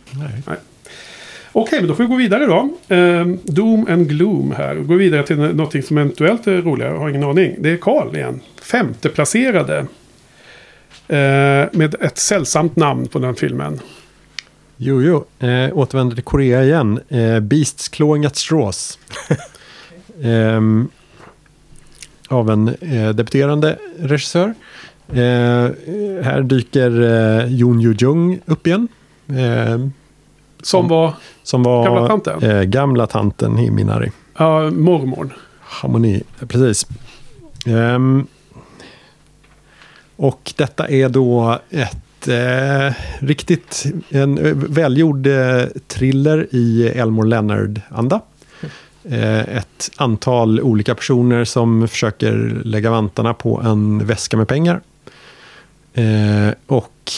[1.51, 2.69] Okej, men då får vi gå vidare då.
[2.95, 4.75] Eh, Doom and Gloom här.
[4.75, 6.93] Gå vidare till något som eventuellt är roligare.
[6.93, 7.55] Jag har ingen aning.
[7.59, 8.41] Det är Karl igen.
[8.61, 9.77] Femteplacerade.
[11.07, 13.79] Eh, med ett sällsamt namn på den filmen.
[14.77, 15.47] Jo, jo.
[15.47, 16.99] Eh, återvänder till Korea igen.
[17.09, 18.99] Eh, Beasts Clawing at Straws.
[20.23, 20.89] Ehm,
[22.27, 24.53] av en eh, debuterande regissör.
[25.13, 25.71] Eh,
[26.23, 28.87] här dyker eh, Yoon Yoo Jung upp igen.
[29.27, 29.87] Eh,
[30.63, 31.13] Som var
[31.43, 32.43] som var Gamla tanten?
[32.43, 34.11] Eh, gamla tanten i Minari.
[34.37, 35.33] ja, mormorn.
[35.59, 36.87] Harmoni, eh, precis.
[37.65, 38.25] Ehm,
[40.15, 48.21] och detta är då ett eh, riktigt en välgjord eh, thriller i Elmore Leonard-anda.
[49.03, 54.81] Eh, ett antal olika personer som försöker lägga vantarna på en väska med pengar.
[55.93, 57.11] Eh, och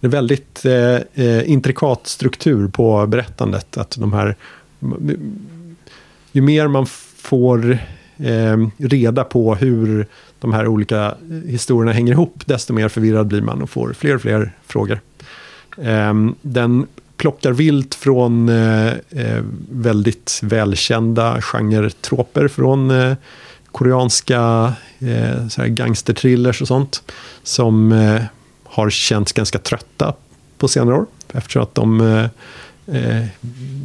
[0.00, 3.76] det är väldigt eh, eh, intrikat struktur på berättandet.
[3.76, 4.36] Att de här,
[6.32, 6.86] ju mer man
[7.16, 7.78] får
[8.16, 10.06] eh, reda på hur
[10.38, 11.14] de här olika
[11.46, 15.00] historierna hänger ihop, desto mer förvirrad blir man och får fler och fler frågor.
[15.78, 16.86] Eh, den
[17.16, 23.16] plockar vilt från eh, eh, väldigt välkända genretroper från eh,
[23.72, 27.02] koreanska eh, så här gangsterthrillers och sånt.
[27.42, 28.22] Som eh,
[28.64, 30.14] har känts ganska trötta
[30.58, 31.06] på senare år.
[31.32, 32.24] Eftersom att de eh,
[32.96, 33.24] eh,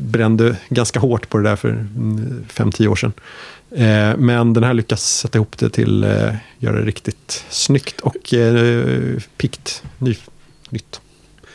[0.01, 1.87] brände ganska hårt på det där för
[2.53, 3.13] 5-10 år sedan.
[3.71, 8.33] Eh, men den här lyckas sätta ihop det till eh, göra det riktigt snyggt och
[8.33, 10.15] eh, pikt ny,
[10.69, 11.01] nytt.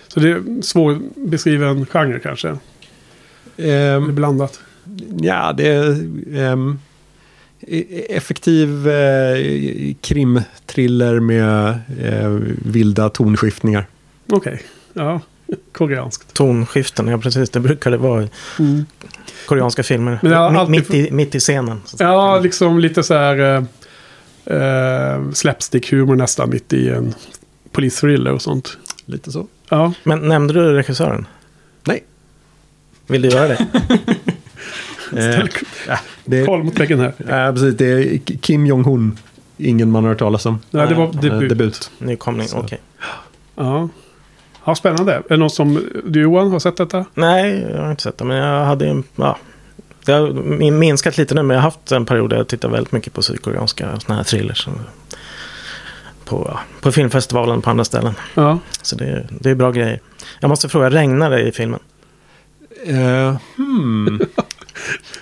[0.09, 2.49] Så det är svårbeskriven genre kanske?
[3.57, 4.61] Eh, blandat?
[5.21, 5.91] ja, det är
[6.35, 6.88] ehm, e-
[8.09, 11.69] effektiv eh, krimthriller med
[12.03, 12.29] eh,
[12.65, 13.87] vilda tonskiftningar.
[14.33, 14.63] Okej,
[14.93, 15.21] ja.
[15.73, 16.35] Koreanskt.
[16.35, 17.51] Tonskiften, ja precis.
[17.51, 18.29] Det brukar det vara i
[19.47, 20.19] koreanska filmer.
[20.23, 21.81] Men Mi- alltid mitt, i, mitt i scenen.
[21.99, 27.15] Ja, liksom lite så här eh, eh, slapstick-humor nästan mitt i en
[27.73, 28.79] polisthriller och sånt.
[29.07, 29.47] Lite så.
[29.69, 31.27] Ja, Men nämnde du regissören?
[31.85, 32.05] Nej.
[33.07, 33.67] Vill du göra det?
[35.17, 35.45] Eh,
[35.89, 37.13] ja, det, koll mot väggen här.
[37.19, 39.19] ja, precis, det är Kim Jong-Un.
[39.57, 40.61] Ingen man har hört talas om.
[40.71, 41.49] Nej, det var debut.
[41.49, 41.91] debut.
[41.99, 42.81] Nykomling, okej.
[43.55, 43.89] Ja.
[44.65, 45.15] ja, spännande.
[45.15, 47.05] Är det någon som du Johan har sett detta?
[47.15, 48.25] Nej, jag har inte sett det.
[48.25, 49.03] Men jag hade ju...
[49.17, 49.39] Ja,
[50.05, 52.69] det har min- minskat lite nu, men jag har haft en period där jag tittar
[52.69, 54.69] väldigt mycket på sydkoreanska såna här thrillers.
[56.25, 58.15] På, ja, på filmfestivalen på andra ställen.
[58.35, 58.59] Ja.
[58.83, 60.01] Så det, det är bra grejer.
[60.41, 61.81] Jag måste fråga, regnar det i filmen?
[62.87, 64.21] Eh, hmm.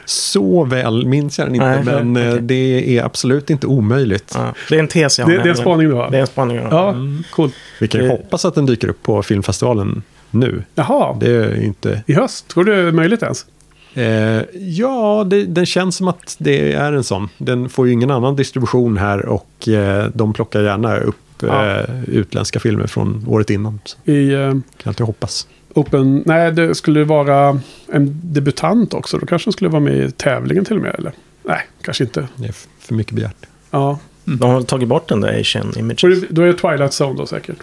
[0.04, 2.42] Så väl minns jag den inte, Nej, men eh, okej.
[2.42, 4.32] det är absolut inte omöjligt.
[4.34, 6.10] Ja, det är en tes jag har Det, det är en spaning du har?
[6.10, 6.70] Det är en spaning jag har.
[6.86, 6.94] Ja,
[7.30, 7.54] coolt.
[7.80, 10.62] Vi kan ju Det- hoppas att den dyker upp på filmfestivalen nu.
[10.74, 12.02] Jaha, Det är inte...
[12.06, 12.48] i höst?
[12.48, 13.46] Tror du det är möjligt ens?
[13.94, 17.28] Eh, ja, det, den känns som att det är en sån.
[17.38, 21.66] Den får ju ingen annan distribution här och eh, de plockar gärna upp Ja.
[21.70, 23.80] eh, utländska filmer från året innan.
[23.84, 25.46] Så I eh, kan jag alltid hoppas.
[25.76, 26.22] Open...
[26.26, 27.60] Nej, det skulle vara
[27.92, 29.18] en debutant också.
[29.18, 31.12] Då kanske den skulle vara med i tävlingen till och med, eller?
[31.42, 32.28] Nej, kanske inte.
[32.36, 33.46] Det är för mycket begärt.
[33.70, 36.00] Ja, De har tagit bort den där Asian images.
[36.20, 37.56] det, då är det Twilight Zone då säkert.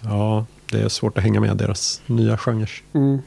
[0.00, 2.70] Ja, det är svårt att hänga med deras nya genrer.
[2.94, 3.18] Mm.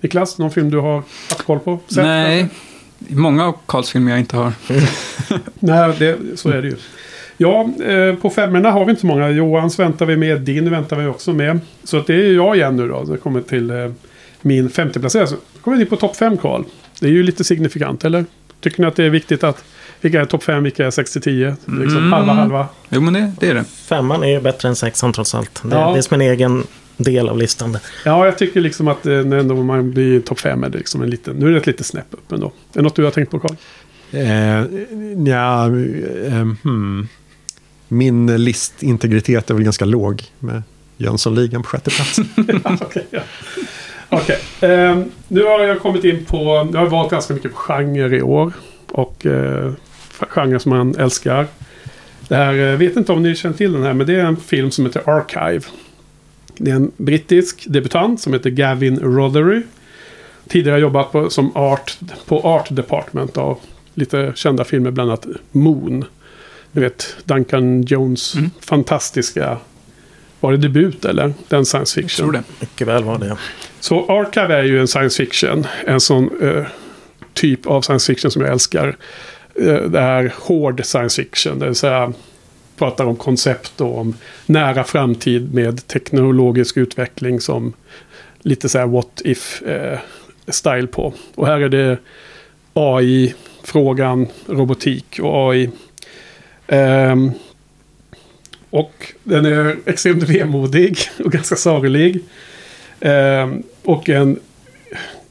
[0.00, 1.78] Niklas, någon film du har haft koll på?
[1.88, 2.40] Sett, Nej,
[2.98, 3.14] kanske?
[3.16, 4.52] många av Karls filmer jag inte har.
[5.60, 6.76] Nej, det, så är det ju.
[7.36, 9.30] Ja, eh, på femmorna har vi inte så många.
[9.30, 11.60] Johans väntar vi med, din väntar vi också med.
[11.84, 13.04] Så att det är jag igen nu då.
[13.04, 13.90] Det kommer till eh,
[14.42, 15.26] min femteplacerare.
[15.26, 16.62] Så kommer vi in på topp fem, Karl.
[17.00, 18.24] Det är ju lite signifikant, eller?
[18.60, 19.64] Tycker ni att det är viktigt att
[20.00, 21.56] vilka är topp fem, vilka är 6-10?
[21.80, 22.12] Liksom Mm.
[22.12, 22.66] halva, halva.
[22.88, 23.64] Jo, men det, det är det.
[23.64, 25.62] Femman är ju bättre än sexan trots allt.
[25.64, 25.92] Det, Ja.
[25.92, 26.62] det är som en egen
[26.96, 27.78] del av listan.
[28.04, 31.02] Ja, jag tycker liksom att eh, när ändå man blir topp fem är det liksom
[31.02, 31.36] en liten...
[31.36, 32.46] Nu är det ett litet snäpp upp ändå.
[32.46, 33.54] Är det något du har tänkt på, Karl?
[34.10, 34.64] Eh,
[35.32, 37.08] ja, eh, hmm.
[37.88, 40.62] Min listintegritet är väl ganska låg med
[40.96, 42.18] Jönssonligan på sjätte plats.
[42.82, 43.06] Okej.
[44.60, 44.66] ja.
[44.68, 46.70] Ehm, nu har jag kommit in på...
[46.72, 48.52] Jag har valt ganska mycket på genre i år.
[48.92, 49.72] Och eh,
[50.28, 51.46] genre som man älskar.
[52.28, 54.24] Det här, eh, jag vet inte om ni känner till den här, men det är
[54.24, 55.64] en film som heter Archive.
[56.56, 59.62] Det är en brittisk debutant som heter Gavin Rothery.
[60.48, 63.58] Tidigare jobbat på, som art på Art Department av
[63.94, 66.04] lite kända filmer, bland annat Moon.
[66.76, 68.50] Du vet, Duncan Jones Mm.
[68.60, 69.58] fantastiska...
[70.40, 71.34] Var det debut eller?
[71.48, 72.24] Den science Jag fiction.
[72.24, 72.42] tror det.
[72.60, 73.36] Mycket väl var det.
[73.80, 75.66] Så Archive är ju en science fiction.
[75.86, 76.64] En sån eh,
[77.34, 78.96] typ av science fiction som jag älskar.
[79.54, 81.58] Eh, det är hård science fiction.
[81.58, 82.12] Det vill säga
[82.78, 84.14] pratar om koncept och om
[84.46, 87.72] nära framtid med teknologisk utveckling som
[88.40, 89.98] lite så här what if eh,
[90.48, 91.14] style på.
[91.34, 91.98] Och här är det
[92.74, 95.70] AI-frågan, robotik och AI.
[96.68, 97.30] Ehm,
[98.70, 102.20] och den är extremt vemodig och ganska sorglig.
[103.00, 104.40] Ehm, och en,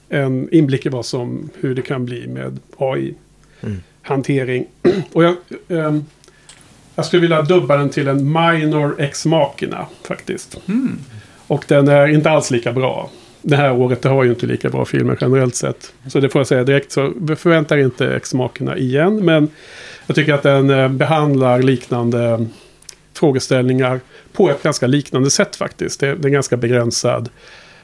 [0.10, 4.66] en inblick i vad som, hur det kan bli med AI-hantering.
[5.12, 5.36] Och jag,
[5.68, 6.06] ehm,
[6.96, 10.58] jag skulle vilja dubba den till en minor ex machina faktiskt.
[10.68, 10.98] Mm.
[11.48, 13.10] Och den är inte alls lika bra
[13.48, 15.94] det här året det har ju inte lika bra filmer generellt sett.
[16.08, 16.92] Så det får jag säga direkt.
[16.92, 19.26] Så förväntar inte X-makerna igen.
[19.26, 19.50] Men
[20.08, 22.46] jag tycker att den eh, behandlar liknande
[23.14, 24.00] frågeställningar
[24.34, 26.00] på ett ganska liknande sätt faktiskt.
[26.00, 27.30] Det, det är en ganska begränsad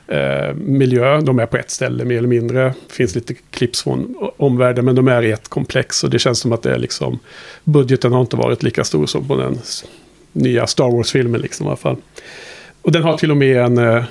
[0.08, 1.22] eh, miljö.
[1.22, 2.64] De är på ett ställe mer eller mindre.
[2.64, 6.04] Det finns lite klipps från omvärlden men de är i ett komplex.
[6.04, 7.20] Och det känns som att det är liksom...
[7.64, 9.60] Budgeten har inte varit lika stor som på den
[10.32, 11.98] nya Star Wars-filmen liksom i alla fall.
[12.82, 14.04] Och den har till och med en eh,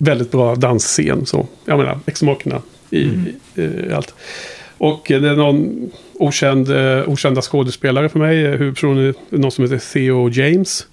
[0.00, 1.26] väldigt bra dansscen.
[1.26, 4.14] Så jag menar, X-makerna i, i, i allt.
[4.78, 8.46] Och eh, det är någon okänd, eh, okända skådespelare för mig.
[8.46, 10.86] Eh, Huvudpersonen är någon som heter Theo James.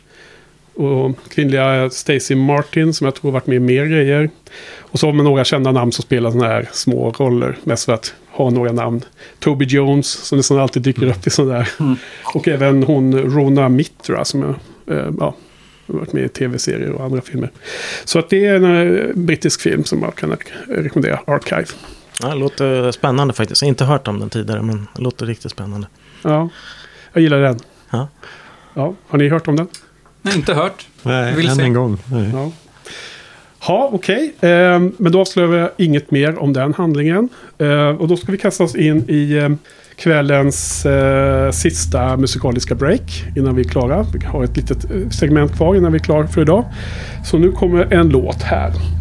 [0.73, 4.29] Och kvinnliga Stacey Martin som jag tror varit med i mer grejer.
[4.77, 7.57] Och så har man några kända namn som spelar sådana här små roller.
[7.63, 9.01] Mest för att ha några namn.
[9.39, 11.67] Toby Jones som nästan alltid dyker upp i sådana där.
[12.35, 15.35] Och även hon Rona Mitra som jag, eh, ja,
[15.87, 17.51] varit med i tv-serier och andra filmer.
[18.05, 20.35] Så att det är en eh, brittisk film som jag kan
[20.67, 21.19] rekommendera.
[21.27, 21.65] Archive.
[22.21, 23.61] Ja, det låter spännande faktiskt.
[23.61, 25.87] Jag har inte hört om den tidigare, men det låter riktigt spännande.
[26.23, 26.49] Ja,
[27.13, 27.59] jag gillar den.
[27.89, 28.07] Ja.
[28.73, 29.67] Ja, har ni hört om den?
[30.21, 30.87] Nej, inte hört.
[31.03, 31.63] Nej, Vill än se.
[31.63, 31.97] en gång.
[32.11, 32.29] Nej.
[32.33, 32.51] Ja.
[33.67, 34.35] Ja, okej.
[34.41, 37.29] Ehm, men då avslöjar jag inget mer om den handlingen.
[37.57, 39.57] Ehm, och då ska vi kasta oss in i ehm,
[39.97, 44.05] kvällens eh, sista musikaliska break innan vi är klara.
[44.13, 46.65] Vi har ett litet eh, segment kvar innan vi är klara för idag.
[47.25, 48.96] Så nu kommer en låt här.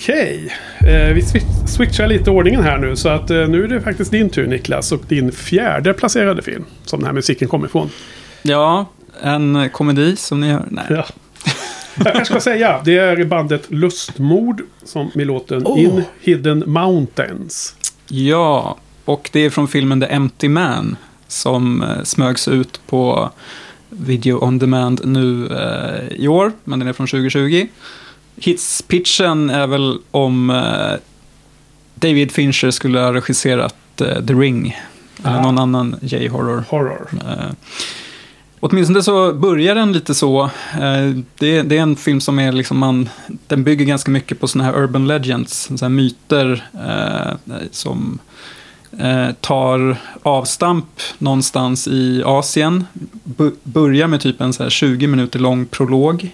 [0.00, 2.96] Okej, eh, vi swi- switchar lite ordningen här nu.
[2.96, 4.92] Så att eh, nu är det faktiskt din tur Niklas.
[4.92, 6.64] Och din fjärde placerade film.
[6.84, 7.90] Som den här musiken kommer ifrån.
[8.42, 8.86] Ja,
[9.22, 10.64] en komedi som ni hör.
[10.70, 10.84] Nej.
[10.90, 11.06] Ja.
[11.94, 15.80] Jag kanske ska säga, det är bandet Lustmord som med låten Oh.
[15.80, 17.74] In Hidden Mountains.
[18.08, 20.96] Ja, och det är från filmen The Empty Man
[21.28, 23.30] som eh, smögs ut på
[23.88, 27.66] Video On Demand nu eh, i år, men den är från 2020.
[28.40, 30.92] Hitspitchen är väl om eh,
[31.94, 34.76] David Fincher skulle ha regisserat eh, The Ring,
[35.24, 35.42] eller Ah.
[35.42, 36.64] någon annan J-horror.
[36.68, 37.08] Horror.
[37.28, 37.52] Eh,
[38.60, 40.50] åtminstone så börjar den lite så.
[41.38, 43.08] Det, är en film som är liksom man,
[43.46, 46.64] den bygger ganska mycket på sådana här urban legends, såna här myter
[47.70, 48.18] som
[49.40, 50.86] tar avstamp
[51.18, 52.84] någonstans i Asien.
[53.62, 56.30] Börjar med typ en så här 20 minuter lång prolog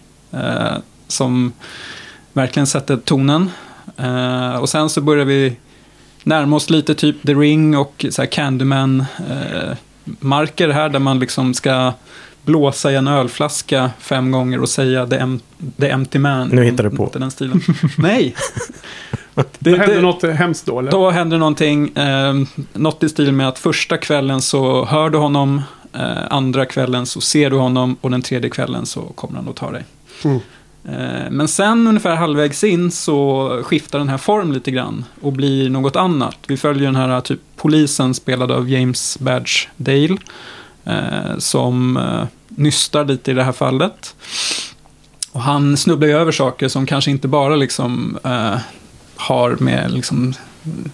[1.09, 1.53] som
[2.37, 3.51] verkligen sätter tonen.
[3.97, 5.57] Eh, och sen så börjar vi
[6.23, 11.19] närma oss lite typ The Ring och så här Candyman eh, marker här där man
[11.19, 11.93] liksom ska
[12.45, 15.41] blåsa i en ölflaska fem gånger och säga the, em
[15.77, 16.49] the empty man.
[16.49, 17.05] Nu hittar du på.
[17.05, 17.61] Inte den stilen.
[17.99, 18.35] Nej.
[19.59, 20.91] Det, hände något hemskt då eller?
[20.91, 22.35] Då händer någonting, eh,
[22.73, 27.21] något i stil med att första kvällen så hör du honom, eh, andra kvällen så
[27.21, 29.85] ser du honom och den tredje kvällen så kommer han och tar dig.
[30.25, 30.41] Mm.
[30.89, 35.71] Eh, men sen ungefär halvvägs in så skiftar den här form lite grann och blir
[35.71, 36.37] något annat.
[36.47, 40.17] Vi följer den här eh, typ polisen spelad av James Badge Dale
[40.85, 41.99] eh, som
[42.49, 44.15] nystar lite i det här fallet.
[45.33, 48.19] Och han snubblar ju över saker som kanske inte bara liksom
[49.17, 50.35] har med liksom,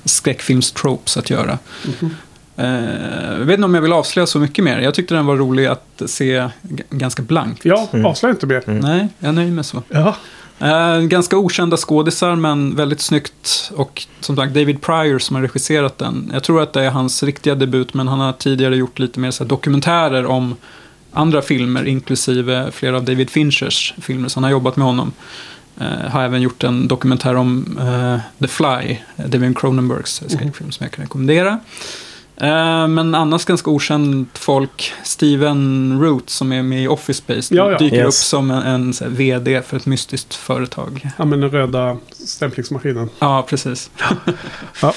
[0.05, 1.59] skräckfilmstropes att göra.
[1.85, 2.09] Eh,
[2.57, 4.81] jag vet inte om jag vill avslöja så mycket mer.
[4.81, 6.49] Jag tyckte den var rolig att se
[6.91, 7.65] ganska blankt.
[7.65, 8.63] Ja, avslöja inte mer.
[8.67, 9.83] Nej, jag nöjer mig så.
[9.89, 10.17] Ja.
[10.63, 13.73] Eh, ganska okända skådisar, men väldigt snyggt.
[13.77, 16.31] Och som sagt, David Pryor som har regisserat den.
[16.33, 19.31] Jag tror att det är hans riktiga debut, men han har tidigare gjort lite mer
[19.31, 20.55] så här, dokumentärer om
[21.13, 25.13] andra filmer, inklusive flera av David Finchers filmer, så han har jobbat med honom.
[25.81, 30.85] Eh, har även gjort en dokumentär om eh, The Fly, eh, David Cronenbergs skräckfilm som
[30.85, 31.59] jag kan rekommendera.
[32.43, 34.93] Eh, men annars ganska okänt folk.
[35.05, 37.79] Steven Root som är med i Office Space Ja, ja.
[37.79, 38.07] dyker Yes.
[38.07, 41.11] upp som en, en så här, vd för ett mystiskt företag.
[41.19, 43.09] ja, men den röda stämplingsmaskinen.
[43.19, 43.91] Ja, precis.
[44.83, 44.95] Ja.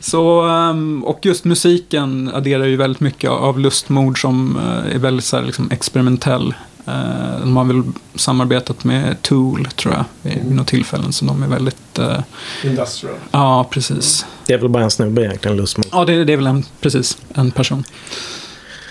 [0.00, 5.24] Så, ehm, och just musiken adderar ju väldigt mycket av lustmord som eh, är väldigt
[5.24, 6.54] så här, liksom, experimentell.
[6.86, 7.82] Eh, De har väl
[8.14, 11.12] samarbetat med Tool, tror jag, vid vid något tillfällen.
[11.12, 11.98] Så de är väldigt...
[11.98, 12.18] eh,
[12.64, 13.14] Industrial.
[13.30, 14.26] Ja, precis.
[14.46, 15.86] Det är väl bara en snubbe egentligen, lustmord.
[15.92, 17.84] Ja, det, det är väl en, precis, en person.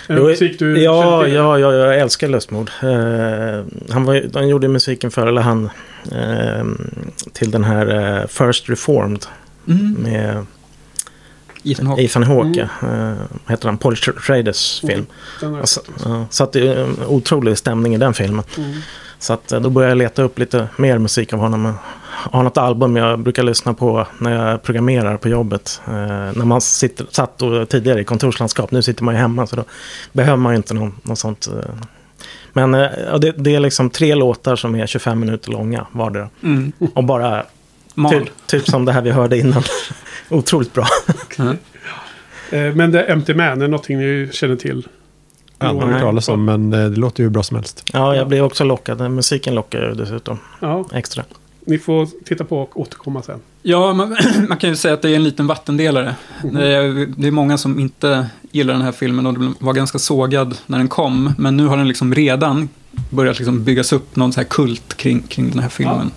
[0.07, 2.71] En Jo, musik du ja, ja, ja, jag älskar lustmord.
[2.81, 5.69] Eh, han, var, han gjorde musiken för, eller han,
[6.11, 6.65] eh,
[7.33, 9.25] till den här eh, First Reformed
[9.67, 9.93] Mm.
[9.99, 10.45] med
[11.63, 12.03] Ethan Hawke.
[12.03, 12.61] Ethan Hawke.
[12.61, 13.13] Eh,
[13.45, 13.77] vad heter han?
[13.77, 15.05] Paul Schraders film.
[15.39, 15.81] Den har jag Alltså,
[16.29, 18.45] så att det är en otrolig stämning i den filmen.
[18.57, 18.73] Mm.
[19.19, 21.65] Så att eh, då började jag leta upp lite mer musik av honom.
[22.31, 25.81] Jag har något album jag brukar lyssna på när jag programmerar på jobbet.
[25.87, 28.71] Eh, när man sitter, satt då tidigare i kontorslandskap.
[28.71, 29.63] Nu sitter man ju hemma så då
[30.11, 31.49] behöver man ju inte någon, något sånt.
[32.53, 36.29] Men eh, det, det är liksom tre låtar som är 25 minuter långa vardera.
[36.43, 36.71] Mm.
[36.93, 37.45] Och bara
[37.93, 38.11] Mal.
[38.11, 39.63] typ, typ som det här vi hörde innan.
[40.29, 40.87] Otroligt bra.
[41.39, 41.57] Mm.
[42.51, 44.87] Eh, Men det är Empty Man är någonting ni känner till?
[45.57, 47.83] Aldrig hört talas om, men eh, det låter ju bra som helst.
[47.93, 49.11] Ja, jag blev också lockad.
[49.11, 51.23] Musiken lockar ju dessutom Ja, extra.
[51.65, 53.39] ni får titta på och återkomma sen.
[53.61, 54.17] Ja, man,
[54.49, 56.15] man kan ju säga att det är en liten vattendelare.
[56.43, 59.99] Det, är, det är många som inte gillar den här filmen och den var ganska
[59.99, 61.33] sågad när den kom.
[61.37, 62.69] Men nu har den liksom redan
[63.09, 66.11] börjat liksom byggas upp någon så här kult kring, kring den här filmen.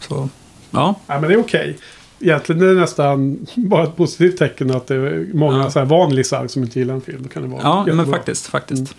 [0.00, 0.28] Så,
[0.74, 0.94] ja.
[1.06, 1.76] Ja, men det är okej.
[2.20, 5.70] Egentligen är det nästan bara ett positivt tecken att det är många Ja.
[5.70, 7.18] så här vanlisar som inte gillar en film.
[7.22, 8.16] Då kan det vara ja, men jättebra.
[8.16, 8.46] faktiskt.
[8.46, 8.94] faktiskt.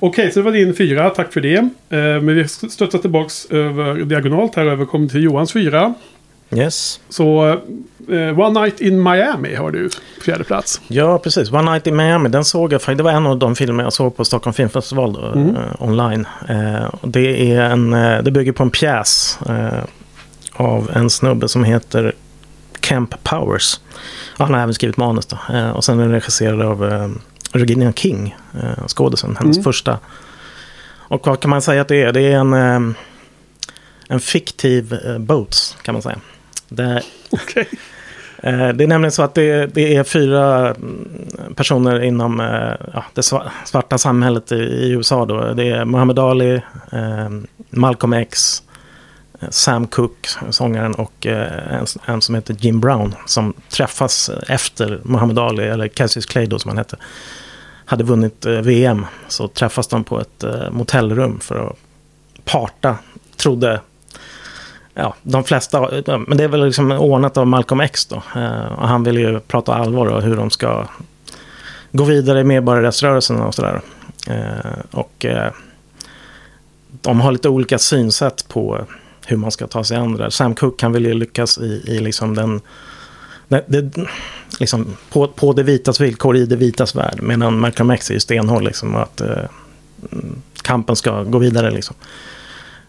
[0.00, 1.10] Okej, så det var din fyra.
[1.10, 1.54] Tack för det.
[1.56, 4.84] Eh, Men vi stöttar tillbaks över diagonalt här över.
[4.84, 5.94] Kommer till Johans fyra.
[6.56, 7.00] Yes.
[7.08, 7.48] Så
[8.10, 9.90] eh, One Night in Miami har du
[10.24, 10.80] fjärde plats.
[10.88, 11.52] Ja, precis.
[11.52, 12.96] One Night in Miami, den såg jag faktiskt.
[12.98, 15.56] Det var en av de filmer jag såg på Stockholm Filmfestival då, Mm.
[15.56, 16.26] eh, online.
[16.48, 19.84] Eh, det, är en, eh, det bygger på en pjäs eh,
[20.54, 22.12] av en snubbe som heter
[22.80, 23.80] Kemp Powers.
[24.38, 25.38] Och han har även skrivit manus då.
[25.54, 27.08] Eh, och sen är den regisserad av eh,
[27.52, 29.64] Regina King, eh, skådisen, hennes Mm.
[29.64, 29.98] första.
[31.08, 32.12] Och vad kan man säga att det är?
[32.12, 32.94] Det är en,
[34.08, 36.18] en fiktiv eh, boats, kan man säga.
[36.68, 37.02] Det.
[38.44, 42.38] Eh, Det är nämligen så att det, det är fyra mm, personer inom
[42.94, 45.24] ja, det sva- svarta samhället i, i USA.
[45.26, 45.52] Då.
[45.54, 46.60] Det är Muhammad Ali,
[47.70, 48.62] Malcolm X,
[49.50, 55.38] Sam Cooke, sångaren och eh, en, en som heter Jim Brown som träffas efter Muhammad
[55.38, 56.96] Ali, eller Cassius Clay då som han hette,
[57.84, 59.06] hade vunnit eh, VM.
[59.28, 61.76] Så träffas de på ett eh, motellrum för att
[62.44, 62.96] parta,
[63.36, 63.80] trodde
[64.94, 68.16] ja, de flesta, men det är väl liksom ordnat av Malcolm X då.
[68.76, 70.86] Och han vill ju prata allvar och hur de ska
[71.92, 73.80] gå vidare i medborgarrättsrörelsen och sådär.
[74.90, 75.26] Och
[77.02, 78.86] de har lite olika synsätt på
[79.26, 80.30] hur man ska ta sig an det där.
[80.30, 82.60] Sam Cooke han vill ju lyckas i, i liksom den,
[83.66, 83.90] det,
[84.60, 87.18] liksom på, på det vitas villkor i det vitas värld.
[87.22, 89.44] Medan Malcolm X är ju stenhård liksom att eh,
[90.62, 91.96] kampen ska gå vidare liksom.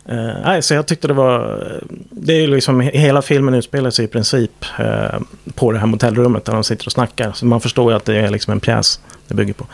[0.05, 1.63] Eh, så jag tyckte det var...
[2.09, 5.19] Det är ju liksom, hela filmen utspelar sig i princip eh,
[5.55, 7.31] på det här motellrummet där de sitter och snackar.
[7.31, 9.65] Så man förstår ju att det är liksom en pjäs det bygger på.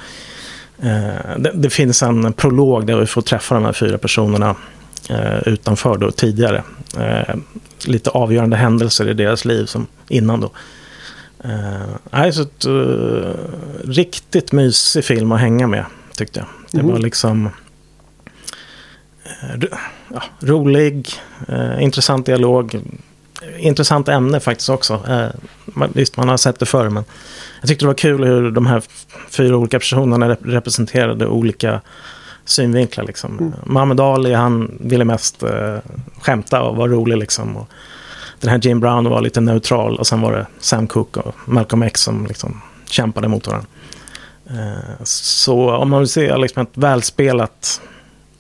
[0.82, 4.56] Eh, det, det finns en prolog där vi får träffa de här fyra personerna
[5.46, 6.64] utanför då tidigare.
[7.00, 7.36] Eh,
[7.86, 10.52] lite avgörande händelser i deras liv som innan då.
[11.44, 13.34] Eh, så ett, eh,
[13.90, 15.86] riktigt mysig film att hänga med
[16.18, 16.48] tyckte jag.
[16.72, 16.92] Det Mhm.
[16.92, 17.50] var liksom
[19.26, 19.70] eh,
[20.14, 21.10] ja, rolig,
[21.48, 22.80] eh, intressant dialog.
[23.58, 24.94] Intressant ämne faktiskt också.
[25.08, 25.28] Eh,
[25.66, 27.04] man, visst, man har sett det förr, men
[27.62, 28.82] jag tyckte det var kul hur de här
[29.30, 31.82] fyra olika personerna rep- representerade olika
[32.50, 33.04] synvinklar.
[33.04, 33.38] Liksom.
[33.38, 33.54] Mm.
[33.66, 35.78] Muhammad Ali, han ville mest eh,
[36.22, 37.18] skämta och vara rolig.
[37.18, 37.58] Liksom.
[37.58, 37.70] Och
[38.40, 41.84] den här Jim Brown var lite neutral och sen var det Sam Cooke och Malcolm
[41.84, 43.68] X som liksom kämpade mot varandra.
[44.50, 47.82] Eh, så om man vill se liksom ett välspelat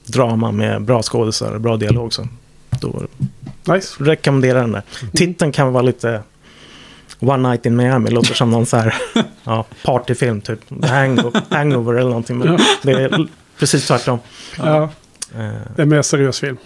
[0.06, 2.28] drama med bra skådisar och bra dialog så
[2.82, 3.02] då,
[3.74, 4.04] Nice.
[4.04, 4.84] rekommendera den där.
[5.14, 6.24] Titeln kan vara lite
[7.20, 8.10] One Night in Miami.
[8.10, 8.96] Låter som någon så här
[9.44, 10.60] ja, partyfilm, typ
[10.90, 12.38] Hangover, hangover eller någonting.
[12.38, 13.28] Men det är
[13.60, 14.20] precis tvärtom.
[14.58, 14.90] Ja,
[15.36, 15.40] Eh,
[15.76, 16.58] det är en mer seriös film.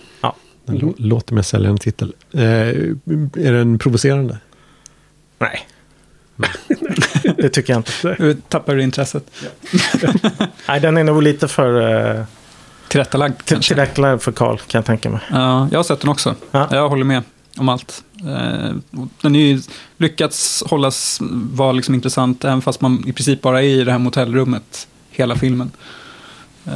[0.65, 2.13] Den lå- låter mer säljande titel.
[2.31, 4.37] Eh, är den provocerande?
[5.39, 5.65] nej.
[7.37, 8.15] det tycker jag inte.
[8.19, 9.31] Nu tappar du intresset.
[10.67, 11.81] Nej, den är nog lite för
[12.19, 12.23] uh,
[12.87, 15.19] Tillrättalagd tillrättalagd för Karl, kan jag tänka mig.
[15.31, 16.35] Ja, jag har sett den också.
[16.51, 16.67] Ja.
[16.71, 17.23] Jag håller med
[17.57, 18.03] om allt.
[19.21, 19.61] Den har ju
[19.97, 21.19] lyckats hållas,
[21.53, 25.35] vara liksom intressant, även fast man i princip bara är i det här motellrummet hela
[25.35, 25.71] filmen.
[26.65, 26.73] Eh,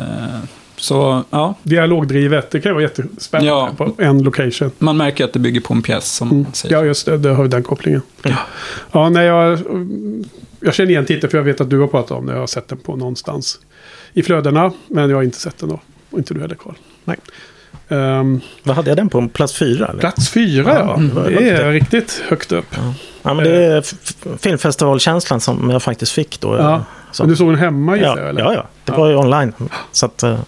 [0.80, 3.70] Så ja, Dialogdrivet, det kan ju vara jättespännande Ja.
[3.78, 4.72] på en location.
[4.80, 6.44] man märker att det bygger på en pjäs som Mm.
[6.44, 6.76] man säger.
[6.76, 7.18] Ja, just det.
[7.18, 8.02] Det har ju den kopplingen.
[8.24, 8.32] Ja.
[8.92, 9.60] Ja, nej, jag,
[10.60, 12.36] jag känner igen titeln för jag vet att du har pratat om den.
[12.36, 13.60] Jag har sett den på någonstans
[14.14, 14.72] i flödena.
[14.88, 15.80] Men jag har inte sett den då.
[16.10, 16.74] Och inte du heller, Karl.
[17.06, 17.18] Nej.
[17.90, 19.28] Ehm, Vad hade jag den på?
[19.28, 19.88] Plats fyra?
[19.88, 20.00] Eller?
[20.00, 20.96] plats fyra, ja.
[20.98, 22.66] Mm, det Det är riktigt högt upp.
[23.24, 23.84] Ja, men det är
[24.38, 26.58] filmfestivalkänslan som jag faktiskt fick då.
[26.58, 26.84] Ja.
[27.18, 27.24] Så.
[27.24, 28.24] Men du såg den hemma gissar ja?
[28.30, 28.42] Eller?
[28.42, 28.98] ja, ja, det Ja.
[28.98, 29.54] var ju online.
[29.92, 30.40] Så att, eh,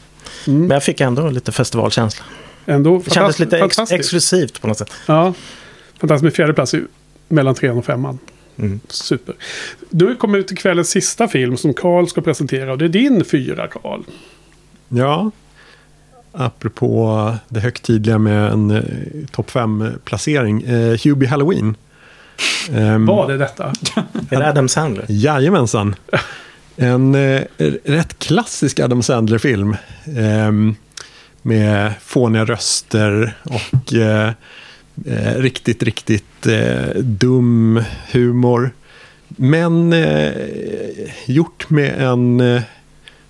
[0.47, 0.59] Mm.
[0.61, 2.25] Men jag fick ändå lite festivalkänsla.
[2.65, 4.91] Ändå Det kändes lite ex- exklusivt på något sätt.
[5.05, 5.33] Ja,
[5.99, 6.75] fantastiskt med fjärde plats
[7.27, 8.19] mellan trean och femman.
[8.59, 8.79] Mm.
[8.87, 9.35] Super.
[9.89, 12.71] Du kommer vi till kvällens sista film som Karl ska presentera.
[12.71, 14.01] Och det är din fyra, Karl.
[14.89, 15.31] Ja.
[16.31, 18.83] Apropå det högtidliga med en eh,
[19.31, 20.61] topp 5-placering.
[20.63, 21.75] Eh, Hubie Halloween.
[22.71, 23.73] Um, Vad är detta?
[24.29, 25.05] Är det Adam Sandler?
[25.09, 25.95] Jajamensan.
[26.81, 27.41] En eh,
[27.83, 29.75] rätt klassisk Adam Sandler-film.
[30.17, 30.75] ehm,
[31.41, 34.31] med fåniga röster och eh,
[35.05, 38.71] eh, riktigt, riktigt eh, dum humor.
[39.27, 40.31] Men eh,
[41.25, 42.61] gjort med en eh,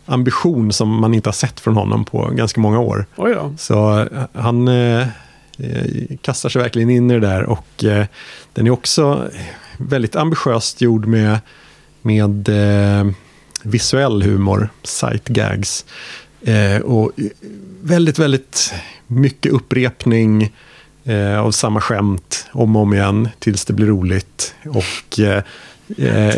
[0.06, 3.06] ambition som man inte har sett från honom på ganska många år.
[3.16, 3.54] Oj då.
[3.58, 5.08] Så eh, han eh,
[5.58, 8.06] eh, kastar sig verkligen in i det där och eh,
[8.54, 9.30] den är också
[9.78, 11.40] väldigt ambitiöst gjord med,
[12.02, 13.12] med eh,
[13.70, 15.86] visuell humor, sight gags.
[16.42, 17.12] Eh, och
[17.82, 18.74] väldigt, väldigt
[19.08, 20.54] mycket upprepning
[21.04, 24.56] eh, av samma skämt om och om igen tills det blir roligt.
[24.66, 25.44] Och eh,
[25.98, 26.36] eh,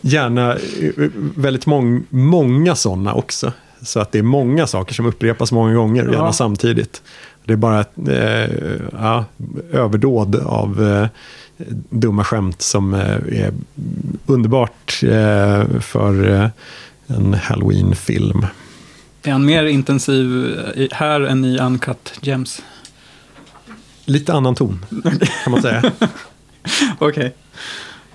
[0.00, 3.52] gärna eh, väldigt mång, många sådana också.
[3.82, 6.32] Så att det är många saker som upprepas många gånger, gärna Ja.
[6.32, 7.02] samtidigt.
[7.44, 8.56] Det är bara ett eh,
[8.92, 9.24] ja,
[9.72, 11.08] överdåd av
[11.90, 13.52] dumma skämt som är
[14.30, 16.48] underbart eh, för eh,
[17.06, 18.46] en halloween-film.
[19.22, 22.62] Är han mer intensiv i, här än i Uncut Gems?
[24.04, 24.84] Lite annan ton,
[25.44, 25.82] kan man säga.
[26.98, 27.34] Okej.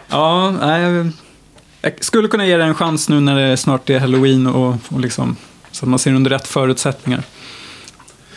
[0.07, 1.11] Ja, nej,
[1.81, 4.99] jag skulle kunna ge det en chans nu när det snart är halloween och, och
[4.99, 5.35] liksom,
[5.71, 7.23] så att man ser under rätt förutsättningar.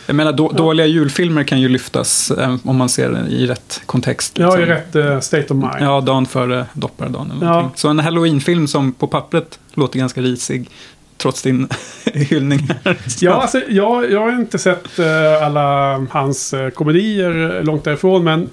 [0.09, 3.81] Jag menar, då, dåliga julfilmer kan ju lyftas eh, om man ser det i rätt
[3.85, 4.37] kontext.
[4.37, 5.01] Jag har ju liksom.
[5.01, 5.75] rätt eh, state of mind.
[5.79, 7.71] Ja, dagen före dopparedagen Ja.
[7.75, 10.69] Så en halloweenfilm som på pappret låter ganska risig,
[11.17, 11.67] trots din
[12.13, 12.97] hyllning här.
[13.19, 18.23] Ja, alltså, jag, jag har inte sett eh, alla hans eh, komedier långt därifrån.
[18.23, 18.49] Men,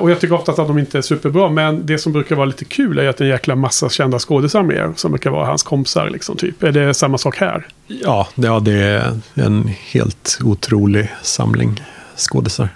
[0.00, 1.50] och jag tycker ofta att de inte är superbra.
[1.50, 4.92] Men det som brukar vara lite kul är att en jäkla massa kända skådisar med.
[4.96, 6.10] Som brukar vara hans kompisar.
[6.10, 6.62] Liksom, typ.
[6.62, 7.66] Är det samma sak här?
[7.86, 11.82] Ja, det, ja, det är en helt otrolig samling
[12.16, 12.68] skådisar.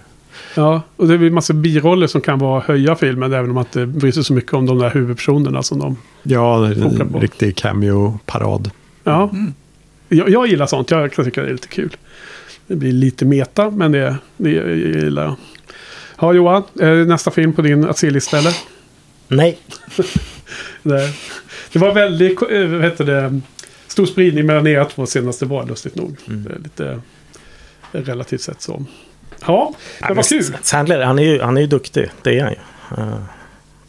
[0.54, 3.32] Ja, och det är massa biroller som kan vara höja filmen.
[3.32, 5.96] Även om man inte bryr sig så mycket om de där huvudpersonerna som de...
[6.22, 8.70] Ja, en riktig cameo-parad.
[9.04, 9.30] Ja,
[10.08, 10.90] jag, jag gillar sånt.
[10.90, 11.96] Jag kan tycka det är lite kul.
[12.66, 15.36] Det blir lite meta, men det, det jag gillar jag.
[16.20, 16.62] Ja, Johan.
[16.80, 18.56] är det Nästa film på din att se-lista eller?
[19.28, 19.58] Nej.
[20.82, 21.08] Det,
[21.72, 23.40] det var väldigt, eh, vad heter det,
[23.86, 26.16] stor spridning mellan era två senaste val, lustigt nog.
[26.26, 27.00] Det är lite
[27.92, 28.84] eh, relativt sett så.
[29.46, 29.74] Ja,
[30.08, 30.44] det var kul.
[30.62, 32.10] Sandler, han är ju, han är ju duktig.
[32.22, 32.58] Det är han ju.
[33.02, 33.18] Eh,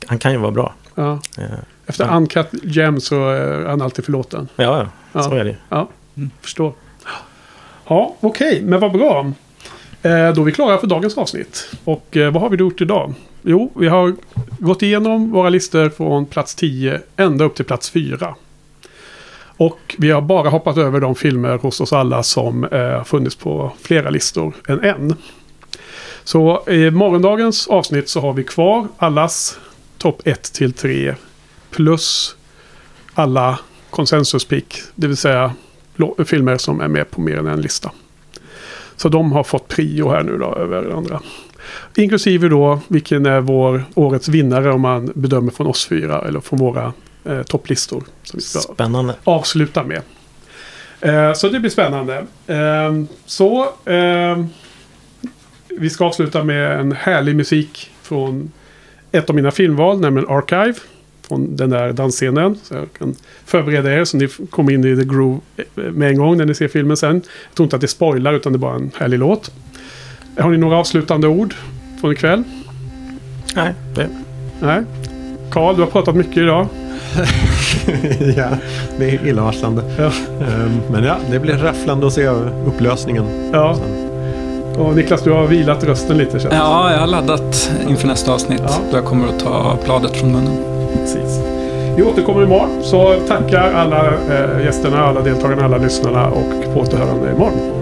[0.05, 0.73] han kan ju vara bra.
[0.95, 1.21] Ja.
[1.37, 1.43] Eh,
[1.85, 2.17] Efter Ja.
[2.17, 4.47] Uncut Gem så är han alltid förlåten.
[4.55, 5.23] ja, ja, Ja.
[5.23, 5.55] så är det ju.
[5.69, 5.89] Ja,
[6.41, 6.73] förstår.
[7.87, 9.31] Ja, okej, men vad bra.
[10.03, 11.69] Eh, då är vi klara för dagens avsnitt.
[11.83, 13.13] Och eh, vad har vi gjort idag?
[13.41, 14.15] Jo, vi har
[14.59, 18.35] gått igenom våra listor från plats 10 ända upp till plats 4.
[19.57, 23.71] Och vi har bara hoppat över de filmer hos oss alla som eh, funnits på
[23.81, 25.15] flera listor än en.
[26.23, 29.59] Så i morgondagens avsnitt så har vi kvar allas
[29.97, 31.15] topp 1 till 3
[31.69, 32.35] plus
[33.13, 33.59] alla
[33.89, 35.53] konsensuspick, det vill säga
[36.25, 37.91] filmer som är med på mer än en lista.
[39.01, 41.21] Så de har fått prio här nu då över andra.
[41.95, 46.59] Inklusive då vilken är vår årets vinnare om man bedömer från oss fyra eller från
[46.59, 46.93] våra
[47.25, 48.03] eh, topplistor.
[48.23, 49.15] Som vi ska Spännande.
[49.23, 50.01] avsluta med.
[51.01, 52.25] Eh, så det blir spännande.
[52.47, 54.45] Eh, så eh,
[55.69, 58.51] vi ska avsluta med en härlig musik från
[59.11, 60.75] ett av mina filmval, nämligen Archive.
[61.31, 62.55] Från den där dansscenen.
[62.63, 65.39] Så jag kan förbereda er så ni kommer in i the groove
[65.75, 67.15] med en gång när ni ser filmen sen.
[67.15, 69.51] Jag tror inte att det spoilar utan det är bara en härlig låt.
[70.37, 71.53] Har ni några avslutande ord
[72.01, 72.43] från ikväll?
[73.55, 74.09] Nej, det,
[74.61, 74.83] Nej?
[75.51, 76.67] Karl, du har pratat mycket idag.
[78.37, 78.49] ja,
[78.99, 79.83] det är illavarslande.
[79.97, 80.05] Ja.
[80.05, 82.27] Ehm, Men ja, det blir rafflande att se
[82.67, 83.25] upplösningen.
[83.53, 83.77] Ja.
[84.77, 86.53] Och Niklas, du har vilat rösten lite känns.
[86.53, 88.61] Ja, jag har laddat inför nästa avsnitt.
[88.63, 88.77] Ja.
[88.91, 90.70] Då jag kommer att ta bladet från munnen.
[90.99, 91.39] Precis.
[91.95, 92.83] Vi återkommer imorgon.
[92.83, 97.80] Så tackar alla eh, gästerna, alla deltagarna, alla lyssnarna och på återhörande imorgon.